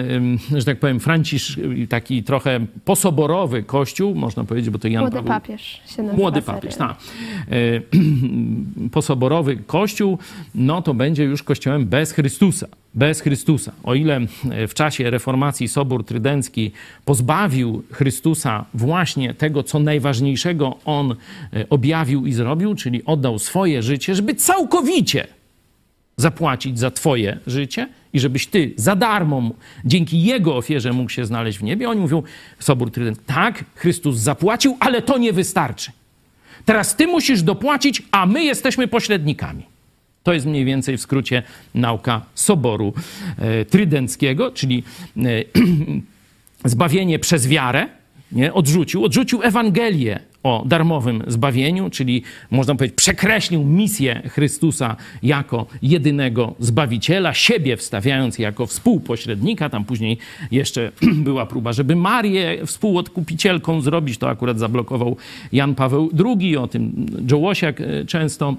że 0.55 0.65
tak 0.65 0.79
powiem, 0.79 0.99
Francisz, 0.99 1.59
taki 1.89 2.23
trochę 2.23 2.59
posoborowy 2.85 3.63
kościół, 3.63 4.15
można 4.15 4.43
powiedzieć, 4.43 4.69
bo 4.69 4.79
to 4.79 4.87
Jan 4.87 5.01
Młody 5.01 5.15
Paweł... 5.15 5.33
papież 5.33 5.81
się 5.95 6.03
nazywa 6.03 6.17
Młody 6.17 6.41
papież, 6.41 6.75
tak. 6.75 6.97
Posoborowy 8.91 9.57
kościół, 9.57 10.17
no 10.55 10.81
to 10.81 10.93
będzie 10.93 11.23
już 11.23 11.43
kościołem 11.43 11.85
bez 11.85 12.11
Chrystusa. 12.11 12.67
Bez 12.95 13.21
Chrystusa. 13.21 13.71
O 13.83 13.95
ile 13.95 14.19
w 14.67 14.73
czasie 14.73 15.09
reformacji 15.09 15.67
Sobór 15.67 16.05
Trydencki 16.05 16.71
pozbawił 17.05 17.83
Chrystusa 17.91 18.65
właśnie 18.73 19.33
tego, 19.33 19.63
co 19.63 19.79
najważniejszego 19.79 20.77
on 20.85 21.11
e, 21.53 21.69
objawił 21.69 22.25
i 22.25 22.33
zrobił, 22.33 22.75
czyli 22.75 23.05
oddał 23.05 23.39
swoje 23.39 23.81
życie, 23.81 24.15
żeby 24.15 24.35
całkowicie 24.35 25.27
zapłacić 26.23 26.79
za 26.79 26.91
Twoje 26.91 27.39
życie 27.47 27.87
i 28.13 28.19
żebyś 28.19 28.47
Ty 28.47 28.73
za 28.75 28.95
darmo, 28.95 29.51
dzięki 29.85 30.23
Jego 30.23 30.57
ofierze 30.57 30.93
mógł 30.93 31.09
się 31.09 31.25
znaleźć 31.25 31.57
w 31.57 31.63
niebie. 31.63 31.89
Oni 31.89 32.01
mówią, 32.01 32.23
Sobór 32.59 32.91
Trydent, 32.91 33.25
tak, 33.25 33.65
Chrystus 33.75 34.17
zapłacił, 34.17 34.77
ale 34.79 35.01
to 35.01 35.17
nie 35.17 35.33
wystarczy. 35.33 35.91
Teraz 36.65 36.95
Ty 36.95 37.07
musisz 37.07 37.41
dopłacić, 37.41 38.03
a 38.11 38.25
my 38.25 38.43
jesteśmy 38.43 38.87
pośrednikami. 38.87 39.63
To 40.23 40.33
jest 40.33 40.45
mniej 40.45 40.65
więcej 40.65 40.97
w 40.97 41.01
skrócie 41.01 41.43
nauka 41.75 42.21
Soboru 42.35 42.93
e, 43.37 43.65
Trydenckiego, 43.65 44.51
czyli 44.51 44.83
e, 45.17 45.21
zbawienie 46.73 47.19
przez 47.19 47.47
wiarę, 47.47 47.87
nie? 48.31 48.53
odrzucił, 48.53 49.03
odrzucił 49.03 49.43
Ewangelię 49.43 50.19
o 50.43 50.63
darmowym 50.65 51.23
zbawieniu, 51.27 51.89
czyli 51.89 52.23
można 52.51 52.75
powiedzieć, 52.75 52.97
przekreślił 52.97 53.63
misję 53.63 54.21
Chrystusa 54.29 54.95
jako 55.23 55.65
jedynego 55.81 56.55
zbawiciela, 56.59 57.33
siebie 57.33 57.77
wstawiając 57.77 58.39
jako 58.39 58.65
współpośrednika. 58.65 59.69
Tam 59.69 59.85
później 59.85 60.17
jeszcze 60.51 60.91
była 61.27 61.45
próba, 61.45 61.73
żeby 61.73 61.95
Marię 61.95 62.65
współodkupicielką 62.65 63.81
zrobić. 63.81 64.17
To 64.17 64.29
akurat 64.29 64.59
zablokował 64.59 65.17
Jan 65.51 65.75
Paweł 65.75 66.09
II. 66.25 66.57
O 66.57 66.67
tym 66.67 67.05
Joe 67.31 67.37
Łosiak 67.37 67.81
e, 67.81 68.05
często 68.05 68.55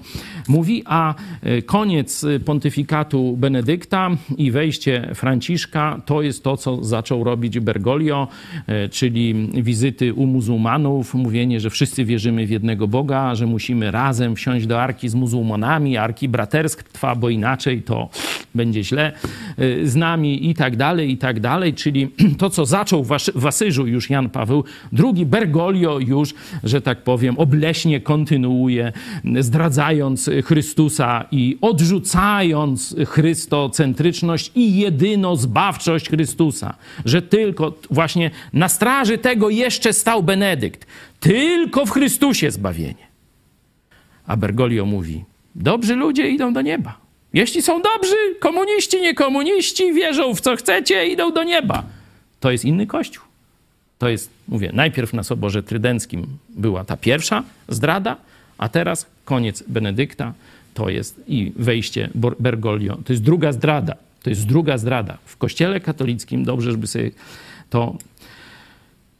mówi. 0.47 0.83
A 0.85 1.15
e, 1.41 1.61
koniec 1.61 2.25
pontyfikatu 2.45 3.37
Benedykta 3.37 4.09
i 4.37 4.51
wejście 4.51 5.11
Franciszka 5.15 6.01
to 6.05 6.21
jest 6.21 6.43
to, 6.43 6.57
co 6.57 6.83
zaczął 6.83 7.23
robić 7.23 7.59
Bergoglio, 7.59 8.27
e, 8.67 8.89
czyli 8.89 9.49
wizyty 9.53 10.13
u 10.13 10.25
muzułmanów, 10.25 11.13
mówienie, 11.13 11.59
że 11.59 11.69
wszyscy 11.75 12.05
wierzymy 12.05 12.47
w 12.47 12.49
jednego 12.49 12.87
Boga, 12.87 13.35
że 13.35 13.45
musimy 13.45 13.91
razem 13.91 14.35
wsiąść 14.35 14.67
do 14.67 14.81
arki 14.81 15.09
z 15.09 15.15
muzułmanami, 15.15 15.97
arki 15.97 16.29
braterstwa, 16.29 17.15
bo 17.15 17.29
inaczej 17.29 17.81
to 17.81 18.09
będzie 18.55 18.83
źle 18.83 19.13
y, 19.59 19.89
z 19.89 19.95
nami 19.95 20.49
i 20.49 20.53
tak 20.53 20.75
dalej, 20.75 21.11
i 21.11 21.17
tak 21.17 21.39
dalej. 21.39 21.73
Czyli 21.73 22.09
to, 22.39 22.49
co 22.49 22.65
zaczął 22.65 23.05
w 23.35 23.45
Asyżu 23.45 23.87
już 23.87 24.09
Jan 24.09 24.29
Paweł 24.29 24.63
II, 25.03 25.25
Bergoglio 25.25 25.99
już, 25.99 26.33
że 26.63 26.81
tak 26.81 27.03
powiem, 27.03 27.37
obleśnie 27.37 28.01
kontynuuje, 28.01 28.91
zdradzając 29.39 30.29
Chrystusa 30.45 31.25
i 31.31 31.57
odrzucając 31.61 32.95
chrystocentryczność 33.05 34.51
i 34.55 34.77
jedyno 34.77 35.35
zbawczość 35.35 36.09
Chrystusa. 36.09 36.75
Że 37.05 37.21
tylko 37.21 37.73
właśnie 37.91 38.31
na 38.53 38.69
straży 38.69 39.17
tego 39.17 39.49
jeszcze 39.49 39.93
stał 39.93 40.23
Benedykt. 40.23 40.85
Tylko 41.19 41.85
w 41.85 41.91
Chrystusie 41.91 42.51
zbawienie. 42.51 43.07
A 44.27 44.37
Bergoglio 44.37 44.85
mówi, 44.85 45.23
dobrzy 45.55 45.95
ludzie 45.95 46.29
idą 46.29 46.53
do 46.53 46.61
nieba. 46.61 46.97
Jeśli 47.33 47.61
są 47.61 47.81
dobrzy, 47.81 48.15
komuniści, 48.39 49.01
nie 49.01 49.13
komuniści, 49.13 49.93
wierzą 49.93 50.35
w 50.35 50.41
co 50.41 50.55
chcecie, 50.55 51.07
idą 51.07 51.31
do 51.31 51.43
nieba. 51.43 51.83
To 52.39 52.51
jest 52.51 52.65
inny 52.65 52.87
kościół. 52.87 53.23
To 53.99 54.09
jest, 54.09 54.29
mówię, 54.47 54.71
najpierw 54.73 55.13
na 55.13 55.23
Soborze 55.23 55.63
Trydenckim 55.63 56.27
była 56.49 56.83
ta 56.83 56.97
pierwsza 56.97 57.43
zdrada, 57.69 58.17
a 58.57 58.69
teraz 58.69 59.05
koniec 59.25 59.63
Benedykta, 59.67 60.33
to 60.73 60.89
jest 60.89 61.21
i 61.27 61.51
wejście 61.55 62.09
Bergoglio. 62.39 62.97
To 63.05 63.13
jest 63.13 63.23
druga 63.23 63.51
zdrada. 63.51 63.95
To 64.23 64.29
jest 64.29 64.45
druga 64.45 64.77
zdrada. 64.77 65.17
W 65.25 65.37
kościele 65.37 65.79
katolickim, 65.79 66.43
dobrze, 66.43 66.71
żeby 66.71 66.87
sobie 66.87 67.11
to 67.69 67.97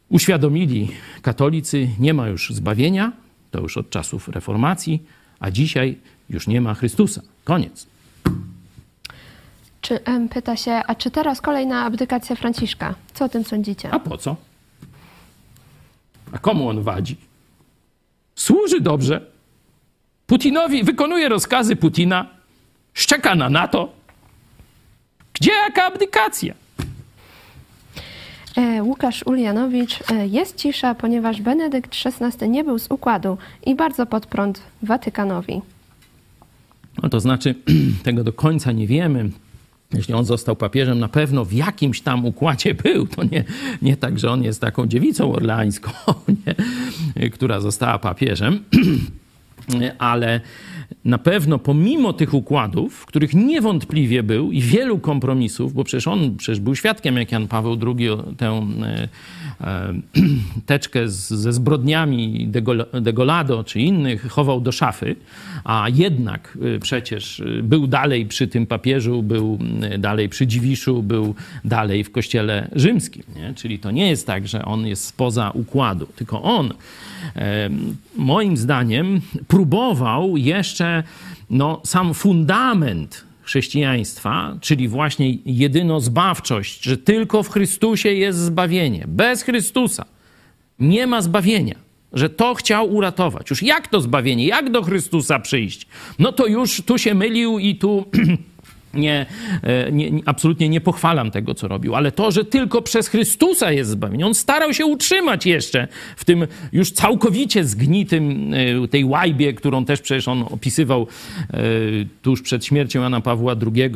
uświadomili 0.08 0.90
katolicy, 1.22 1.88
nie 1.98 2.14
ma 2.14 2.28
już 2.28 2.50
zbawienia, 2.50 3.12
to 3.50 3.60
już 3.60 3.76
od 3.76 3.90
czasów 3.90 4.28
reformacji, 4.28 5.02
a 5.40 5.50
dzisiaj 5.50 5.98
już 6.30 6.46
nie 6.46 6.60
ma 6.60 6.74
Chrystusa. 6.74 7.22
Koniec. 7.44 7.86
Czy, 9.80 10.00
pyta 10.30 10.56
się, 10.56 10.72
a 10.72 10.94
czy 10.94 11.10
teraz 11.10 11.40
kolejna 11.40 11.84
abdykacja 11.84 12.36
Franciszka? 12.36 12.94
Co 13.14 13.24
o 13.24 13.28
tym 13.28 13.44
sądzicie? 13.44 13.90
A 13.90 13.98
po 14.00 14.18
co? 14.18 14.36
A 16.32 16.38
komu 16.38 16.68
on 16.68 16.82
wadzi? 16.82 17.16
Służy 18.34 18.80
dobrze. 18.80 19.20
Putinowi 20.26 20.84
wykonuje 20.84 21.28
rozkazy 21.28 21.76
Putina, 21.76 22.26
szczeka 22.94 23.34
na 23.34 23.50
NATO. 23.50 23.92
Gdzie 25.32 25.52
jaka 25.52 25.84
abdykacja? 25.86 26.54
E, 28.56 28.82
Łukasz 28.82 29.22
Ulianowicz, 29.26 30.10
e, 30.10 30.26
jest 30.26 30.56
cisza, 30.56 30.94
ponieważ 30.94 31.42
Benedykt 31.42 31.96
XVI 32.06 32.48
nie 32.48 32.64
był 32.64 32.78
z 32.78 32.90
układu 32.90 33.38
i 33.66 33.74
bardzo 33.74 34.06
pod 34.06 34.26
prąd 34.26 34.62
Watykanowi. 34.82 35.62
No 37.02 37.08
to 37.08 37.20
znaczy, 37.20 37.54
tego 38.04 38.24
do 38.24 38.32
końca 38.32 38.72
nie 38.72 38.86
wiemy. 38.86 39.30
Jeśli 39.92 40.14
on 40.14 40.24
został 40.24 40.56
papieżem, 40.56 40.98
na 40.98 41.08
pewno 41.08 41.44
w 41.44 41.52
jakimś 41.52 42.00
tam 42.00 42.24
układzie 42.24 42.74
był. 42.84 43.06
To 43.06 43.24
nie, 43.24 43.44
nie 43.82 43.96
tak, 43.96 44.18
że 44.18 44.30
on 44.30 44.42
jest 44.42 44.60
taką 44.60 44.86
dziewicą 44.86 45.32
orleańską, 45.32 45.90
nie, 47.16 47.30
która 47.30 47.60
została 47.60 47.98
papieżem, 47.98 48.64
ale 49.98 50.40
na 51.04 51.18
pewno 51.18 51.58
pomimo 51.58 52.12
tych 52.12 52.34
układów, 52.34 52.94
w 52.94 53.06
których 53.06 53.34
niewątpliwie 53.34 54.22
był 54.22 54.52
i 54.52 54.60
wielu 54.60 54.98
kompromisów, 54.98 55.72
bo 55.72 55.84
przecież 55.84 56.08
on 56.08 56.36
przecież 56.36 56.60
był 56.60 56.76
świadkiem, 56.76 57.16
jak 57.16 57.32
Jan 57.32 57.48
Paweł 57.48 57.78
II 57.86 58.08
tę 58.36 58.46
e, 58.82 59.08
e, 59.60 59.94
teczkę 60.66 61.08
z, 61.08 61.28
ze 61.28 61.52
zbrodniami 61.52 62.48
Degolado 63.00 63.64
czy 63.64 63.80
innych 63.80 64.28
chował 64.28 64.60
do 64.60 64.72
szafy, 64.72 65.16
a 65.64 65.86
jednak 65.94 66.58
e, 66.76 66.78
przecież 66.78 67.42
był 67.62 67.86
dalej 67.86 68.26
przy 68.26 68.48
tym 68.48 68.66
papieżu, 68.66 69.22
był 69.22 69.58
dalej 69.98 70.28
przy 70.28 70.46
Dziwiszu, 70.46 71.02
był 71.02 71.34
dalej 71.64 72.04
w 72.04 72.12
kościele 72.12 72.68
rzymskim. 72.72 73.22
Nie? 73.36 73.54
Czyli 73.54 73.78
to 73.78 73.90
nie 73.90 74.08
jest 74.08 74.26
tak, 74.26 74.48
że 74.48 74.64
on 74.64 74.86
jest 74.86 75.04
spoza 75.04 75.50
układu, 75.50 76.06
tylko 76.16 76.42
on 76.42 76.72
moim 78.16 78.56
zdaniem 78.56 79.20
próbował 79.48 80.36
jeszcze 80.36 81.02
no, 81.50 81.80
sam 81.84 82.14
fundament 82.14 83.24
chrześcijaństwa, 83.42 84.56
czyli 84.60 84.88
właśnie 84.88 85.34
jedyno 85.46 86.00
zbawczość, 86.00 86.84
że 86.84 86.98
tylko 86.98 87.42
w 87.42 87.50
Chrystusie 87.50 88.08
jest 88.08 88.38
zbawienie. 88.38 89.04
Bez 89.08 89.42
Chrystusa 89.42 90.04
nie 90.78 91.06
ma 91.06 91.22
zbawienia. 91.22 91.74
Że 92.12 92.30
to 92.30 92.54
chciał 92.54 92.94
uratować. 92.94 93.50
Już 93.50 93.62
jak 93.62 93.88
to 93.88 94.00
zbawienie? 94.00 94.46
Jak 94.46 94.70
do 94.70 94.82
Chrystusa 94.82 95.38
przyjść? 95.38 95.86
No 96.18 96.32
to 96.32 96.46
już 96.46 96.82
tu 96.82 96.98
się 96.98 97.14
mylił 97.14 97.58
i 97.58 97.76
tu 97.76 98.04
nie, 98.96 99.26
e, 99.62 99.92
nie, 99.92 100.10
absolutnie 100.26 100.68
nie 100.68 100.80
pochwalam 100.80 101.30
tego, 101.30 101.54
co 101.54 101.68
robił, 101.68 101.94
ale 101.94 102.12
to, 102.12 102.30
że 102.30 102.44
tylko 102.44 102.82
przez 102.82 103.08
Chrystusa 103.08 103.72
jest 103.72 103.90
zbawienie. 103.90 104.26
On 104.26 104.34
starał 104.34 104.74
się 104.74 104.86
utrzymać 104.86 105.46
jeszcze 105.46 105.88
w 106.16 106.24
tym 106.24 106.46
już 106.72 106.90
całkowicie 106.90 107.64
zgnitym 107.64 108.54
e, 108.84 108.88
tej 108.88 109.04
łajbie, 109.04 109.54
którą 109.54 109.84
też 109.84 110.00
przecież 110.00 110.28
on 110.28 110.42
opisywał 110.50 111.06
e, 111.50 111.56
tuż 112.22 112.42
przed 112.42 112.64
śmiercią 112.64 113.02
Jana 113.02 113.20
Pawła 113.20 113.52
II, 113.52 113.90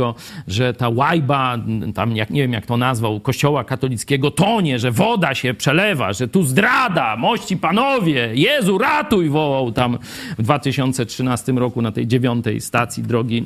że 0.49 0.75
ta 0.75 0.89
łajba, 0.89 1.59
tam 1.95 2.17
jak, 2.17 2.31
nie 2.31 2.43
wiem 2.43 2.53
jak 2.53 2.67
to 2.67 2.77
nazwał, 2.77 3.21
kościoła 3.21 3.65
katolickiego 3.65 4.31
tonie, 4.31 4.79
że 4.79 4.91
woda 4.91 5.35
się 5.35 5.55
przelewa, 5.55 6.13
że 6.13 6.29
tu 6.29 6.43
zdrada, 6.43 7.17
mości 7.17 7.57
panowie, 7.57 8.31
Jezu 8.35 8.79
ratuj, 8.79 9.29
wołał 9.29 9.73
tam 9.73 9.99
w 10.39 10.43
2013 10.43 11.53
roku 11.53 11.83
na 11.83 11.93
tej 11.93 12.07
dziewiątej 12.07 12.61
stacji 12.61 13.03
drogi 13.03 13.45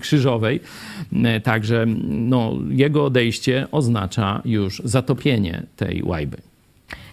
krzyżowej. 0.00 0.60
E, 1.24 1.40
także 1.40 1.86
no, 2.08 2.52
jego 2.70 3.04
odejście 3.04 3.66
oznacza 3.70 4.42
już 4.44 4.82
zatopienie 4.84 5.62
tej 5.76 6.02
łajby. 6.02 6.36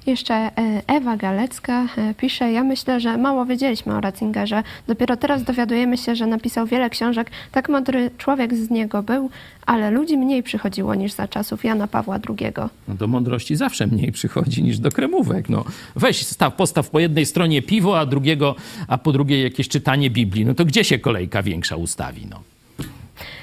Jeszcze 0.06 0.34
e, 0.34 0.52
Ewa 0.88 1.18
Galecka 1.18 1.88
e, 1.98 2.14
pisze, 2.14 2.52
ja 2.52 2.64
myślę, 2.64 3.00
że 3.00 3.18
mało 3.18 3.46
wiedzieliśmy 3.46 3.94
o 3.94 4.02
Ratzingerze. 4.02 4.64
Dopiero 4.88 5.18
teraz 5.18 5.44
dowiadujemy 5.44 5.98
się, 5.98 6.16
że 6.16 6.28
napisał 6.28 6.68
wiele 6.68 6.90
książek. 6.90 7.32
Tak 7.52 7.70
mądry 7.70 8.12
człowiek 8.18 8.54
z 8.54 8.70
niego 8.70 9.04
był, 9.04 9.30
ale 9.66 9.92
ludzi 9.92 10.18
mniej 10.18 10.44
przychodziło 10.44 10.96
niż 10.96 11.14
za 11.14 11.28
czasów 11.28 11.64
Jana 11.64 11.88
Pawła 11.88 12.20
II. 12.30 12.52
No 12.88 12.96
do 12.96 13.08
mądrości 13.08 13.56
zawsze 13.56 13.88
mniej 13.88 14.12
przychodzi 14.12 14.64
niż 14.64 14.80
do 14.80 14.92
kremówek. 14.92 15.50
No, 15.50 15.66
weź 15.96 16.26
staw, 16.26 16.56
postaw 16.56 16.90
po 16.90 17.00
jednej 17.00 17.26
stronie 17.26 17.62
piwo, 17.62 18.00
a, 18.00 18.06
drugiego, 18.06 18.56
a 18.88 18.98
po 18.98 19.12
drugiej 19.12 19.44
jakieś 19.44 19.68
czytanie 19.68 20.10
Biblii. 20.10 20.46
No 20.46 20.54
to 20.54 20.66
gdzie 20.66 20.84
się 20.84 21.00
kolejka 21.00 21.44
większa 21.44 21.76
ustawi? 21.76 22.28
No? 22.30 22.40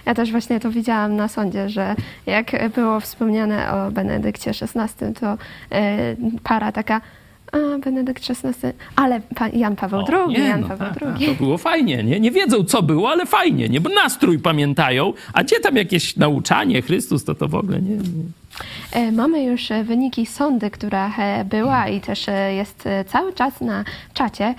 Ja 0.06 0.14
też 0.14 0.30
właśnie 0.30 0.60
to 0.60 0.70
widziałam 0.70 1.16
na 1.16 1.28
sądzie, 1.28 1.68
że 1.68 1.94
jak 2.26 2.68
było 2.74 3.00
wspomniane 3.00 3.72
o 3.72 3.90
Benedykcie 3.90 4.50
XVI, 4.50 5.14
to 5.20 5.36
e, 5.72 6.16
para 6.42 6.72
taka 6.72 7.00
a, 7.52 7.78
Benedykt 7.78 8.30
XVI, 8.30 8.68
ale 8.96 9.20
Jan 9.52 9.76
Paweł 9.76 10.00
o, 10.00 10.06
II, 10.08 10.38
nie, 10.38 10.48
Jan 10.48 10.60
no, 10.60 10.68
Paweł 10.68 10.88
ta, 11.00 11.06
II. 11.06 11.26
To 11.26 11.34
było 11.34 11.58
fajnie, 11.58 12.04
nie? 12.04 12.20
Nie 12.20 12.30
wiedzą, 12.30 12.64
co 12.64 12.82
było, 12.82 13.10
ale 13.10 13.26
fajnie, 13.26 13.68
nie? 13.68 13.80
Bo 13.80 13.90
nastrój 13.90 14.38
pamiętają, 14.38 15.12
a 15.32 15.44
gdzie 15.44 15.60
tam 15.60 15.76
jakieś 15.76 16.16
nauczanie, 16.16 16.82
Chrystus, 16.82 17.24
to 17.24 17.34
to 17.34 17.48
w 17.48 17.54
ogóle 17.54 17.82
nie. 17.82 17.96
nie. 17.96 18.02
E, 18.92 19.12
mamy 19.12 19.44
już 19.44 19.70
e, 19.70 19.84
wyniki 19.84 20.26
sądy, 20.26 20.70
która 20.70 21.12
e, 21.18 21.44
była 21.44 21.88
i 21.88 22.00
też 22.00 22.26
jest 22.56 22.84
cały 23.06 23.32
czas 23.32 23.60
na 23.60 23.84
czacie. 24.14 24.54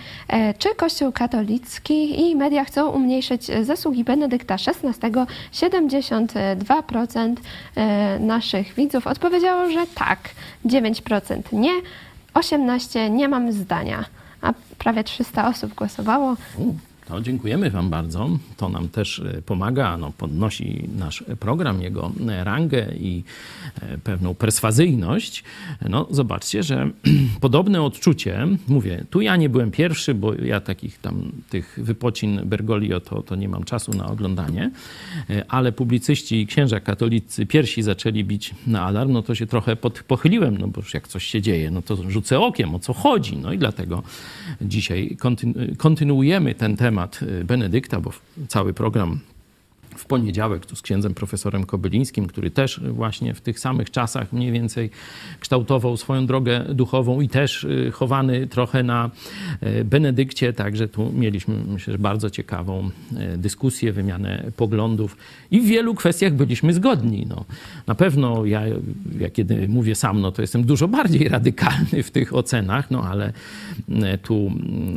Czy 0.58 0.76
Kościół 0.76 1.12
katolicki 1.12 2.22
i 2.22 2.36
media 2.36 2.64
chcą 2.66 2.90
umniejszyć 2.90 3.52
zasługi 3.62 4.04
Benedykta 4.04 4.56
XVI? 4.56 5.12
72% 5.54 7.36
naszych 8.20 8.74
widzów 8.74 9.08
odpowiedziało, 9.08 9.70
że 9.70 9.86
tak, 9.96 10.20
9% 10.66 11.42
nie, 11.52 11.74
18% 12.34 13.12
nie 13.12 13.30
mam 13.30 13.52
zdania, 13.52 14.06
a 14.42 14.54
prawie 14.78 15.04
300 15.04 15.48
osób 15.48 15.74
głosowało. 15.74 16.36
To 17.08 17.22
dziękujemy 17.22 17.70
Wam 17.70 17.90
bardzo. 17.90 18.30
To 18.58 18.70
nam 18.70 18.90
też 18.90 19.20
e, 19.20 19.42
pomaga, 19.42 19.98
no, 19.98 20.12
podnosi 20.18 20.90
nasz 20.98 21.24
program, 21.40 21.82
jego 21.82 22.12
e, 22.30 22.44
rangę 22.44 22.88
i 23.00 23.24
e, 23.82 23.98
pewną 23.98 24.34
perswazyjność. 24.34 25.44
No, 25.90 26.08
zobaczcie, 26.10 26.64
że 26.64 26.90
podobne 27.42 27.82
odczucie, 27.82 28.48
mówię, 28.68 29.06
tu 29.10 29.22
ja 29.22 29.36
nie 29.36 29.50
byłem 29.50 29.72
pierwszy, 29.72 30.14
bo 30.14 30.34
ja 30.34 30.60
takich 30.60 30.98
tam 30.98 31.32
tych 31.50 31.80
wypocin 31.82 32.42
Bergoglio 32.46 33.00
to, 33.00 33.22
to 33.22 33.36
nie 33.36 33.50
mam 33.50 33.64
czasu 33.64 33.92
na 33.94 34.08
oglądanie, 34.08 34.72
ale 35.48 35.72
publicyści 35.72 36.42
i 36.42 36.48
księża 36.48 36.80
katolicy 36.80 37.46
pierwsi 37.46 37.84
zaczęli 37.84 38.24
bić 38.24 38.56
na 38.68 38.82
alarm, 38.82 39.12
no 39.12 39.22
to 39.22 39.36
się 39.36 39.48
trochę 39.48 39.76
pod, 39.76 40.04
pochyliłem, 40.04 40.58
no 40.58 40.68
bo 40.68 40.82
już 40.82 40.94
jak 40.94 41.08
coś 41.08 41.24
się 41.26 41.42
dzieje, 41.42 41.72
no 41.72 41.82
to 41.82 42.12
rzucę 42.12 42.40
okiem, 42.40 42.76
o 42.76 42.80
co 42.80 42.94
chodzi. 42.94 43.38
No 43.38 43.54
i 43.54 43.58
dlatego 43.58 44.04
dzisiaj 44.62 45.18
kontynu 45.20 45.54
kontynuujemy 45.78 46.56
ten 46.56 46.78
temat 46.78 46.93
temat 46.94 47.20
Benedykta, 47.46 48.00
bo 48.00 48.12
cały 48.48 48.74
program 48.74 49.20
w 50.00 50.06
poniedziałek 50.06 50.66
tu 50.66 50.76
z 50.76 50.82
księdzem 50.82 51.14
profesorem 51.14 51.64
Kobylińskim, 51.64 52.28
który 52.28 52.52
też 52.52 52.80
właśnie 52.80 53.34
w 53.34 53.42
tych 53.42 53.60
samych 53.60 53.92
czasach 53.92 54.34
mniej 54.34 54.52
więcej 54.52 54.90
kształtował 55.40 55.98
swoją 55.98 56.26
drogę 56.26 56.66
duchową 56.70 57.22
i 57.22 57.30
też 57.30 57.64
y, 57.64 57.92
chowany 57.94 58.48
trochę 58.48 58.84
na 58.84 59.12
y, 59.64 59.84
Benedykcie, 59.86 60.54
także 60.54 60.88
tu 60.88 61.12
mieliśmy 61.14 61.56
myślę, 61.68 61.98
bardzo 61.98 62.30
ciekawą 62.30 62.90
dyskusję, 63.38 63.94
wymianę 63.94 64.44
poglądów 64.58 65.18
i 65.52 65.62
w 65.62 65.66
wielu 65.66 65.96
kwestiach 65.96 66.34
byliśmy 66.34 66.74
zgodni. 66.74 67.26
No, 67.30 67.46
na 67.88 67.96
pewno 67.96 68.46
ja, 68.46 68.62
ja 69.20 69.30
kiedy 69.30 69.68
mówię 69.68 69.96
sam, 69.96 70.22
no 70.22 70.32
to 70.32 70.42
jestem 70.42 70.64
dużo 70.64 70.88
bardziej 70.88 71.30
radykalny 71.30 72.04
w 72.04 72.12
tych 72.12 72.36
ocenach, 72.36 72.92
no 72.92 73.04
ale 73.04 73.34
tu 74.22 74.52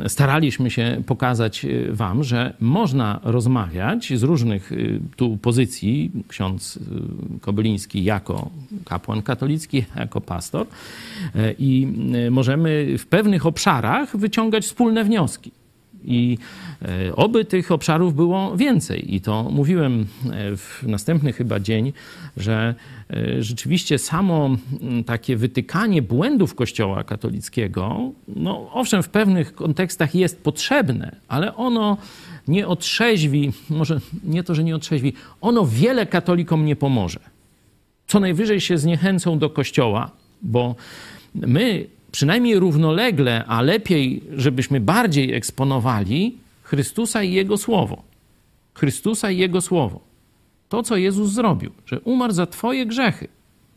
staraliśmy 0.07 0.71
się 0.71 1.01
pokazać 1.05 1.65
wam, 1.91 2.23
że 2.23 2.53
można 2.59 3.19
rozmawiać 3.23 4.13
z 4.15 4.23
różnych 4.23 4.71
tu 5.15 5.37
pozycji, 5.37 6.11
ksiądz 6.27 6.77
y, 6.77 6.79
Kobyliński 7.41 8.03
jako 8.03 8.49
kapłan 8.85 9.21
katolicki, 9.21 9.85
jako 9.95 10.21
pastor 10.21 10.67
i 11.59 11.87
y, 12.27 12.31
możemy 12.31 12.97
w 12.97 13.05
pewnych 13.05 13.45
obszarach 13.45 14.17
wyciągać 14.17 14.65
wspólne 14.65 15.03
wnioski. 15.03 15.51
I 16.07 16.37
e, 16.81 17.15
oby 17.15 17.45
tych 17.45 17.71
obszarów 17.71 18.15
było 18.15 18.57
więcej. 18.57 19.15
I 19.15 19.21
to 19.21 19.43
mówiłem 19.43 20.01
e, 20.01 20.57
w 20.57 20.83
następny 20.87 21.33
chyba 21.33 21.59
dzień, 21.59 21.93
że 22.37 22.75
e, 23.09 23.43
rzeczywiście 23.43 23.97
samo 23.97 24.49
takie 25.05 25.37
wytykanie 25.37 26.01
błędów 26.01 26.55
Kościoła 26.55 27.03
katolickiego, 27.03 28.11
no 28.35 28.69
owszem, 28.73 29.03
w 29.03 29.09
pewnych 29.09 29.55
kontekstach 29.55 30.15
jest 30.15 30.43
potrzebne, 30.43 31.15
ale 31.27 31.55
ono 31.55 31.97
nie 32.47 32.67
otrzeźwi, 32.67 33.51
może 33.69 34.01
nie 34.23 34.43
to, 34.43 34.55
że 34.55 34.63
nie 34.63 34.75
otrzeźwi, 34.75 35.13
ono 35.41 35.65
wiele 35.65 36.05
katolikom 36.05 36.65
nie 36.65 36.75
pomoże. 36.75 37.19
Co 38.07 38.19
najwyżej 38.19 38.61
się 38.61 38.77
zniechęcą 38.77 39.39
do 39.39 39.49
Kościoła, 39.49 40.11
bo 40.41 40.75
my 41.35 41.85
przynajmniej 42.11 42.59
równolegle, 42.59 43.45
a 43.45 43.61
lepiej, 43.61 44.23
żebyśmy 44.35 44.79
bardziej 44.79 45.33
eksponowali 45.33 46.37
Chrystusa 46.63 47.23
i 47.23 47.33
Jego 47.33 47.57
Słowo. 47.57 48.03
Chrystusa 48.73 49.31
i 49.31 49.37
Jego 49.37 49.61
Słowo. 49.61 49.99
To, 50.69 50.83
co 50.83 50.97
Jezus 50.97 51.31
zrobił, 51.31 51.71
że 51.85 51.99
umarł 51.99 52.33
za 52.33 52.45
Twoje 52.45 52.85
grzechy. 52.85 53.27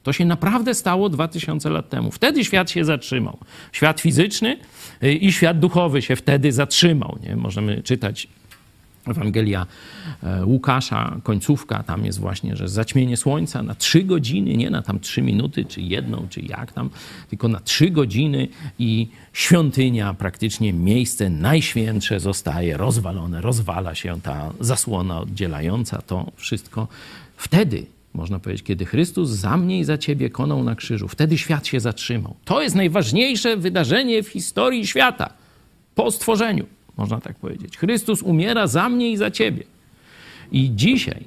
To 0.02 0.12
się 0.12 0.24
naprawdę 0.24 0.74
stało 0.74 1.08
2000 1.08 1.70
lat 1.70 1.88
temu. 1.88 2.10
Wtedy 2.10 2.44
świat 2.44 2.70
się 2.70 2.84
zatrzymał. 2.84 3.38
Świat 3.72 4.00
fizyczny 4.00 4.56
y, 5.02 5.14
i 5.14 5.32
świat 5.32 5.58
duchowy 5.58 6.02
się 6.02 6.16
wtedy 6.16 6.52
zatrzymał. 6.52 7.18
Nie? 7.22 7.36
Możemy 7.36 7.82
czytać 7.82 8.28
Ewangelia 9.06 9.66
e, 10.22 10.46
Łukasza, 10.46 11.16
końcówka, 11.22 11.82
tam 11.82 12.04
jest 12.04 12.20
właśnie, 12.20 12.56
że 12.56 12.68
zaćmienie 12.68 13.16
słońca 13.16 13.62
na 13.62 13.74
trzy 13.74 14.02
godziny, 14.04 14.56
nie 14.56 14.70
na 14.70 14.82
tam 14.82 15.00
trzy 15.00 15.22
minuty, 15.22 15.64
czy 15.64 15.80
jedną, 15.80 16.26
czy 16.30 16.40
jak 16.40 16.72
tam, 16.72 16.90
tylko 17.30 17.48
na 17.48 17.60
trzy 17.60 17.90
godziny 17.90 18.48
i 18.78 19.08
świątynia, 19.32 20.14
praktycznie 20.14 20.72
miejsce 20.72 21.30
najświętsze 21.30 22.20
zostaje 22.20 22.76
rozwalone, 22.76 23.40
rozwala 23.40 23.94
się 23.94 24.20
ta 24.20 24.52
zasłona 24.60 25.20
oddzielająca 25.20 26.02
to 26.02 26.32
wszystko. 26.36 26.88
Wtedy, 27.36 27.86
można 28.14 28.38
powiedzieć, 28.38 28.64
kiedy 28.64 28.86
Chrystus 28.86 29.30
za 29.30 29.56
mnie 29.56 29.78
i 29.78 29.84
za 29.84 29.98
ciebie 29.98 30.30
konął 30.30 30.64
na 30.64 30.74
krzyżu, 30.74 31.08
wtedy 31.08 31.38
świat 31.38 31.66
się 31.66 31.80
zatrzymał. 31.80 32.36
To 32.44 32.62
jest 32.62 32.76
najważniejsze 32.76 33.56
wydarzenie 33.56 34.22
w 34.22 34.28
historii 34.28 34.86
świata 34.86 35.32
po 35.94 36.10
stworzeniu 36.10 36.66
można 37.00 37.20
tak 37.20 37.38
powiedzieć. 37.38 37.78
Chrystus 37.78 38.22
umiera 38.22 38.66
za 38.66 38.88
mnie 38.88 39.10
i 39.10 39.16
za 39.16 39.30
ciebie. 39.30 39.64
I 40.52 40.70
dzisiaj 40.74 41.24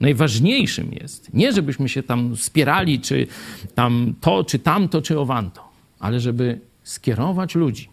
najważniejszym 0.00 0.92
jest 0.92 1.34
nie, 1.34 1.52
żebyśmy 1.52 1.88
się 1.88 2.02
tam 2.02 2.36
spierali, 2.36 3.00
czy 3.00 3.26
tam 3.74 4.14
to, 4.20 4.44
czy 4.44 4.58
tamto, 4.58 5.02
czy 5.02 5.18
owanto, 5.18 5.68
ale 5.98 6.20
żeby 6.20 6.60
skierować 6.82 7.54
ludzi 7.54 7.88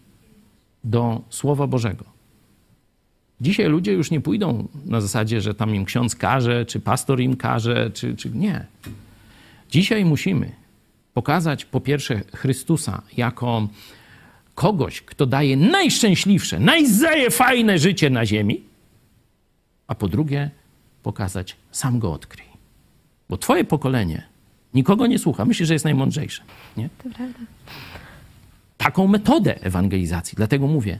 do 0.84 1.22
Słowa 1.30 1.66
Bożego. 1.66 2.04
Dzisiaj 3.40 3.68
ludzie 3.68 3.92
już 3.92 4.10
nie 4.10 4.20
pójdą 4.20 4.68
na 4.84 5.00
zasadzie, 5.00 5.40
że 5.40 5.54
tam 5.54 5.74
im 5.74 5.84
ksiądz 5.84 6.16
każe, 6.16 6.66
czy 6.66 6.80
pastor 6.80 7.20
im 7.20 7.36
każe, 7.36 7.90
czy, 7.90 8.16
czy 8.16 8.30
nie. 8.30 8.66
Dzisiaj 9.70 10.04
musimy 10.04 10.52
pokazać 11.14 11.64
po 11.64 11.80
pierwsze 11.80 12.20
Chrystusa 12.34 13.02
jako 13.16 13.68
kogoś, 14.56 15.00
kto 15.00 15.26
daje 15.26 15.56
najszczęśliwsze, 15.56 16.60
najzaje 16.60 17.30
fajne 17.30 17.78
życie 17.78 18.10
na 18.10 18.26
ziemi, 18.26 18.62
a 19.86 19.94
po 19.94 20.08
drugie 20.08 20.50
pokazać, 21.02 21.56
sam 21.72 21.98
go 21.98 22.12
odkryj. 22.12 22.46
Bo 23.28 23.36
twoje 23.36 23.64
pokolenie 23.64 24.22
nikogo 24.74 25.06
nie 25.06 25.18
słucha, 25.18 25.44
myśli, 25.44 25.66
że 25.66 25.72
jest 25.72 25.84
najmądrzejsze. 25.84 26.42
Nie? 26.76 26.88
To 26.98 27.10
prawda. 27.14 27.38
Taką 28.76 29.06
metodę 29.06 29.62
ewangelizacji. 29.62 30.36
Dlatego 30.36 30.66
mówię, 30.66 30.98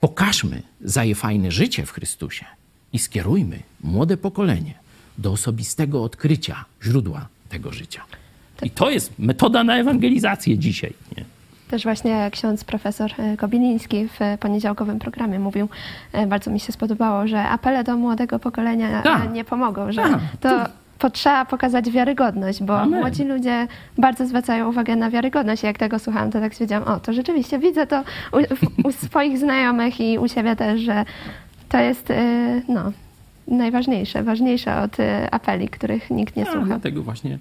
pokażmy 0.00 0.62
zaje 0.80 1.14
fajne 1.14 1.50
życie 1.50 1.86
w 1.86 1.90
Chrystusie 1.90 2.44
i 2.92 2.98
skierujmy 2.98 3.58
młode 3.80 4.16
pokolenie 4.16 4.74
do 5.18 5.32
osobistego 5.32 6.02
odkrycia 6.02 6.64
źródła 6.82 7.28
tego 7.48 7.72
życia. 7.72 8.02
I 8.62 8.70
to 8.70 8.90
jest 8.90 9.18
metoda 9.18 9.64
na 9.64 9.76
ewangelizację 9.76 10.58
dzisiaj. 10.58 10.92
Nie? 11.16 11.35
Też 11.70 11.84
właśnie 11.84 12.30
ksiądz 12.32 12.64
profesor 12.64 13.10
e, 13.18 13.36
Kobiliński 13.36 14.08
w 14.08 14.38
poniedziałkowym 14.40 14.98
programie 14.98 15.38
mówił, 15.38 15.68
e, 16.12 16.26
bardzo 16.26 16.50
mi 16.50 16.60
się 16.60 16.72
spodobało, 16.72 17.26
że 17.26 17.42
apele 17.42 17.84
do 17.84 17.96
młodego 17.96 18.38
pokolenia 18.38 19.02
Tak. 19.02 19.32
nie 19.32 19.44
pomogą, 19.44 19.92
że 19.92 20.02
Tak, 20.02 20.18
to 20.40 20.64
potrzeba 20.98 21.44
pokazać 21.44 21.90
wiarygodność, 21.90 22.62
bo 22.62 22.80
Amen. 22.80 23.00
młodzi 23.00 23.24
ludzie 23.24 23.66
bardzo 23.98 24.26
zwracają 24.26 24.68
uwagę 24.68 24.96
na 24.96 25.10
wiarygodność. 25.10 25.62
Jak 25.62 25.78
tego 25.78 25.98
słuchałam, 25.98 26.30
to 26.30 26.40
tak 26.40 26.52
stwierdziłam, 26.52 26.82
o, 26.82 27.00
to 27.00 27.12
rzeczywiście 27.12 27.58
widzę 27.58 27.86
to 27.86 28.04
u, 28.32 28.36
u 28.88 28.92
swoich 28.92 29.38
znajomych 29.38 30.00
i 30.00 30.18
u 30.18 30.28
siebie 30.28 30.56
też, 30.56 30.80
że 30.80 31.04
to 31.68 31.78
jest, 31.78 32.10
e, 32.10 32.14
no, 32.68 32.92
najważniejsze, 33.48 34.22
ważniejsze 34.22 34.80
od 34.82 35.00
e, 35.00 35.34
apeli, 35.34 35.68
których 35.68 36.10
nikt 36.10 36.36
nie 36.36 36.48
A, 36.48 36.52
słucha. 36.52 36.66
Dlatego 36.66 37.02
właśnie 37.02 37.34
e, 37.34 37.38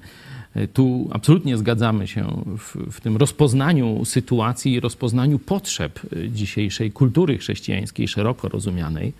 tu 0.74 1.10
absolutnie 1.12 1.58
zgadzamy 1.58 2.08
się 2.08 2.43
w, 2.58 2.91
w 2.91 3.01
tym 3.01 3.18
rozpoznaniu 3.18 4.06
sytuacji 4.06 4.74
i 4.74 4.80
rozpoznaniu 4.80 5.39
potrzeb 5.39 5.99
e, 6.03 6.30
dzisiejszej 6.30 6.91
kultury 6.91 7.38
chrześcijańskiej, 7.38 8.08
szeroko 8.08 8.49
rozumianej. 8.49 9.14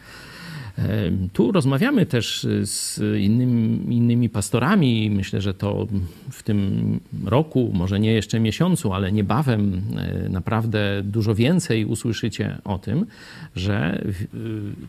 E, 0.78 1.12
Tu 1.34 1.52
rozmawiamy 1.52 2.06
też 2.06 2.48
z 2.62 3.00
innymi, 3.22 3.96
innymi 3.96 4.30
pastorami. 4.30 5.10
Myślę, 5.10 5.42
że 5.42 5.54
to 5.54 5.88
w 6.32 6.44
tym 6.44 7.00
roku, 7.26 7.72
może 7.74 8.00
nie 8.00 8.14
jeszcze 8.14 8.40
miesiącu, 8.40 8.94
ale 8.94 9.12
niebawem 9.12 9.82
e, 9.98 10.30
naprawdę 10.30 11.02
dużo 11.04 11.36
więcej 11.36 11.86
usłyszycie 11.86 12.58
o 12.64 12.78
tym, 12.78 13.06
że 13.56 14.06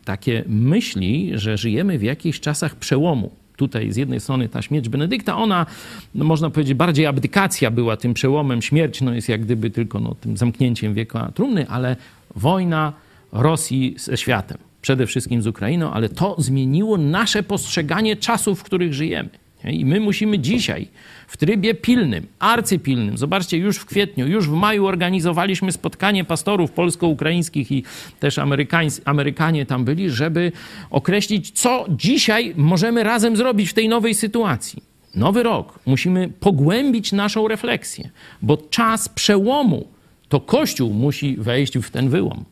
takie 0.04 0.44
myśli, 0.46 1.32
że 1.34 1.56
żyjemy 1.56 1.98
w 1.98 2.02
jakichś 2.02 2.40
czasach 2.40 2.76
przełomu. 2.76 3.30
Tutaj 3.56 3.92
z 3.92 3.96
jednej 3.96 4.20
strony 4.20 4.48
ta 4.48 4.62
śmierć 4.62 4.88
Benedykta, 4.88 5.36
ona, 5.36 5.66
no 6.14 6.24
można 6.24 6.50
powiedzieć, 6.50 6.74
bardziej 6.74 7.06
abdykacja 7.06 7.70
była 7.70 7.96
tym 7.96 8.14
przełomem. 8.14 8.62
Śmierć 8.62 9.00
no, 9.00 9.14
jest 9.14 9.28
jak 9.28 9.44
gdyby 9.44 9.70
tylko 9.70 10.00
no, 10.00 10.14
tym 10.14 10.36
zamknięciem 10.36 10.94
wieka 10.94 11.32
trumny, 11.34 11.68
ale 11.68 11.96
wojna 12.34 12.92
Rosji 13.32 13.94
ze 13.98 14.16
światem 14.16 14.58
przede 14.82 15.06
wszystkim 15.06 15.42
z 15.42 15.46
Ukrainą, 15.46 15.92
ale 15.92 16.08
to 16.08 16.36
zmieniło 16.38 16.98
nasze 16.98 17.42
postrzeganie 17.42 18.16
czasów, 18.16 18.60
w 18.60 18.62
których 18.62 18.94
żyjemy. 18.94 19.28
I 19.72 19.84
my 19.84 20.00
musimy 20.00 20.38
dzisiaj 20.38 20.88
w 21.28 21.36
trybie 21.36 21.74
pilnym, 21.74 22.26
arcypilnym, 22.38 23.18
zobaczcie, 23.18 23.56
już 23.56 23.76
w 23.76 23.84
kwietniu, 23.84 24.26
już 24.26 24.48
w 24.48 24.52
maju 24.52 24.86
organizowaliśmy 24.86 25.72
spotkanie 25.72 26.24
pastorów 26.24 26.70
polsko-ukraińskich 26.70 27.72
i 27.72 27.84
też 28.20 28.38
Amerykańs- 28.38 29.00
Amerykanie 29.04 29.66
tam 29.66 29.84
byli, 29.84 30.10
żeby 30.10 30.52
określić, 30.90 31.50
co 31.50 31.86
dzisiaj 31.88 32.52
możemy 32.56 33.02
razem 33.02 33.36
zrobić 33.36 33.70
w 33.70 33.74
tej 33.74 33.88
nowej 33.88 34.14
sytuacji. 34.14 34.82
Nowy 35.14 35.42
rok. 35.42 35.78
Musimy 35.86 36.28
pogłębić 36.28 37.12
naszą 37.12 37.48
refleksję, 37.48 38.10
bo 38.42 38.56
czas 38.56 39.08
przełomu 39.08 39.86
to 40.28 40.40
Kościół 40.40 40.94
musi 40.94 41.36
wejść 41.36 41.78
w 41.78 41.90
ten 41.90 42.08
wyłom 42.08 42.44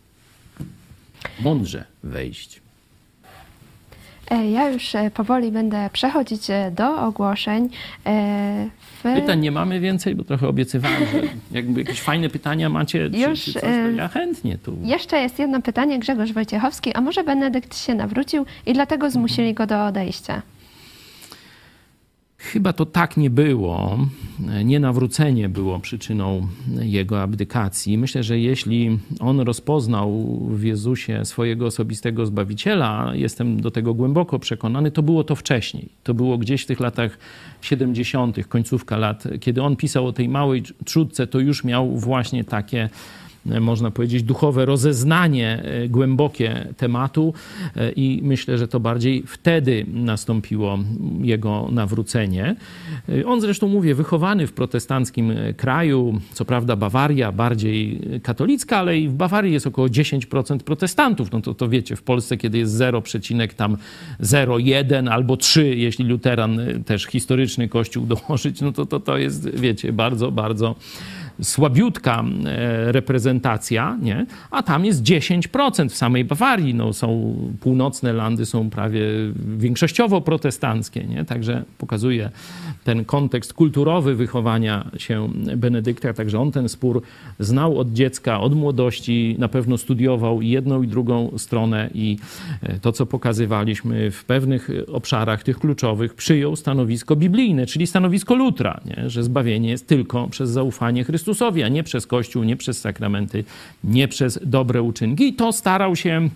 mądrze 1.41 1.85
wejść. 2.03 2.64
E, 4.31 4.51
Ja 4.51 4.69
już 4.71 4.95
e, 4.95 5.11
powoli 5.11 5.53
będę 5.53 5.91
przechodzić 5.93 6.51
e, 6.51 6.71
do 6.71 7.01
ogłoszeń. 7.03 7.69
W... 8.05 9.03
Pytań 9.03 9.41
nie 9.41 9.51
mamy 9.51 9.81
więcej, 9.81 10.15
bo 10.15 10.25
trochę 10.25 10.49
obiecywałem, 10.49 10.99
że 11.13 11.21
jakby 11.59 11.81
jakieś 11.81 12.01
fajne 12.01 12.29
pytania 12.29 12.69
macie, 12.69 13.11
czy, 13.11 13.19
Już, 13.19 13.45
czy 13.45 13.53
coś, 13.53 13.63
ja 13.97 14.09
chętnie 14.09 14.59
tu. 14.59 14.77
Jeszcze 14.83 15.21
jest 15.21 15.39
jedno 15.39 15.63
pytanie, 15.63 15.99
Grzegorz 15.99 16.33
Wojciechowski, 16.33 16.93
a 16.93 17.01
może 17.01 17.25
Benedykt 17.25 17.77
się 17.79 17.95
nawrócił 17.95 18.47
i 18.67 18.73
dlatego 18.73 19.11
zmusili 19.11 19.55
go 19.55 19.67
do 19.67 19.87
odejścia? 19.87 20.43
Chyba 22.53 22.73
to 22.73 22.87
tak 22.87 23.17
nie 23.17 23.31
było. 23.31 23.99
Nienawrócenie 24.65 25.49
było 25.49 25.81
przyczyną 25.81 26.47
jego 26.81 27.23
abdykacji. 27.23 27.99
Myślę, 27.99 28.23
że 28.23 28.39
jeśli 28.39 28.99
on 29.21 29.41
rozpoznał 29.41 30.39
w 30.51 30.63
Jezusie 30.63 31.25
swojego 31.25 31.67
osobistego 31.67 32.27
zbawiciela, 32.27 33.13
jestem 33.15 33.61
do 33.61 33.71
tego 33.71 33.95
głęboko 33.95 34.39
przekonany, 34.39 34.91
to 34.91 35.03
było 35.03 35.25
to 35.25 35.37
wcześniej. 35.37 35.89
To 36.03 36.15
było 36.15 36.39
gdzieś 36.39 36.63
w 36.63 36.67
tych 36.67 36.81
latach 36.81 37.19
70., 37.61 38.47
końcówka 38.49 38.97
lat, 38.97 39.25
kiedy 39.41 39.63
on 39.63 39.77
pisał 39.77 40.07
o 40.07 40.13
tej 40.13 40.29
małej 40.29 40.63
trzódce, 40.85 41.27
to 41.27 41.41
już 41.41 41.65
miał 41.65 41.97
właśnie 41.97 42.45
takie 42.45 42.89
można 43.61 43.91
powiedzieć, 43.91 44.23
duchowe 44.23 44.65
rozeznanie 44.65 45.63
e, 45.63 45.89
głębokie 45.89 46.69
tematu 46.77 47.35
e, 47.77 47.93
i 47.93 48.21
myślę, 48.23 48.59
że 48.59 48.69
to 48.69 48.81
bardziej 48.81 49.23
wtedy 49.27 49.87
nastąpiło 49.89 50.79
jego 51.21 51.69
nawrócenie. 51.73 52.57
E, 53.09 53.27
On 53.27 53.41
zresztą, 53.41 53.69
mówię, 53.69 53.95
wychowany 53.95 54.47
w 54.47 54.53
protestanckim 54.53 55.31
e, 55.31 55.55
kraju, 55.55 56.21
co 56.33 56.45
prawda 56.45 56.77
Bawaria 56.77 57.33
bardziej 57.33 58.01
katolicka, 58.23 58.79
ale 58.79 58.99
i 58.99 59.09
w 59.09 59.15
Bawarii 59.15 59.53
jest 59.53 59.67
około 59.67 59.89
10% 59.89 60.59
protestantów. 60.59 61.33
No 61.33 61.41
to, 61.41 61.55
to 61.55 61.69
wiecie, 61.69 61.97
w 61.97 62.03
Polsce, 62.03 62.37
kiedy 62.37 62.59
jest 62.59 62.73
0, 62.73 63.03
tam 63.57 63.77
0,1 64.21 65.09
albo 65.09 65.37
3, 65.37 65.77
jeśli 65.77 66.05
luteran 66.05 66.61
e, 66.61 66.81
też 66.81 67.05
historyczny 67.05 67.69
kościół 67.69 68.07
dołożyć, 68.07 68.61
no 68.61 68.73
to, 68.73 68.87
to 68.87 69.01
to 69.01 69.19
jest, 69.19 69.59
wiecie, 69.59 69.93
bardzo, 69.93 70.31
bardzo 70.31 70.75
słabiutka 71.43 72.25
e, 72.47 72.93
reprezentacja, 72.93 73.99
nie? 74.03 74.27
a 74.51 74.63
tam 74.63 74.85
jest 74.85 75.03
10% 75.03 75.89
w 75.89 75.97
samej 75.97 76.25
Bawarii. 76.25 76.75
No, 76.75 76.93
są 76.93 77.37
północne 77.61 78.13
landy 78.13 78.47
są 78.47 78.71
prawie 78.71 79.03
większościowo 79.57 80.21
protestanckie, 80.21 81.05
nie? 81.05 81.25
także 81.25 81.65
pokazuje 81.79 82.31
ten 82.85 83.05
kontekst 83.05 83.53
kulturowy 83.53 84.15
wychowania 84.15 84.91
się 84.97 85.29
Benedykta, 85.57 86.13
także 86.13 86.41
on 86.41 86.53
ten 86.53 86.69
spór 86.69 87.03
znał 87.39 87.79
od 87.79 87.93
dziecka, 87.93 88.41
od 88.41 88.55
młodości, 88.55 89.37
na 89.39 89.49
pewno 89.49 89.79
studiował 89.79 90.43
jedną 90.43 90.83
i 90.83 90.89
drugą 90.89 91.31
stronę 91.37 91.91
i 91.95 92.19
e, 92.63 92.79
to, 92.79 92.93
co 92.93 93.07
pokazywaliśmy 93.07 94.11
w 94.11 94.25
pewnych 94.25 94.71
obszarach 94.93 95.43
tych 95.43 95.59
kluczowych, 95.59 96.15
przyjął 96.15 96.57
stanowisko 96.57 97.17
biblijne, 97.17 97.67
czyli 97.67 97.87
stanowisko 97.87 98.35
Lutra, 98.35 98.81
nie? 98.85 99.11
że 99.11 99.23
zbawienie 99.23 99.71
jest 99.71 99.89
tylko 99.89 100.29
przez 100.29 100.51
zaufanie 100.51 101.05
Chrystusowi, 101.05 101.24
a 101.65 101.69
nie 101.69 101.83
przez 101.83 102.07
Kościół, 102.07 102.45
nie 102.45 102.57
przez 102.57 102.81
sakramenty, 102.81 103.45
nie 103.85 104.09
przez 104.09 104.39
dobre 104.43 104.83
uczynki. 104.83 105.29
I 105.29 105.35
to 105.35 105.53
starał 105.53 105.97
się 105.97 106.29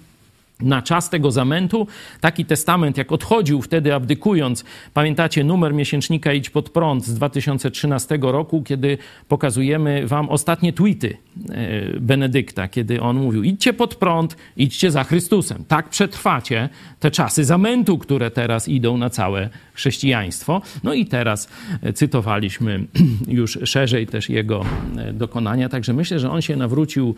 na 0.60 0.82
czas 0.82 1.10
tego 1.10 1.30
zamętu. 1.30 1.86
Taki 2.20 2.44
testament, 2.44 2.96
jak 2.98 3.12
odchodził 3.12 3.62
wtedy 3.62 3.94
abdykując, 3.94 4.64
pamiętacie 4.94 5.44
numer 5.44 5.74
miesięcznika 5.74 6.32
Idź 6.32 6.50
pod 6.50 6.70
prąd 6.70 7.06
z 7.06 7.14
2013 7.14 8.18
roku, 8.22 8.62
kiedy 8.62 8.98
pokazujemy 9.28 10.06
wam 10.06 10.28
ostatnie 10.28 10.72
tweety 10.72 11.16
e, 11.50 12.00
Benedykta, 12.00 12.68
kiedy 12.68 13.00
on 13.00 13.16
mówił 13.16 13.42
idźcie 13.42 13.72
pod 13.72 13.94
prąd, 13.94 14.36
idźcie 14.56 14.90
za 14.90 15.04
Chrystusem. 15.04 15.64
Tak 15.68 15.88
przetrwacie 15.88 16.68
te 17.00 17.10
czasy 17.10 17.44
zamętu, 17.44 17.98
które 17.98 18.30
teraz 18.30 18.68
idą 18.68 18.96
na 18.96 19.10
całe 19.10 19.48
chrześcijaństwo. 19.74 20.62
No 20.84 20.94
i 20.94 21.06
teraz 21.06 21.48
e, 21.82 21.92
cytowaliśmy 21.92 22.84
już 23.28 23.58
szerzej 23.64 24.06
też 24.06 24.28
jego 24.28 24.64
e, 24.96 25.12
dokonania, 25.12 25.68
także 25.68 25.92
myślę, 25.92 26.18
że 26.18 26.30
on 26.30 26.42
się 26.42 26.56
nawrócił 26.56 27.14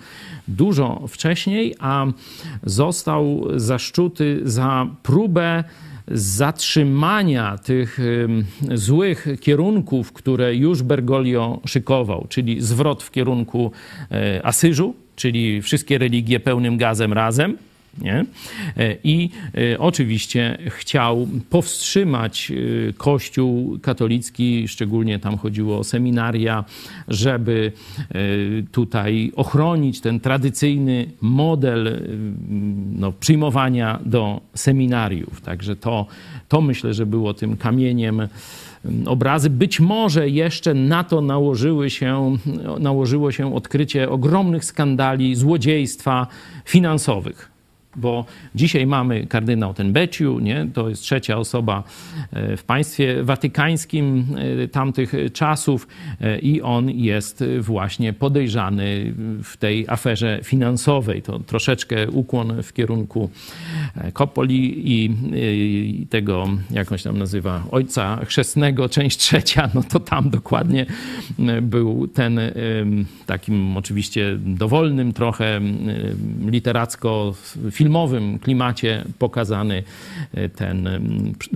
dużo 0.49 1.03
wcześniej, 1.09 1.75
a 1.79 2.07
został 2.63 3.30
zaszczuty 3.57 4.41
za 4.45 4.87
próbę 5.03 5.65
zatrzymania 6.11 7.59
tych 7.59 7.99
złych 8.75 9.27
kierunków, 9.41 10.13
które 10.13 10.55
już 10.55 10.83
Bergoglio 10.83 11.61
szykował, 11.67 12.27
czyli 12.29 12.61
zwrot 12.61 13.03
w 13.03 13.11
kierunku 13.11 13.73
e, 14.11 14.47
Asyżu, 14.47 14.95
czyli 15.17 15.63
wszystkie 15.63 15.99
religie 15.99 16.41
pełnym 16.41 16.77
gazem 16.77 17.13
razem, 17.13 17.57
nie? 17.99 18.25
E, 18.77 18.97
I 19.05 19.31
e, 19.73 19.79
oczywiście 19.79 20.59
chciał 20.67 21.29
powstrzymać 21.51 22.53
e, 22.53 22.93
Kościół 22.93 23.79
katolicki, 23.83 24.69
szczególnie 24.69 25.19
tam 25.19 25.39
chodziło 25.39 25.79
o 25.79 25.85
seminaria, 25.85 26.65
żeby 27.09 27.73
tutaj 28.73 29.33
ochronić 29.37 30.01
ten 30.01 30.21
tradycyjny 30.21 31.07
model 31.21 32.01
no, 32.99 33.13
przyjmowania 33.13 33.99
do 34.05 34.41
seminariów. 34.55 35.41
Także 35.41 35.77
to, 35.77 36.07
to 36.49 36.61
myślę, 36.61 36.95
że 36.95 37.07
było 37.07 37.35
tym 37.35 37.57
kamieniem 37.57 38.29
obrazy. 39.07 39.51
Być 39.51 39.81
może 39.81 40.29
jeszcze 40.29 40.75
na 40.75 41.05
to 41.05 41.21
nałożyły 41.21 41.91
się, 41.91 42.37
nałożyło 42.81 43.33
się 43.33 43.55
odkrycie 43.55 44.11
ogromnych 44.11 44.65
skandali 44.65 45.35
złodziejstwa 45.35 46.27
finansowych 46.65 47.50
bo 47.97 48.25
dzisiaj 48.55 48.87
mamy 48.87 49.27
kardynał 49.27 49.75
ten 49.75 49.93
Beciu, 49.93 50.39
nie? 50.39 50.67
to 50.75 50.89
jest 50.89 51.03
trzecia 51.03 51.37
osoba 51.37 51.83
e, 52.33 52.57
w 52.57 52.65
państwie 52.65 53.23
watykańskim 53.23 54.27
e, 54.65 54.69
tamtych 54.69 55.13
czasów 55.33 55.89
e, 56.21 56.39
i 56.39 56.63
on 56.63 56.91
jest 56.91 57.45
właśnie 57.61 58.13
podejrzany 58.13 59.15
w 59.45 59.57
tej 59.57 59.85
aferze 59.89 60.41
finansowej. 60.45 61.23
To 61.23 61.39
troszeczkę 61.39 62.11
ukłon 62.11 62.63
w 62.63 62.73
kierunku 62.73 63.31
Kopoli 64.13 64.93
i 64.93 65.11
tego, 66.11 66.49
jak 66.71 66.89
tam 67.05 67.19
nazywa, 67.19 67.65
ojca 67.71 68.25
chrzestnego, 68.25 68.89
część 68.89 69.19
trzecia, 69.27 69.71
no 69.75 69.83
to 69.83 70.01
tam 70.01 70.31
dokładnie 70.31 70.87
był 71.63 72.09
ten 72.09 72.41
takim 73.27 73.77
oczywiście 73.77 74.39
dowolnym 74.39 75.13
trochę 75.13 75.61
literacko 76.47 77.35
filmowym 77.81 78.39
klimacie 78.39 79.05
pokazany 79.19 79.83
e, 80.35 80.49
ten 80.49 80.89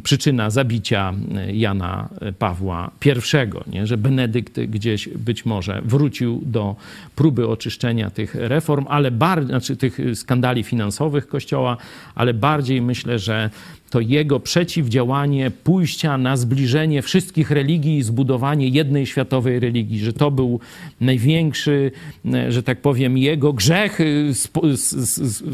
przyczyna 0.02 0.50
zabicia 0.50 1.12
e, 1.34 1.54
Jana 1.54 2.08
Pawła 2.38 2.90
I, 3.06 3.70
nie? 3.70 3.86
że 3.86 3.96
Benedykt 3.96 4.60
gdzieś 4.60 5.08
być 5.08 5.44
może 5.44 5.82
wrócił 5.84 6.42
do 6.46 6.76
próby 7.16 7.48
oczyszczenia 7.48 8.10
tych 8.10 8.34
reform, 8.34 8.86
ale 8.88 9.10
bardziej, 9.10 9.48
znaczy 9.48 9.76
tych 9.76 9.98
skandali 10.14 10.62
finansowych 10.62 11.28
Kościoła, 11.28 11.76
ale 12.14 12.34
bardziej 12.34 12.82
myślę, 12.82 13.18
że 13.18 13.50
to 13.94 14.00
jego 14.00 14.40
przeciwdziałanie 14.40 15.50
pójścia 15.50 16.18
na 16.18 16.36
zbliżenie 16.36 17.02
wszystkich 17.02 17.50
religii 17.50 17.98
i 17.98 18.02
zbudowanie 18.02 18.68
jednej 18.68 19.06
światowej 19.06 19.60
religii, 19.60 19.98
że 19.98 20.12
to 20.12 20.30
był 20.30 20.60
największy, 21.00 21.90
e, 22.34 22.52
że 22.52 22.62
tak 22.62 22.80
powiem, 22.80 23.18
jego 23.18 23.52
grzech 23.52 24.00
e, 24.00 24.04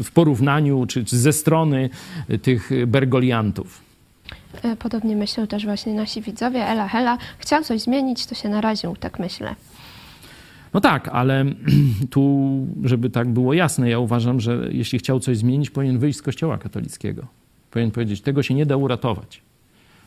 w 0.03 0.11
porównaniu 0.13 0.85
czy 0.85 1.03
ze 1.05 1.33
strony 1.33 1.89
tych 2.41 2.69
bergoliantów. 2.87 3.81
E, 4.63 4.75
podobnie 4.75 5.15
myślą 5.15 5.47
też 5.47 5.65
właśnie 5.65 5.93
nasi 5.93 6.21
widzowie. 6.21 6.65
Ela 6.65 6.87
Hela 6.87 7.17
chciał 7.37 7.63
coś 7.63 7.81
zmienić, 7.81 8.25
to 8.25 8.35
się 8.35 8.49
naraził, 8.49 8.95
tak 8.95 9.19
myślę. 9.19 9.55
No 10.73 10.81
tak, 10.81 11.07
ale 11.07 11.45
tu, 12.13 12.49
żeby 12.83 13.09
tak 13.09 13.29
było 13.29 13.53
jasne, 13.53 13.89
ja 13.89 13.99
uważam, 13.99 14.39
że 14.39 14.67
jeśli 14.71 14.99
chciał 14.99 15.19
coś 15.19 15.37
zmienić, 15.37 15.69
powinien 15.69 15.99
wyjść 15.99 16.19
z 16.19 16.21
Kościoła 16.21 16.57
katolickiego 16.57 17.40
powinien 17.71 17.91
powiedzieć, 17.91 18.21
tego 18.21 18.43
się 18.43 18.53
nie 18.53 18.65
da 18.65 18.77
uratować. 18.77 19.41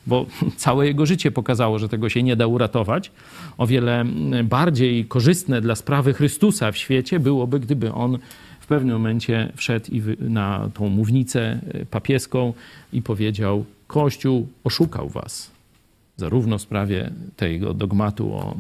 Bo 0.07 0.27
całe 0.57 0.87
jego 0.87 1.07
życie 1.07 1.31
pokazało, 1.31 1.79
że 1.79 1.89
tego 1.89 2.09
się 2.09 2.23
nie 2.23 2.37
da 2.37 2.47
uratować. 2.47 3.11
O 3.59 3.67
wiele 3.67 4.05
bardziej 4.45 5.05
korzystne 5.05 5.61
dla 5.61 5.75
sprawy 5.75 6.15
Chrystusa 6.15 6.73
w 6.73 6.77
świecie 6.77 7.21
byłoby, 7.21 7.61
gdyby 7.61 7.93
on 7.93 8.19
w 8.61 8.67
pewnym 8.67 8.97
momencie 8.97 9.53
wszedł 9.57 9.91
na 10.21 10.71
tą 10.75 10.89
mównicę 10.89 11.41
e, 11.41 11.87
papieską 11.87 12.53
i 12.93 13.03
powiedział: 13.03 13.65
Kościół 13.87 14.49
oszukał 14.65 15.09
was. 15.09 15.51
Zarówno 16.17 16.59
w 16.59 16.63
sprawie 16.63 17.11
tego 17.37 17.75
dogmatu 17.75 18.35
o 18.35 18.57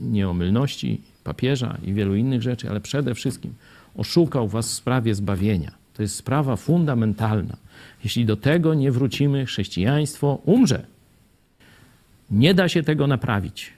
nieomylności 0.00 1.00
papieża 1.24 1.78
i 1.84 1.92
wielu 1.92 2.14
innych 2.14 2.42
rzeczy, 2.42 2.70
ale 2.70 2.80
przede 2.80 3.14
wszystkim 3.14 3.54
oszukał 3.96 4.48
was 4.48 4.68
w 4.68 4.72
sprawie 4.72 5.14
zbawienia. 5.14 5.70
To 5.94 6.02
jest 6.02 6.14
sprawa 6.14 6.56
fundamentalna. 6.56 7.56
Jeśli 8.04 8.24
do 8.24 8.36
tego 8.36 8.74
nie 8.74 8.92
wrócimy, 8.92 9.46
chrześcijaństwo 9.46 10.38
umrze. 10.44 10.86
Nie 12.30 12.54
da 12.54 12.68
się 12.68 12.82
tego 12.82 13.06
naprawić. 13.06 13.72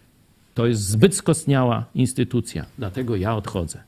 To 0.55 0.67
jest 0.67 0.83
zbyt 0.83 1.17
skostniała 1.17 1.85
instytucja, 1.95 2.67
dlatego 2.79 3.17
ja 3.17 3.37
odchodzę. 3.37 3.83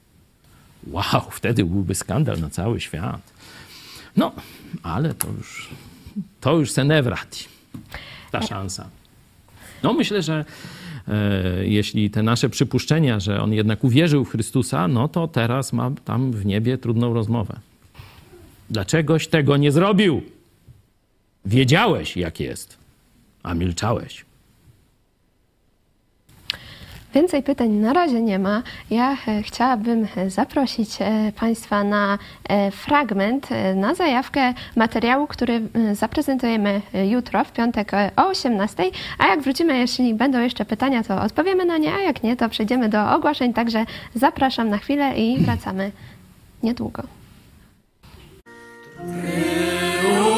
Wow, 0.87 1.23
wtedy 1.31 1.65
byłby 1.65 1.95
skandal 1.95 2.41
na 2.41 2.51
cały 2.51 2.81
świat. 2.81 3.33
No, 4.17 4.33
ale 4.83 5.15
to 5.15 5.29
już, 5.39 5.69
to 6.41 6.57
już 6.57 6.71
se 6.71 6.85
nie 6.85 7.03
wrati, 7.03 7.45
ta 8.31 8.43
szansa. 8.43 8.89
No, 9.83 9.93
myślę, 9.93 10.23
że 10.23 10.45
e, 11.09 11.67
jeśli 11.67 12.11
te 12.11 12.23
nasze 12.23 12.49
przypuszczenia, 12.49 13.21
że 13.21 13.43
on 13.43 13.53
jednak 13.53 13.85
uwierzył 13.85 14.25
w 14.25 14.31
Chrystusa, 14.31 14.89
no 14.89 15.09
to 15.09 15.29
teraz 15.29 15.73
ma 15.73 15.91
tam 16.05 16.33
w 16.33 16.47
niebie 16.47 16.79
trudną 16.79 17.15
rozmowę. 17.15 17.61
Dlaczegoś 18.71 19.29
tego 19.29 19.57
nie 19.57 19.73
zrobił? 19.73 20.23
Wiedziałeś, 21.45 22.17
jak 22.17 22.41
jest, 22.41 22.79
a 23.43 23.55
milczałeś. 23.55 24.29
Więcej 27.15 27.43
pytań 27.43 27.71
na 27.71 27.93
razie 27.93 28.23
nie 28.23 28.39
ma. 28.39 28.63
Ja 28.91 29.17
e, 29.29 29.43
chciałabym 29.43 30.07
zaprosić 30.27 30.97
e, 31.01 31.33
Państwa 31.41 31.85
na 31.85 32.19
e, 32.49 32.71
fragment, 32.71 33.49
na 33.75 33.95
zajawkę 33.95 34.55
materiału, 34.77 35.27
który 35.27 35.61
zaprezentujemy 35.93 36.83
jutro, 37.11 37.45
w 37.45 37.53
piątek 37.53 37.93
o 38.17 38.27
18. 38.29 38.91
A 39.19 39.27
jak 39.27 39.43
wrócimy, 39.43 39.79
jeśli 39.79 40.15
będą 40.15 40.41
jeszcze 40.41 40.65
pytania, 40.65 41.05
to 41.05 41.23
odpowiemy 41.23 41.65
na 41.65 41.79
nie, 41.79 41.95
a 41.95 41.99
jak 41.99 42.23
nie, 42.23 42.37
to 42.37 42.49
przejdziemy 42.49 42.89
do 42.89 43.11
ogłoszeń. 43.11 43.55
Także 43.55 43.85
zapraszam 44.15 44.69
na 44.69 44.79
chwilę 44.79 45.19
i 45.19 45.39
wracamy 45.39 45.93
niedługo. 46.63 47.18
Deus. 48.99 50.38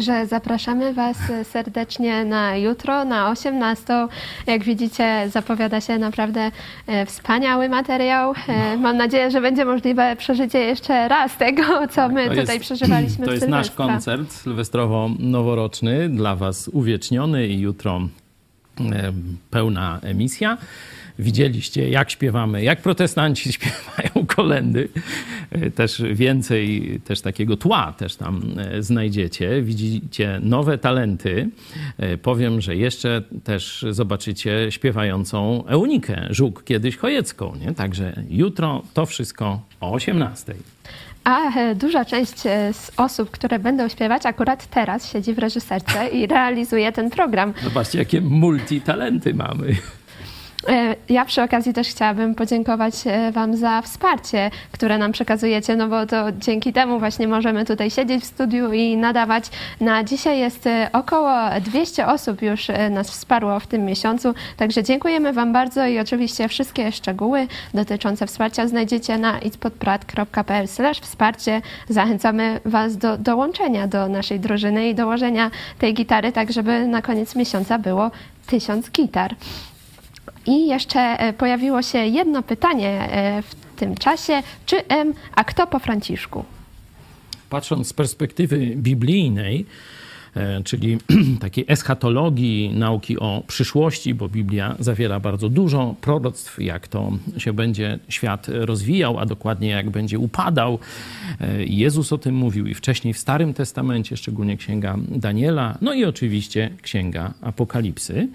Także 0.00 0.26
zapraszamy 0.26 0.94
Was 0.94 1.16
serdecznie 1.52 2.24
na 2.24 2.56
jutro, 2.56 3.04
na 3.04 3.30
18. 3.30 3.84
Jak 4.46 4.64
widzicie, 4.64 5.28
zapowiada 5.32 5.80
się 5.80 5.98
naprawdę 5.98 6.50
e, 6.86 7.06
wspaniały 7.06 7.68
materiał. 7.68 8.34
E, 8.48 8.76
Mam 8.76 8.96
nadzieję, 8.96 9.30
że 9.30 9.40
będzie 9.40 9.64
możliwe 9.64 10.16
przeżycie 10.16 10.58
jeszcze 10.58 11.08
raz 11.08 11.36
tego, 11.36 11.62
co 11.90 12.08
my 12.08 12.24
To 12.28 12.30
tutaj 12.34 12.46
jest- 12.56 12.60
przeżywaliśmy 12.66 13.26
To 13.26 13.32
jest 13.32 13.48
nasz 13.48 13.70
koncert 13.70 14.30
sylwestrowo-noworoczny, 14.32 16.08
dla 16.08 16.36
Was 16.36 16.68
uwieczniony 16.68 17.46
i 17.46 17.60
jutro 17.60 18.00
e, 18.80 19.12
pełna 19.50 19.98
emisja. 20.02 20.58
Widzieliście, 21.18 21.88
jak 21.88 22.10
śpiewamy, 22.10 22.62
jak 22.62 22.82
protestanci 22.82 23.52
śpiewają 23.58 24.19
kolendy. 24.36 24.88
E, 25.50 25.70
Też 25.70 26.02
więcej 26.12 27.00
też 27.04 27.20
takiego 27.20 27.56
tła 27.56 27.92
też 27.92 28.16
tam 28.16 28.42
e, 28.58 28.82
znajdziecie. 28.82 29.62
Widzicie 29.62 30.40
nowe 30.42 30.78
talenty. 30.78 31.48
E, 31.98 32.18
Powiem, 32.18 32.60
że 32.60 32.76
jeszcze 32.76 33.22
też 33.44 33.86
zobaczycie 33.90 34.66
śpiewającą 34.70 35.64
Eunikę 35.66 36.26
Żuk, 36.30 36.64
kiedyś 36.64 36.96
Chojecką. 36.96 37.56
Nie? 37.60 37.74
Także 37.74 38.12
jutro 38.30 38.82
to 38.94 39.06
wszystko 39.06 39.60
o 39.80 39.92
18. 39.92 40.54
A 41.24 41.50
duża 41.74 42.04
część 42.04 42.40
z 42.72 42.90
osób, 42.96 43.30
które 43.30 43.58
będą 43.58 43.88
śpiewać, 43.88 44.26
akurat 44.26 44.66
teraz 44.66 45.12
siedzi 45.12 45.34
w 45.34 45.38
reżyserce 45.38 46.08
i 46.08 46.26
realizuje 46.26 46.92
ten 46.92 47.10
program. 47.10 47.52
Zobaczcie, 47.64 47.98
jakie 47.98 48.20
multitalenty 48.20 49.34
mamy. 49.34 49.76
E, 50.68 50.96
Ja 51.08 51.24
przy 51.24 51.42
okazji 51.42 51.72
też 51.72 51.88
chciałabym 51.88 52.34
podziękować 52.34 52.94
e, 53.06 53.32
Wam 53.32 53.56
za 53.56 53.82
wsparcie, 53.82 54.50
które 54.72 54.98
nam 54.98 55.12
przekazujecie, 55.12 55.76
no 55.76 55.88
bo 55.88 56.06
to 56.06 56.32
dzięki 56.32 56.72
temu 56.72 56.98
właśnie 56.98 57.28
możemy 57.28 57.64
tutaj 57.64 57.90
siedzieć 57.90 58.22
w 58.22 58.26
studiu 58.26 58.72
i 58.72 58.96
nadawać. 58.96 59.44
Na 59.80 60.04
dzisiaj 60.04 60.38
jest 60.38 60.66
e, 60.66 60.90
około 60.92 61.32
200 61.60 62.06
osób 62.06 62.42
już 62.42 62.68
nas 62.90 63.10
wsparło 63.10 63.60
w 63.60 63.66
tym 63.66 63.84
miesiącu, 63.84 64.34
także 64.56 64.82
dziękujemy 64.82 65.32
Wam 65.32 65.52
bardzo 65.52 65.86
i 65.86 65.98
oczywiście 65.98 66.48
wszystkie 66.48 66.92
szczegóły 66.92 67.46
dotyczące 67.74 68.26
wsparcia 68.26 68.68
znajdziecie 68.68 69.18
na 69.18 69.38
itspodprat.pl 69.38 70.66
wsparcie. 71.00 71.62
Zachęcamy 71.88 72.60
Was 72.64 72.96
do 72.96 73.18
dołączenia 73.18 73.88
do 73.88 74.08
naszej 74.08 74.40
drużyny 74.40 74.88
i 74.88 74.94
dołożenia 74.94 75.50
tej 75.78 75.94
gitary, 75.94 76.32
tak 76.32 76.52
żeby 76.52 76.86
na 76.86 77.02
koniec 77.02 77.36
miesiąca 77.36 77.78
było 77.78 78.10
tysiąc 78.46 78.90
gitar. 78.90 79.34
I 80.46 80.66
jeszcze 80.66 81.00
e, 81.00 81.32
pojawiło 81.32 81.82
się 81.82 81.98
jedno 81.98 82.42
pytanie 82.42 82.88
e, 82.88 83.42
w 83.42 83.54
tym 83.76 83.94
czasie. 83.94 84.42
Czy 84.66 84.86
M, 84.88 85.14
a 85.34 85.44
kto 85.44 85.66
po 85.66 85.78
Franciszku? 85.78 86.44
Patrząc 87.50 87.88
z 87.88 87.92
perspektywy 87.92 88.58
biblijnej, 88.76 89.66
e, 90.36 90.62
czyli 90.62 90.98
takiej 91.40 91.64
eschatologii, 91.68 92.70
nauki 92.74 93.18
o 93.18 93.42
przyszłości, 93.46 94.14
bo 94.14 94.28
Biblia 94.28 94.76
zawiera 94.78 95.20
bardzo 95.20 95.48
dużo 95.48 95.94
proroctw, 96.00 96.62
jak 96.62 96.88
to 96.88 97.12
się 97.38 97.52
będzie 97.52 97.98
świat 98.08 98.46
rozwijał, 98.48 99.18
a 99.18 99.26
dokładnie 99.26 99.68
jak 99.68 99.90
będzie 99.90 100.18
upadał. 100.18 100.78
Jezus 101.58 102.12
o 102.12 102.18
tym 102.18 102.34
mówił 102.34 102.66
i 102.66 102.74
wcześniej 102.74 103.14
w 103.14 103.18
Starym 103.18 103.54
Testamencie, 103.54 104.16
szczególnie 104.16 104.56
Księga 104.56 104.96
Daniela, 105.08 105.78
no 105.80 105.92
i 105.92 106.04
oczywiście 106.04 106.70
Księga 106.82 107.34
Apokalipsy 107.40 108.28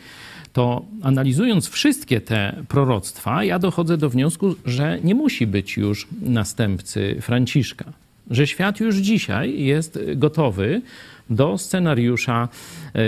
to 0.55 0.85
analizując 1.01 1.69
wszystkie 1.69 2.21
te 2.21 2.63
proroctwa, 2.67 3.43
ja 3.43 3.59
dochodzę 3.59 3.97
do 3.97 4.09
wniosku, 4.09 4.55
że 4.65 4.99
nie 5.03 5.15
musi 5.15 5.47
być 5.47 5.77
już 5.77 6.07
następcy 6.21 7.17
Franciszka. 7.21 7.85
Że 8.31 8.47
świat 8.47 8.79
już 8.79 8.95
dzisiaj 8.95 9.63
jest 9.63 9.99
gotowy 10.15 10.81
do 11.29 11.57
scenariusza 11.57 12.47
e, 12.93 12.99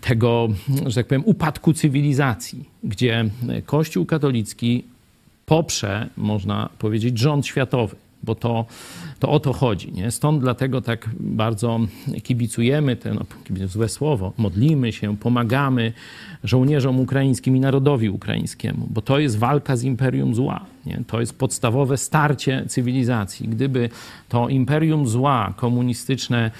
tego, 0.00 0.48
że 0.86 0.94
tak 0.94 1.06
powiem, 1.06 1.22
upadku 1.26 1.72
cywilizacji, 1.72 2.64
gdzie 2.84 3.24
Kościół 3.66 4.06
katolicki 4.06 4.84
poprze, 5.46 6.08
można 6.16 6.68
powiedzieć, 6.78 7.18
rząd 7.18 7.46
światowy, 7.46 7.96
bo 8.22 8.34
to, 8.34 8.66
to 9.18 9.28
o 9.28 9.40
to 9.40 9.52
chodzi. 9.52 9.92
Nie? 9.92 10.10
Stąd 10.10 10.40
dlatego 10.40 10.80
tak 10.80 11.08
bardzo 11.20 11.80
kibicujemy, 12.22 12.96
te, 12.96 13.14
no, 13.14 13.24
złe 13.66 13.88
słowo, 13.88 14.32
modlimy 14.36 14.92
się, 14.92 15.16
pomagamy 15.16 15.92
żołnierzom 16.44 17.00
ukraińskim 17.00 17.56
i 17.56 17.60
narodowi 17.60 18.10
ukraińskiemu, 18.10 18.86
bo 18.90 19.02
to 19.02 19.18
jest 19.18 19.38
walka 19.38 19.76
z 19.76 19.82
imperium 19.82 20.34
zła. 20.34 20.64
Nie? 20.86 21.02
To 21.06 21.20
jest 21.20 21.38
podstawowe 21.38 21.96
starcie 21.96 22.64
cywilizacji. 22.68 23.48
Gdyby 23.48 23.88
to 24.28 24.48
imperium 24.48 25.08
zła 25.08 25.54
komunistyczne 25.56 26.50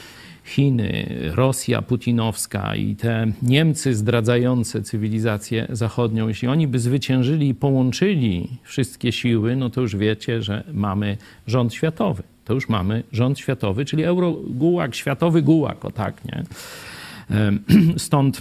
Chiny, 0.44 1.06
Rosja 1.34 1.82
putinowska 1.82 2.76
i 2.76 2.96
te 2.96 3.32
Niemcy 3.42 3.94
zdradzające 3.94 4.82
cywilizację 4.82 5.66
zachodnią, 5.70 6.28
jeśli 6.28 6.48
oni 6.48 6.68
by 6.68 6.78
zwyciężyli 6.78 7.48
i 7.48 7.54
połączyli 7.54 8.48
wszystkie 8.62 9.12
siły, 9.12 9.56
no 9.56 9.70
to 9.70 9.80
już 9.80 9.96
wiecie, 9.96 10.42
że 10.42 10.64
mamy 10.72 11.16
rząd 11.46 11.74
światowy. 11.74 12.22
To 12.44 12.54
już 12.54 12.68
mamy 12.68 13.02
rząd 13.12 13.38
światowy, 13.38 13.84
czyli 13.84 14.04
eurogułak, 14.04 14.94
światowy 14.94 15.42
gułak, 15.42 15.84
o 15.84 15.90
tak, 15.90 16.24
nie? 16.24 16.44
Stąd 17.96 18.40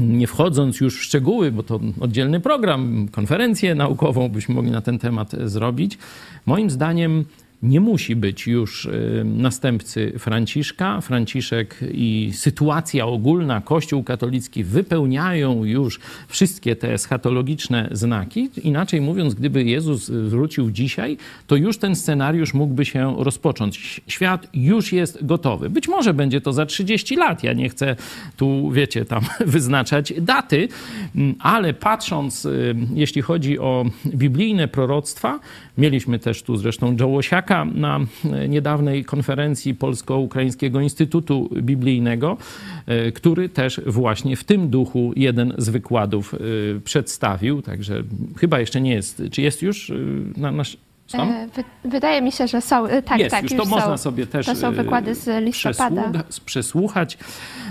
nie 0.00 0.26
wchodząc 0.26 0.80
już 0.80 0.98
w 0.98 1.02
szczegóły, 1.02 1.52
bo 1.52 1.62
to 1.62 1.80
oddzielny 2.00 2.40
program, 2.40 3.08
konferencję 3.12 3.74
naukową 3.74 4.28
byśmy 4.28 4.54
mogli 4.54 4.70
na 4.70 4.80
ten 4.80 4.98
temat 4.98 5.32
zrobić, 5.44 5.98
moim 6.46 6.70
zdaniem 6.70 7.24
nie 7.62 7.80
musi 7.80 8.16
być 8.16 8.46
już 8.46 8.84
y, 8.84 9.22
następcy 9.24 10.12
Franciszka. 10.18 11.00
Franciszek 11.00 11.76
i 11.92 12.30
sytuacja 12.34 13.06
ogólna, 13.06 13.60
Kościół 13.60 14.02
katolicki 14.02 14.64
wypełniają 14.64 15.64
już 15.64 16.00
wszystkie 16.28 16.76
te 16.76 16.92
eschatologiczne 16.92 17.88
znaki. 17.92 18.50
Inaczej 18.62 19.00
mówiąc, 19.00 19.34
gdyby 19.34 19.64
Jezus 19.64 20.10
wrócił 20.10 20.70
dzisiaj, 20.70 21.16
to 21.46 21.56
już 21.56 21.78
ten 21.78 21.96
scenariusz 21.96 22.54
mógłby 22.54 22.84
się 22.84 23.14
rozpocząć. 23.18 24.00
Świat 24.06 24.48
już 24.54 24.92
jest 24.92 25.26
gotowy. 25.26 25.70
Być 25.70 25.88
może 25.88 26.14
będzie 26.14 26.40
to 26.40 26.52
za 26.52 26.66
30 26.66 27.16
lat. 27.16 27.42
Ja 27.42 27.52
nie 27.52 27.68
chcę 27.68 27.96
tu, 28.36 28.70
wiecie, 28.70 29.04
tam 29.04 29.22
wyznaczać 29.46 30.12
daty, 30.20 30.68
mm, 31.16 31.34
ale 31.38 31.74
patrząc, 31.74 32.44
y, 32.44 32.74
jeśli 32.94 33.22
chodzi 33.22 33.58
o 33.58 33.84
biblijne 34.06 34.68
proroctwa, 34.68 35.40
mieliśmy 35.78 36.18
też 36.18 36.42
tu 36.42 36.56
zresztą 36.56 36.96
Joe 37.00 37.22
Na 37.74 38.00
e, 38.32 38.48
niedawnej 38.48 39.04
konferencji 39.04 39.74
Polsko-Ukraińskiego 39.74 40.80
Instytutu 40.80 41.50
Biblijnego, 41.56 42.36
e, 42.86 43.12
który 43.12 43.48
też 43.48 43.80
właśnie 43.86 44.36
w 44.36 44.44
tym 44.44 44.68
duchu 44.68 45.12
jeden 45.16 45.54
z 45.58 45.68
wykładów 45.68 46.34
e, 46.34 46.38
przedstawił. 46.80 47.62
Także 47.62 48.02
chyba 48.36 48.60
jeszcze 48.60 48.80
nie 48.80 48.94
jest. 48.94 49.22
Czy 49.30 49.42
jest 49.42 49.62
już 49.62 49.92
na 50.36 50.52
nasz. 50.52 50.76
E, 51.20 51.48
wy, 51.54 51.64
wydaje 51.90 52.22
mi 52.22 52.32
się, 52.32 52.46
że 52.48 52.60
są. 52.60 52.86
e, 52.86 53.02
Tak, 53.02 53.18
jest, 53.18 53.30
tak, 53.30 53.42
już 53.42 53.52
już 53.52 53.60
to 53.60 53.64
są. 53.64 53.70
można 53.70 53.96
sobie 53.96 54.26
też 54.26 54.46
To 54.46 54.54
są 54.56 54.68
e, 54.68 54.72
wykłady 54.72 55.14
z 55.14 55.44
listopada. 55.44 56.02
przesłucha- 56.02 56.40
przesłuchać. 56.44 57.18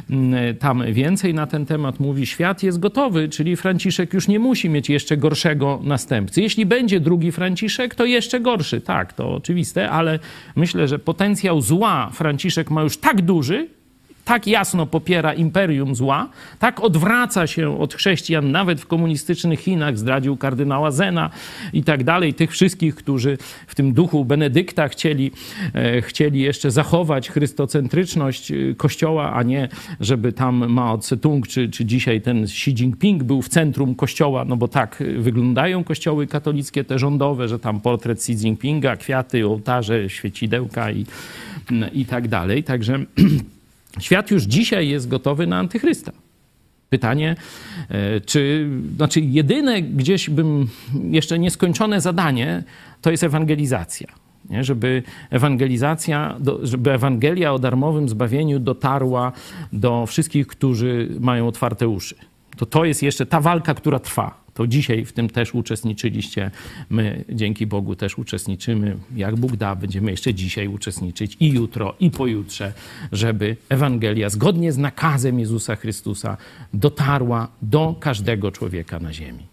Mm, 0.09 0.57
Tam 0.57 0.83
więcej 0.93 1.33
na 1.33 1.47
ten 1.47 1.65
temat 1.65 1.99
mówi. 1.99 2.25
Świat 2.25 2.63
jest 2.63 2.79
gotowy, 2.79 3.29
czyli 3.29 3.55
Franciszek 3.55 4.13
już 4.13 4.27
nie 4.27 4.39
musi 4.39 4.69
mieć 4.69 4.89
jeszcze 4.89 5.17
gorszego 5.17 5.79
następcy. 5.83 6.41
Jeśli 6.41 6.65
będzie 6.65 6.99
drugi 6.99 7.31
Franciszek, 7.31 7.95
to 7.95 8.05
jeszcze 8.05 8.39
gorszy. 8.39 8.81
Tak, 8.81 9.13
to 9.13 9.35
oczywiste, 9.35 9.89
ale 9.89 10.19
myślę, 10.55 10.87
że 10.87 10.99
potencjał 10.99 11.61
zła 11.61 12.09
Franciszek 12.13 12.71
ma 12.71 12.81
już 12.81 12.97
tak 12.97 13.21
duży, 13.21 13.67
tak 14.25 14.47
jasno 14.47 14.85
popiera 14.85 15.33
imperium 15.33 15.95
zła, 15.95 16.29
tak 16.59 16.79
odwraca 16.79 17.47
się 17.47 17.79
od 17.79 17.93
chrześcijan, 17.93 18.51
nawet 18.51 18.81
w 18.81 18.87
komunistycznych 18.87 19.59
Chinach, 19.59 19.97
zdradził 19.97 20.37
kardynała 20.37 20.91
Zena 20.91 21.29
i 21.73 21.83
tak 21.83 22.03
dalej, 22.03 22.33
tych 22.33 22.51
wszystkich, 22.51 22.95
którzy 22.95 23.37
w 23.67 23.75
tym 23.75 23.93
duchu 23.93 24.25
Benedykta 24.25 24.87
chcieli, 24.87 25.31
e, 25.73 26.01
chcieli 26.01 26.39
jeszcze 26.39 26.71
zachować 26.71 27.29
chrystocentryczność 27.29 28.51
e, 28.51 28.55
Kościoła, 28.77 29.33
a 29.33 29.43
nie 29.43 29.69
żeby 29.99 30.33
tam 30.33 30.67
Mao 30.67 30.97
Tse-tung 30.97 31.47
czy, 31.47 31.69
czy 31.69 31.85
dzisiaj 31.85 32.21
ten 32.21 32.43
Xi 32.43 32.71
Jinping 32.71 33.23
był 33.23 33.41
w 33.41 33.49
centrum 33.49 33.95
Kościoła, 33.95 34.45
no 34.45 34.57
bo 34.57 34.67
tak 34.67 35.01
e, 35.01 35.05
wyglądają 35.05 35.83
kościoły 35.83 36.27
katolickie, 36.27 36.83
te 36.83 36.99
rządowe, 36.99 37.47
że 37.47 37.59
tam 37.59 37.81
portret 37.81 38.17
Xi 38.17 38.31
Jinpinga, 38.31 38.95
kwiaty, 38.95 39.47
ołtarze, 39.47 40.09
świecidełka 40.09 40.91
i, 40.91 41.05
i 41.93 42.05
tak 42.05 42.27
dalej. 42.27 42.63
Także 42.63 42.99
Świat 43.99 44.31
już 44.31 44.43
dzisiaj 44.43 44.89
jest 44.89 45.07
gotowy 45.07 45.47
na 45.47 45.57
antychrysta. 45.57 46.11
Pytanie, 46.89 47.35
e, 47.89 48.21
czy, 48.21 48.69
znaczy 48.95 49.21
jedyne 49.21 49.81
gdzieś 49.81 50.29
bym, 50.29 50.67
jeszcze 51.11 51.39
nieskończone 51.39 52.01
zadanie, 52.01 52.63
to 53.01 53.11
jest 53.11 53.23
ewangelizacja. 53.23 54.07
Nie? 54.49 54.63
Żeby 54.63 55.03
ewangelizacja, 55.29 56.37
żeby 56.63 56.91
Ewangelia 56.91 57.53
o 57.53 57.59
darmowym 57.59 58.09
zbawieniu 58.09 58.59
dotarła 58.59 59.31
do 59.73 60.05
wszystkich, 60.05 60.47
którzy 60.47 61.09
mają 61.19 61.47
otwarte 61.47 61.87
uszy. 61.87 62.15
To 62.57 62.65
to 62.65 62.85
jest 62.85 63.03
jeszcze 63.03 63.25
ta 63.25 63.41
walka, 63.41 63.73
która 63.73 63.99
trwa. 63.99 64.40
To 64.53 64.67
dzisiaj 64.67 65.05
w 65.05 65.13
tym 65.13 65.29
też 65.29 65.55
uczestniczyliście. 65.55 66.51
My 66.89 67.23
dzięki 67.29 67.67
Bogu 67.67 67.95
też 67.95 68.17
uczestniczymy. 68.17 68.97
Jak 69.15 69.35
Bóg 69.35 69.55
da, 69.55 69.75
będziemy 69.75 70.11
jeszcze 70.11 70.33
dzisiaj 70.33 70.67
uczestniczyć 70.67 71.37
i 71.39 71.49
jutro, 71.49 71.95
i 71.99 72.11
pojutrze, 72.11 72.73
żeby 73.11 73.55
Ewangelia 73.69 74.29
zgodnie 74.29 74.71
z 74.71 74.77
nakazem 74.77 75.39
Jezusa 75.39 75.75
Chrystusa 75.75 76.37
dotarła 76.73 77.47
do 77.61 77.95
każdego 77.99 78.51
człowieka 78.51 78.99
na 78.99 79.13
ziemi. 79.13 79.51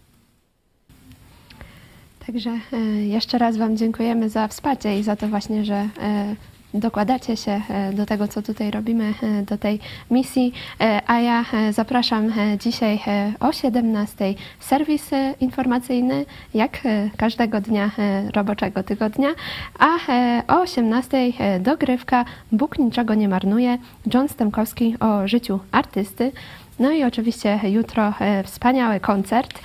Także 2.25 2.59
e, 2.73 2.77
jeszcze 3.05 3.37
raz 3.37 3.57
Wam 3.57 3.77
dziękujemy 3.77 4.29
za 4.29 4.47
wsparcie 4.47 4.99
i 4.99 5.03
za 5.03 5.15
to 5.15 5.27
właśnie, 5.27 5.65
że 5.65 5.89
e, 6.01 6.35
dokładacie 6.73 7.37
się 7.37 7.61
e, 7.69 7.93
do 7.93 8.05
tego, 8.05 8.27
co 8.27 8.41
tutaj 8.41 8.71
robimy, 8.71 9.13
e, 9.23 9.41
do 9.41 9.57
tej 9.57 9.79
misji. 10.11 10.53
E, 10.81 11.01
A 11.07 11.19
ja 11.19 11.45
zapraszam 11.71 12.33
dzisiaj 12.59 12.99
o 13.39 13.51
17 13.51 14.33
serwis 14.59 15.09
informacyjny, 15.39 16.25
jak 16.53 16.81
każdego 17.17 17.61
dnia 17.61 17.91
roboczego 18.33 18.83
tygodnia, 18.83 19.29
a 19.79 19.97
o 20.47 20.61
18 20.61 21.17
e, 21.17 21.59
dogrywka 21.59 22.25
Bóg 22.51 22.79
niczego 22.79 23.13
nie 23.13 23.29
marnuje, 23.29 23.77
John 24.13 24.29
Stemkowski 24.29 24.95
o 24.99 25.27
życiu 25.27 25.59
artysty. 25.71 26.31
No 26.79 26.91
i 26.91 27.03
oczywiście 27.03 27.59
jutro 27.63 28.13
wspaniały 28.43 28.99
koncert. 28.99 29.59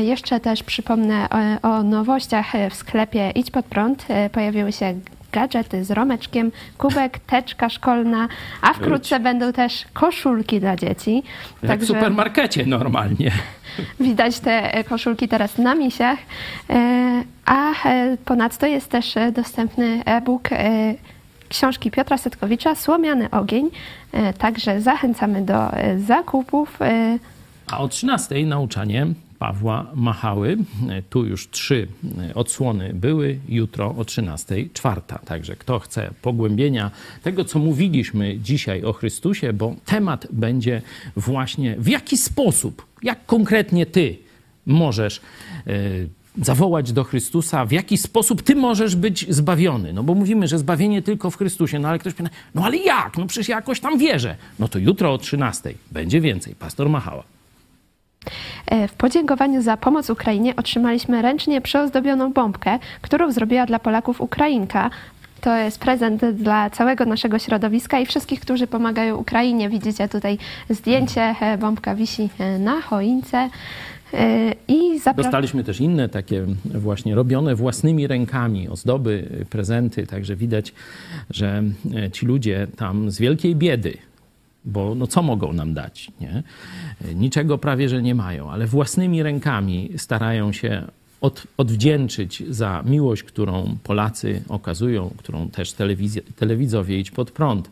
Jeszcze 0.00 0.40
też 0.40 0.62
przypomnę 0.62 1.28
o 1.62 1.82
nowościach 1.82 2.46
w 2.70 2.74
sklepie 2.74 3.30
Idź 3.34 3.50
Pod 3.50 3.66
Prąd. 3.66 4.06
Pojawiły 4.32 4.72
się 4.72 4.94
gadżety 5.32 5.84
z 5.84 5.90
romeczkiem, 5.90 6.52
kubek, 6.78 7.18
teczka 7.18 7.68
szkolna, 7.68 8.28
a 8.62 8.72
wkrótce 8.72 9.20
będą 9.20 9.52
też 9.52 9.84
koszulki 9.92 10.60
dla 10.60 10.76
dzieci. 10.76 11.22
Jak 11.62 11.80
w 11.80 11.86
supermarkecie 11.86 12.66
normalnie. 12.66 13.32
Widać 14.00 14.40
te 14.40 14.74
e, 14.74 14.84
koszulki 14.84 15.28
teraz 15.28 15.58
na 15.58 15.74
misiach. 15.74 16.18
E, 16.70 17.22
A 17.46 17.88
e, 17.88 18.16
ponadto 18.24 18.66
jest 18.66 18.90
też 18.90 19.14
dostępny 19.32 20.02
e-book 20.04 20.48
książki 21.48 21.90
Piotra 21.90 22.18
Setkowicza 22.18 22.74
Słomiany 22.74 23.30
ogień. 23.30 23.70
Także 24.38 24.80
zachęcamy 24.80 25.42
do 25.42 25.70
zakupów. 26.06 26.78
A 27.70 27.78
o 27.78 27.88
13 27.88 28.46
nauczanie 28.46 29.06
Pawła 29.42 29.86
Machały. 29.94 30.56
Tu 31.10 31.24
już 31.26 31.50
trzy 31.50 31.88
odsłony 32.34 32.94
były, 32.94 33.38
jutro 33.48 33.94
o 33.98 34.04
13 34.04 34.68
czwarta. 34.72 35.18
Także 35.18 35.56
kto 35.56 35.78
chce 35.78 36.10
pogłębienia 36.22 36.90
tego, 37.22 37.44
co 37.44 37.58
mówiliśmy 37.58 38.38
dzisiaj 38.38 38.84
o 38.84 38.92
Chrystusie, 38.92 39.52
bo 39.52 39.74
temat 39.86 40.26
będzie 40.32 40.82
właśnie 41.16 41.76
w 41.78 41.88
jaki 41.88 42.16
sposób, 42.16 42.86
jak 43.02 43.26
konkretnie 43.26 43.86
ty 43.86 44.16
możesz 44.66 45.20
e, 45.66 45.72
zawołać 46.42 46.92
do 46.92 47.04
Chrystusa, 47.04 47.64
w 47.64 47.72
jaki 47.72 47.98
sposób 47.98 48.42
ty 48.42 48.54
możesz 48.54 48.96
być 48.96 49.26
zbawiony. 49.34 49.92
No 49.92 50.02
bo 50.02 50.14
mówimy, 50.14 50.48
że 50.48 50.58
zbawienie 50.58 51.02
tylko 51.02 51.30
w 51.30 51.36
Chrystusie, 51.36 51.78
no 51.78 51.88
ale 51.88 51.98
ktoś 51.98 52.14
pyta, 52.14 52.30
no 52.54 52.64
ale 52.64 52.76
jak? 52.76 53.18
No 53.18 53.26
przecież 53.26 53.48
ja 53.48 53.56
jakoś 53.56 53.80
tam 53.80 53.98
wierzę. 53.98 54.36
No 54.58 54.68
to 54.68 54.78
jutro 54.78 55.12
o 55.12 55.18
13 55.18 55.74
będzie 55.92 56.20
więcej. 56.20 56.54
Pastor 56.54 56.88
Machała. 56.88 57.31
E, 58.66 58.88
W 58.88 58.94
podziękowaniu 58.94 59.62
za 59.62 59.76
pomoc 59.76 60.10
Ukrainie 60.10 60.56
otrzymaliśmy 60.56 61.22
ręcznie 61.22 61.60
przyozdobioną 61.60 62.32
bombkę, 62.32 62.78
którą 63.02 63.32
zrobiła 63.32 63.66
dla 63.66 63.78
Polaków 63.78 64.20
Ukrainka. 64.20 64.90
To 65.40 65.56
jest 65.56 65.78
prezent 65.78 66.24
dla 66.24 66.70
całego 66.70 67.04
naszego 67.04 67.38
środowiska 67.38 68.00
i 68.00 68.06
wszystkich, 68.06 68.40
którzy 68.40 68.66
pomagają 68.66 69.16
Ukrainie. 69.16 69.68
Widzicie 69.68 70.08
tutaj 70.08 70.38
zdjęcie, 70.70 71.34
e, 71.40 71.58
bombka 71.58 71.94
wisi 71.94 72.28
e, 72.38 72.58
na 72.58 72.80
choince. 72.80 73.50
I 74.68 74.98
zapraszam. 74.98 75.22
Dostaliśmy 75.32 75.64
też 75.64 75.80
inne 75.80 76.08
takie 76.08 76.46
właśnie 76.64 77.14
robione 77.14 77.54
własnymi 77.54 78.06
rękami 78.06 78.68
ozdoby, 78.68 79.44
prezenty, 79.50 80.06
także 80.06 80.36
widać, 80.36 80.72
że 81.30 81.62
ci 82.12 82.26
ludzie 82.26 82.66
tam 82.76 83.10
z 83.10 83.18
wielkiej 83.18 83.56
biedy, 83.56 83.98
bo 84.64 84.94
no 84.94 85.06
co 85.06 85.22
mogą 85.22 85.52
nam 85.52 85.74
dać, 85.74 86.10
nie? 86.20 86.42
Niczego 87.14 87.58
prawie, 87.58 87.88
że 87.88 88.02
nie 88.02 88.14
mają, 88.14 88.50
ale 88.50 88.66
własnymi 88.66 89.22
rękami 89.22 89.90
starają 89.96 90.52
się 90.52 90.82
od, 91.20 91.46
odwdzięczyć 91.56 92.42
za 92.48 92.82
miłość, 92.86 93.22
którą 93.22 93.76
Polacy 93.84 94.42
okazują, 94.48 95.10
którą 95.16 95.48
też 95.48 95.72
telewizja, 95.72 96.22
telewidzowie 96.36 96.98
Idź 96.98 97.10
Pod 97.10 97.30
Prąd 97.30 97.70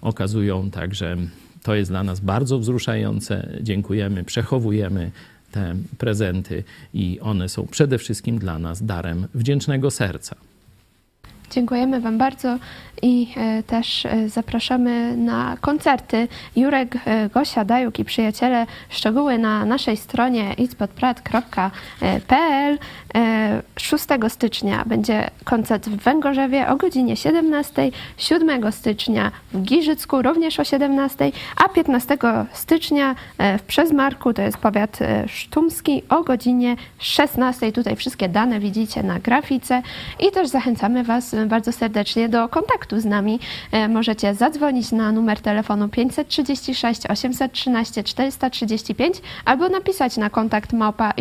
okazują, 0.00 0.70
także 0.70 1.16
to 1.62 1.74
jest 1.74 1.90
dla 1.90 2.02
nas 2.04 2.20
bardzo 2.20 2.58
wzruszające. 2.58 3.58
Dziękujemy, 3.60 4.24
przechowujemy 4.24 5.10
te 5.52 5.74
prezenty 5.98 6.64
i 6.94 7.20
one 7.20 7.48
są 7.48 7.66
przede 7.66 7.98
wszystkim 7.98 8.38
dla 8.38 8.58
nas 8.58 8.82
darem 8.82 9.26
wdzięcznego 9.34 9.90
serca. 9.90 10.36
Dziękujemy 11.52 12.00
Wam 12.00 12.18
bardzo 12.18 12.58
i 13.02 13.28
e, 13.36 13.62
też 13.62 14.06
e, 14.06 14.28
zapraszamy 14.28 15.16
na 15.16 15.56
koncerty. 15.60 16.28
Jurek, 16.56 16.98
e, 17.04 17.28
Gosia, 17.28 17.64
Dajuk 17.64 17.98
i 17.98 18.04
przyjaciele. 18.04 18.66
Szczegóły 18.88 19.38
na 19.38 19.64
naszej 19.64 19.96
stronie 19.96 20.54
idzpodprat.pl. 20.58 22.78
E, 23.14 23.62
6 23.76 24.04
stycznia 24.28 24.84
będzie 24.86 25.30
koncert 25.44 25.88
w 25.88 25.96
Węgorzewie 25.96 26.68
o 26.68 26.76
godzinie 26.76 27.16
17, 27.16 27.90
7 28.16 28.72
stycznia 28.72 29.30
w 29.52 29.62
Giżycku 29.62 30.22
również 30.22 30.60
o 30.60 30.64
17, 30.64 31.32
a 31.64 31.68
15 31.68 32.18
stycznia 32.52 33.14
w 33.58 33.62
Przezmarku, 33.62 34.32
to 34.32 34.42
jest 34.42 34.58
powiat 34.58 34.98
sztumski, 35.26 36.02
o 36.08 36.22
godzinie 36.22 36.76
16. 36.98 37.72
Tutaj 37.72 37.96
wszystkie 37.96 38.28
dane 38.28 38.60
widzicie 38.60 39.02
na 39.02 39.18
grafice 39.18 39.82
i 40.20 40.30
też 40.30 40.48
zachęcamy 40.48 41.04
Was 41.04 41.34
bardzo 41.46 41.72
serdecznie 41.72 42.28
do 42.28 42.48
kontaktu 42.48 43.00
z 43.00 43.04
nami. 43.04 43.40
E, 43.72 43.88
Możecie 43.88 44.34
zadzwonić 44.34 44.92
na 44.92 45.12
numer 45.12 45.40
telefonu 45.40 45.88
536 45.88 47.06
813 47.06 48.04
435 48.04 49.16
albo 49.44 49.68
napisać 49.68 50.16
na 50.16 50.30
kontakt 50.30 50.72
małpa 50.72 51.12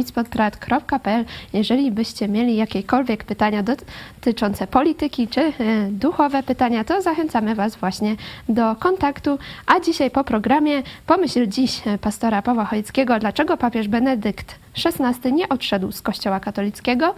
jeżeli 1.53 1.91
byście 1.91 2.27
mieli 2.27 2.56
jakiekolwiek 2.56 3.23
pytania 3.23 3.64
dotyczące 3.64 4.68
polityki 4.68 5.27
czy 5.27 5.41
e, 5.41 5.53
duchowe 5.89 6.43
pytania, 6.43 6.84
to 6.84 7.02
zachęcamy 7.02 7.56
Was 7.56 7.76
właśnie 7.76 8.15
do 8.49 8.76
kontaktu. 8.76 9.39
A 9.68 9.80
dzisiaj 9.80 10.11
po 10.11 10.23
programie 10.23 10.84
pomyśl 11.06 11.48
dziś 11.48 11.81
e, 11.88 11.98
pastora 11.98 12.41
Pawła 12.41 12.65
Chojeckiego, 12.65 13.19
dlaczego 13.19 13.57
papież 13.57 13.88
Benedykt 13.88 14.56
XVI 14.85 15.34
nie 15.34 15.49
odszedł 15.49 15.91
z 15.91 16.02
Kościoła 16.02 16.39
katolickiego. 16.39 17.15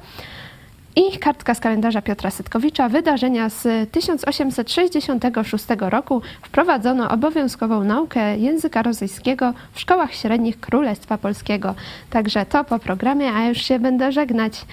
I 0.95 1.19
kartka 1.19 1.55
z 1.55 1.59
kalendarza 1.59 2.01
Piotra 2.01 2.31
Sytkowicza. 2.31 2.89
Wydarzenia 2.89 3.49
z 3.49 3.91
1866 3.91 5.65
roku 5.79 6.21
wprowadzono 6.41 7.09
obowiązkową 7.09 7.83
naukę 7.83 8.37
języka 8.37 8.83
rosyjskiego 8.83 9.53
w 9.73 9.79
szkołach 9.79 10.13
średnich 10.13 10.59
Królestwa 10.59 11.17
Polskiego. 11.17 11.75
Także 12.09 12.45
to 12.45 12.63
po 12.63 12.79
programie, 12.79 13.33
a 13.33 13.47
już 13.47 13.57
się 13.57 13.79
będę 13.79 14.11
żegnać. 14.11 14.65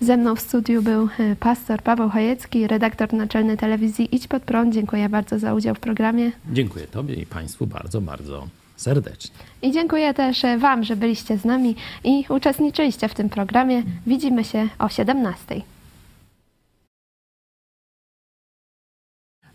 Ze 0.00 0.16
mną 0.16 0.36
w 0.36 0.40
studiu 0.40 0.82
był 0.82 1.08
e, 1.18 1.36
pastor 1.36 1.82
Paweł 1.82 2.10
Chojecki, 2.10 2.66
redaktor 2.66 3.12
naczelny 3.12 3.56
telewizji 3.56 4.08
Idź 4.12 4.28
Pod 4.28 4.42
Prąd. 4.42 4.74
Dziękuję 4.74 5.08
bardzo 5.08 5.38
za 5.38 5.54
udział 5.54 5.74
w 5.74 5.80
programie. 5.80 6.32
Dziękuję 6.52 6.86
Tobie 6.86 7.14
i 7.14 7.26
Państwu 7.26 7.66
bardzo, 7.66 8.00
bardzo 8.00 8.46
serdecznie. 8.76 9.36
I 9.62 9.72
dziękuję 9.72 10.14
też 10.14 10.44
e, 10.44 10.58
Wam, 10.58 10.84
że 10.84 10.96
byliście 10.96 11.38
z 11.38 11.44
nami 11.44 11.76
i 12.04 12.24
uczestniczyliście 12.28 13.08
w 13.08 13.14
tym 13.14 13.28
programie. 13.28 13.82
Widzimy 14.06 14.44
się 14.44 14.68
o 14.78 14.88
17. 14.88 15.62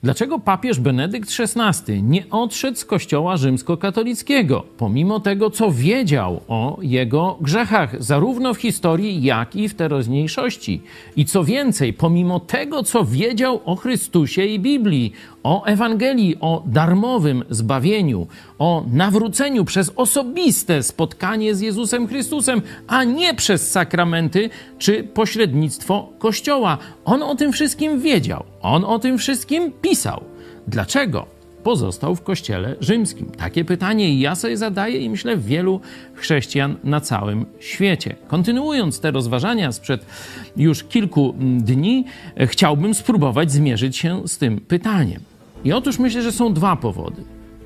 Dlaczego 0.03 0.40
papież 0.40 0.80
Benedykt 0.80 1.30
XVI 1.40 2.03
nie 2.03 2.23
odszedł 2.30 2.78
z 2.78 2.86
kościoła 2.86 3.38
rzymskokatolickiego, 3.38 4.64
pomimo 4.78 5.19
tego, 5.19 5.49
co 5.49 5.72
wiedział 5.72 6.41
o 6.48 6.78
jego 6.82 7.38
grzechach, 7.41 8.03
zarówno 8.03 8.53
w 8.53 8.57
historii, 8.57 9.23
jak 9.23 9.56
i 9.56 9.69
w 9.69 9.73
teraźniejszości? 9.73 10.82
I 11.15 11.26
co 11.26 11.44
więcej, 11.44 11.94
pomimo 11.94 12.40
tego, 12.40 12.84
co 12.84 13.06
wiedział 13.06 13.61
o 13.65 13.76
Chrystusie 13.76 14.45
i 14.45 14.60
Biblii, 14.60 15.14
o 15.44 15.65
Ewangelii, 15.65 16.36
o 16.40 16.64
darmowym 16.65 17.44
zbawieniu, 17.49 18.28
o 18.60 18.86
nawróceniu 18.94 19.65
przez 19.65 19.91
osobiste 19.95 20.84
spotkanie 20.84 21.56
z 21.56 21.61
Jezusem 21.61 22.07
Chrystusem, 22.07 22.61
a 22.88 23.03
nie 23.03 23.34
przez 23.34 23.72
sakramenty 23.72 24.49
czy 24.80 25.03
pośrednictwo 25.03 26.10
Kościoła. 26.19 26.78
On 27.06 27.23
o 27.23 27.36
tym 27.36 27.52
wszystkim 27.52 28.02
wiedział, 28.02 28.44
on 28.61 28.85
o 28.85 28.99
tym 28.99 29.17
wszystkim 29.17 29.71
pisał. 29.81 30.23
Dlaczego? 30.67 31.25
Pozostał 31.63 32.15
w 32.15 32.21
Kościele 32.21 32.75
Rzymskim. 32.79 33.29
Takie 33.29 33.65
pytanie 33.65 34.19
ja 34.19 34.35
sobie 34.35 34.57
zadaję 34.57 34.99
i 34.99 35.09
myślę 35.09 35.38
wielu 35.38 35.81
chrześcijan 36.13 36.75
na 36.83 37.01
całym 37.01 37.45
świecie. 37.59 38.15
Kontynuując 38.27 38.99
te 38.99 39.11
rozważania 39.11 39.71
sprzed 39.71 40.05
już 40.57 40.83
kilku 40.83 41.35
dni, 41.57 42.05
chciałbym 42.47 42.93
spróbować 42.93 43.51
zmierzyć 43.51 43.97
się 43.97 44.27
z 44.27 44.38
tym 44.38 44.59
pytaniem. 44.59 45.21
I 45.63 45.73
otóż 45.73 45.99
myślę, 45.99 46.21
że 46.21 46.31
są 46.31 46.53
dwa 46.53 46.75
powody. 46.75 47.23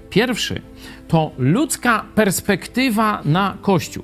Pierwszy 0.10 0.62
to 1.08 1.32
ludzka 1.38 2.06
perspektywa 2.16 3.22
na 3.26 3.58
Kościół. 3.62 4.04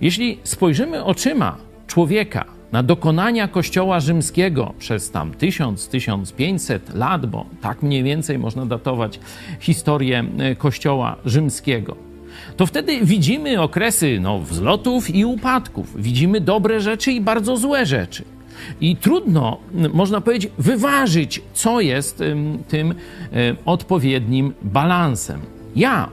Jeśli 0.00 0.38
spojrzymy 0.44 1.04
oczyma 1.04 1.56
człowieka 1.86 2.53
na 2.74 2.82
dokonania 2.82 3.48
Kościoła 3.48 4.00
rzymskiego 4.00 4.74
przez 4.78 5.10
tam 5.10 5.32
1000-1500 5.32 6.78
lat, 6.94 7.26
bo 7.26 7.46
tak 7.60 7.82
mniej 7.82 8.02
więcej 8.02 8.38
można 8.38 8.66
datować 8.66 9.20
historię 9.60 10.24
e, 10.38 10.56
Kościoła 10.56 11.16
rzymskiego, 11.24 11.96
to 12.56 12.66
wtedy 12.66 13.00
widzimy 13.02 13.60
okresy 13.60 14.18
no, 14.20 14.38
wzlotów 14.38 15.14
i 15.14 15.24
upadków. 15.24 16.02
Widzimy 16.02 16.40
dobre 16.40 16.80
rzeczy 16.80 17.12
i 17.12 17.20
bardzo 17.20 17.56
złe 17.56 17.86
rzeczy. 17.86 18.24
I 18.80 18.96
trudno, 18.96 19.58
można 19.92 20.20
powiedzieć, 20.20 20.52
wyważyć, 20.58 21.40
co 21.52 21.80
jest 21.80 22.20
ym, 22.20 22.58
tym 22.68 22.90
y, 22.90 22.94
odpowiednim 23.64 24.52
balansem. 24.62 25.40
Ja, 25.76 26.08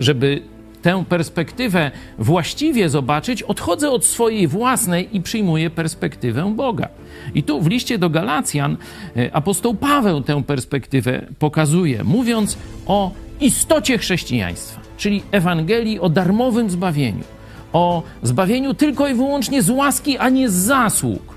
żeby 0.00 0.42
tę 0.82 1.04
perspektywę 1.08 1.90
właściwie 2.18 2.88
zobaczyć, 2.88 3.42
odchodzę 3.42 3.90
od 3.90 4.04
swojej 4.04 4.48
własnej 4.48 5.16
i 5.16 5.20
przyjmuję 5.20 5.70
perspektywę 5.70 6.52
Boga. 6.56 6.88
I 7.34 7.42
tu 7.42 7.60
w 7.60 7.66
liście 7.66 7.98
do 7.98 8.10
Galacjan 8.10 8.76
y, 9.16 9.32
apostoł 9.32 9.74
Paweł 9.74 10.20
tę 10.20 10.42
perspektywę 10.42 11.26
pokazuje, 11.38 12.04
mówiąc 12.04 12.58
o 12.86 13.10
istocie 13.40 13.98
chrześcijaństwa, 13.98 14.80
czyli 14.96 15.22
Ewangelii 15.30 16.00
o 16.00 16.08
darmowym 16.08 16.70
zbawieniu, 16.70 17.24
o 17.72 18.02
zbawieniu 18.22 18.74
tylko 18.74 19.08
i 19.08 19.14
wyłącznie 19.14 19.62
z 19.62 19.70
łaski, 19.70 20.18
a 20.18 20.28
nie 20.28 20.48
z 20.48 20.54
zasług 20.54 21.34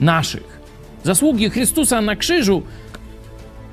naszych. 0.00 0.60
Zasługi 1.04 1.50
Chrystusa 1.50 2.00
na 2.00 2.16
krzyżu 2.16 2.62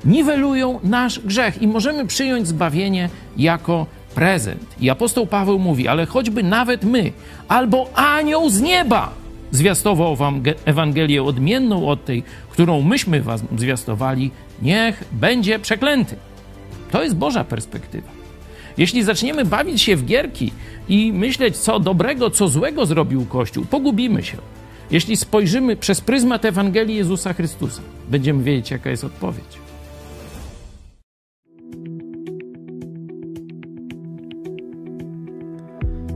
niwelują 0.04 0.80
nasz 0.82 1.18
grzech 1.18 1.62
i 1.62 1.66
możemy 1.66 2.06
przyjąć 2.06 2.48
zbawienie 2.48 3.08
jako 3.36 3.86
prezent. 4.18 4.76
I 4.80 4.90
apostoł 4.90 5.26
Paweł 5.26 5.58
mówi, 5.58 5.88
ale 5.88 6.06
choćby 6.06 6.42
nawet 6.42 6.84
my, 6.84 7.12
albo 7.48 7.90
anioł 7.94 8.50
z 8.50 8.60
nieba 8.60 9.10
zwiastował 9.50 10.16
wam 10.16 10.42
Ewangelię 10.64 11.22
odmienną 11.22 11.88
od 11.88 12.04
tej, 12.04 12.22
którą 12.50 12.82
myśmy 12.82 13.22
wam 13.22 13.38
zwiastowali, 13.58 14.30
niech 14.62 15.04
będzie 15.12 15.58
przeklęty. 15.58 16.16
To 16.90 17.02
jest 17.02 17.16
Boża 17.16 17.44
perspektywa. 17.44 18.08
Jeśli 18.78 19.02
zaczniemy 19.02 19.44
bawić 19.44 19.82
się 19.82 19.96
w 19.96 20.04
gierki 20.04 20.52
i 20.88 21.12
myśleć, 21.12 21.56
co 21.56 21.80
dobrego, 21.80 22.30
co 22.30 22.48
złego 22.48 22.86
zrobił 22.86 23.26
Kościół, 23.26 23.64
pogubimy 23.64 24.22
się. 24.22 24.36
Jeśli 24.90 25.16
spojrzymy 25.16 25.76
przez 25.76 26.00
pryzmat 26.00 26.44
Ewangelii 26.44 26.96
Jezusa 26.96 27.32
Chrystusa, 27.32 27.82
będziemy 28.08 28.42
wiedzieć, 28.42 28.70
jaka 28.70 28.90
jest 28.90 29.04
odpowiedź. 29.04 29.67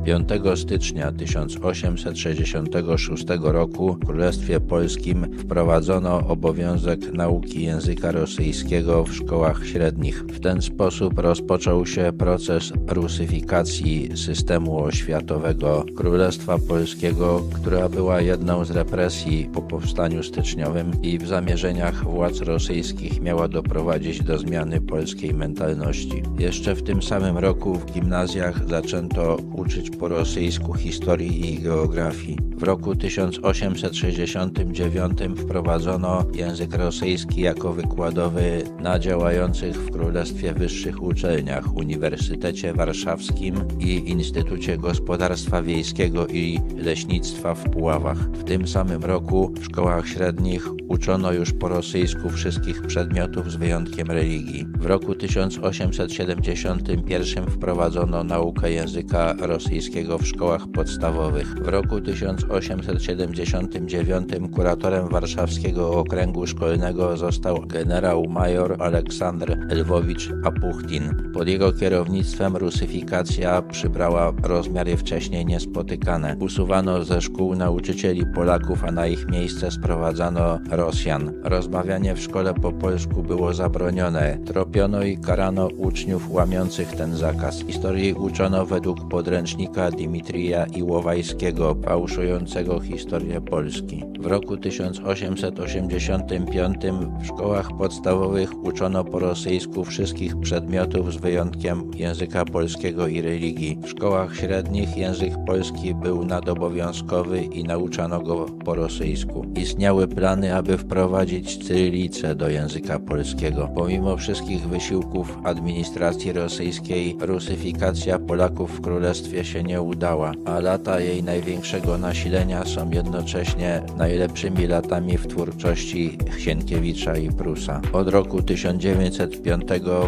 Piątego 0.04 0.56
stycznia 0.56 1.12
1866 1.12 3.26
roku 3.42 3.94
w 3.94 4.06
Królestwie 4.06 4.60
Polskim 4.60 5.38
wprowadzono 5.38 6.28
obowiązek 6.28 7.12
nauki 7.12 7.62
języka 7.62 8.12
rosyjskiego 8.12 9.04
w 9.04 9.14
szkołach 9.14 9.66
średnich. 9.66 10.24
W 10.24 10.40
ten 10.40 10.62
sposób 10.62 11.18
rozpoczął 11.18 11.86
się 11.86 12.12
proces 12.18 12.72
rusyfikacji 12.88 14.16
systemu 14.16 14.84
oświatowego 14.84 15.84
Królestwa 15.96 16.58
Polskiego, 16.58 17.42
która 17.54 17.88
była 17.88 18.20
jedną 18.20 18.64
z 18.64 18.70
represji 18.70 19.50
po 19.54 19.62
powstaniu 19.62 20.22
styczniowym 20.22 21.02
i 21.02 21.18
w 21.18 21.26
zamierzeniach 21.26 22.04
władz 22.04 22.40
rosyjskich 22.40 23.20
miała 23.20 23.48
doprowadzić 23.48 24.22
do 24.22 24.38
zmiany 24.38 24.80
polskiej 24.80 25.34
mentalności. 25.34 26.22
Jeszcze 26.38 26.74
w 26.74 26.82
tym 26.82 27.02
samym 27.02 27.38
roku 27.38 27.74
w 27.74 27.92
gimnazjach 27.92 28.68
zaczęto 28.68 29.36
uczyć 29.52 29.91
po 29.98 30.08
rosyjsku 30.08 30.74
historii 30.74 31.54
i 31.54 31.58
geografii. 31.58 32.38
W 32.56 32.62
roku 32.62 32.96
1869 32.96 35.18
wprowadzono 35.36 36.24
język 36.34 36.74
rosyjski 36.74 37.40
jako 37.40 37.72
wykładowy 37.72 38.62
na 38.80 38.98
działających 38.98 39.76
w 39.76 39.90
Królestwie 39.90 40.54
Wyższych 40.54 41.02
Uczelniach, 41.02 41.76
Uniwersytecie 41.76 42.72
Warszawskim 42.72 43.54
i 43.80 44.10
Instytucie 44.10 44.78
Gospodarstwa 44.78 45.62
Wiejskiego 45.62 46.26
i 46.26 46.60
Leśnictwa 46.76 47.54
w 47.54 47.70
Puławach. 47.70 48.18
W 48.18 48.44
tym 48.44 48.68
samym 48.68 49.04
roku 49.04 49.52
w 49.60 49.64
szkołach 49.64 50.08
średnich 50.08 50.68
uczono 50.88 51.32
już 51.32 51.52
po 51.52 51.68
rosyjsku 51.68 52.30
wszystkich 52.30 52.82
przedmiotów 52.82 53.52
z 53.52 53.56
wyjątkiem 53.56 54.10
religii. 54.10 54.66
W 54.78 54.86
roku 54.86 55.14
1871 55.14 57.46
wprowadzono 57.46 58.24
naukę 58.24 58.70
języka 58.70 59.34
rosyjskiego 59.38 59.81
w 60.18 60.26
szkołach 60.26 60.66
podstawowych. 60.74 61.54
W 61.54 61.68
roku 61.68 62.00
1879 62.00 64.28
kuratorem 64.54 65.08
warszawskiego 65.08 65.90
okręgu 65.90 66.46
szkolnego 66.46 67.16
został 67.16 67.60
generał 67.66 68.24
major 68.28 68.82
Aleksander 68.82 69.58
Lwowicz 69.70 70.32
Apuchtin. 70.44 71.32
Pod 71.34 71.48
jego 71.48 71.72
kierownictwem 71.72 72.56
rusyfikacja 72.56 73.62
przybrała 73.62 74.32
rozmiary 74.42 74.96
wcześniej 74.96 75.46
niespotykane. 75.46 76.36
Usuwano 76.40 77.04
ze 77.04 77.20
szkół 77.20 77.54
nauczycieli 77.54 78.26
Polaków, 78.34 78.84
a 78.84 78.92
na 78.92 79.06
ich 79.06 79.28
miejsce 79.28 79.70
sprowadzano 79.70 80.58
Rosjan. 80.70 81.32
Rozmawianie 81.42 82.14
w 82.14 82.20
szkole 82.20 82.54
po 82.54 82.72
polsku 82.72 83.22
było 83.22 83.54
zabronione. 83.54 84.38
Tropiono 84.46 85.02
i 85.02 85.18
karano 85.18 85.66
uczniów 85.66 86.30
łamiących 86.30 86.92
ten 86.92 87.16
zakaz. 87.16 87.64
Historii 87.66 88.14
uczono 88.14 88.66
według 88.66 89.08
podręcznika 89.08 89.71
Dimitrija 89.72 90.66
Iłowajskiego, 90.66 91.76
fałszującego 91.84 92.80
historię 92.80 93.40
Polski. 93.40 94.04
W 94.20 94.26
roku 94.26 94.56
1885 94.56 96.76
w 97.22 97.26
szkołach 97.26 97.68
podstawowych 97.78 98.64
uczono 98.64 99.04
po 99.04 99.18
rosyjsku 99.18 99.84
wszystkich 99.84 100.40
przedmiotów 100.40 101.12
z 101.12 101.16
wyjątkiem 101.16 101.90
języka 101.94 102.44
polskiego 102.44 103.06
i 103.06 103.20
religii. 103.20 103.78
W 103.82 103.88
szkołach 103.88 104.36
średnich 104.36 104.96
język 104.96 105.32
polski 105.46 105.94
był 105.94 106.24
nadobowiązkowy 106.24 107.42
i 107.42 107.64
nauczano 107.64 108.20
go 108.20 108.46
po 108.64 108.74
rosyjsku. 108.74 109.46
Istniały 109.56 110.08
plany, 110.08 110.54
aby 110.54 110.78
wprowadzić 110.78 111.66
cyrylicę 111.66 112.34
do 112.34 112.48
języka 112.48 112.98
polskiego. 112.98 113.68
Pomimo 113.74 114.16
wszystkich 114.16 114.68
wysiłków 114.68 115.38
administracji 115.44 116.32
rosyjskiej, 116.32 117.16
rusyfikacja 117.20 118.18
Polaków 118.18 118.70
w 118.70 118.80
królestwie 118.80 119.44
się 119.44 119.61
nie 119.64 119.82
udała, 119.82 120.32
a 120.44 120.60
lata 120.60 121.00
jej 121.00 121.22
największego 121.22 121.98
nasilenia 121.98 122.64
są 122.64 122.90
jednocześnie 122.90 123.82
najlepszymi 123.96 124.66
latami 124.66 125.18
w 125.18 125.26
twórczości 125.26 126.18
Sienkiewicza 126.38 127.16
i 127.16 127.28
Prusa. 127.28 127.80
Od 127.92 128.08
roku 128.08 128.42
1905 128.42 129.62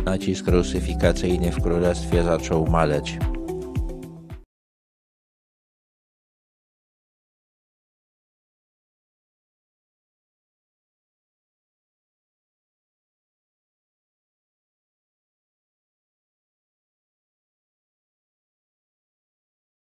nacisk 0.04 0.48
rusyfikacyjny 0.48 1.52
w 1.52 1.62
królestwie 1.62 2.22
zaczął 2.22 2.66
maleć. 2.66 3.18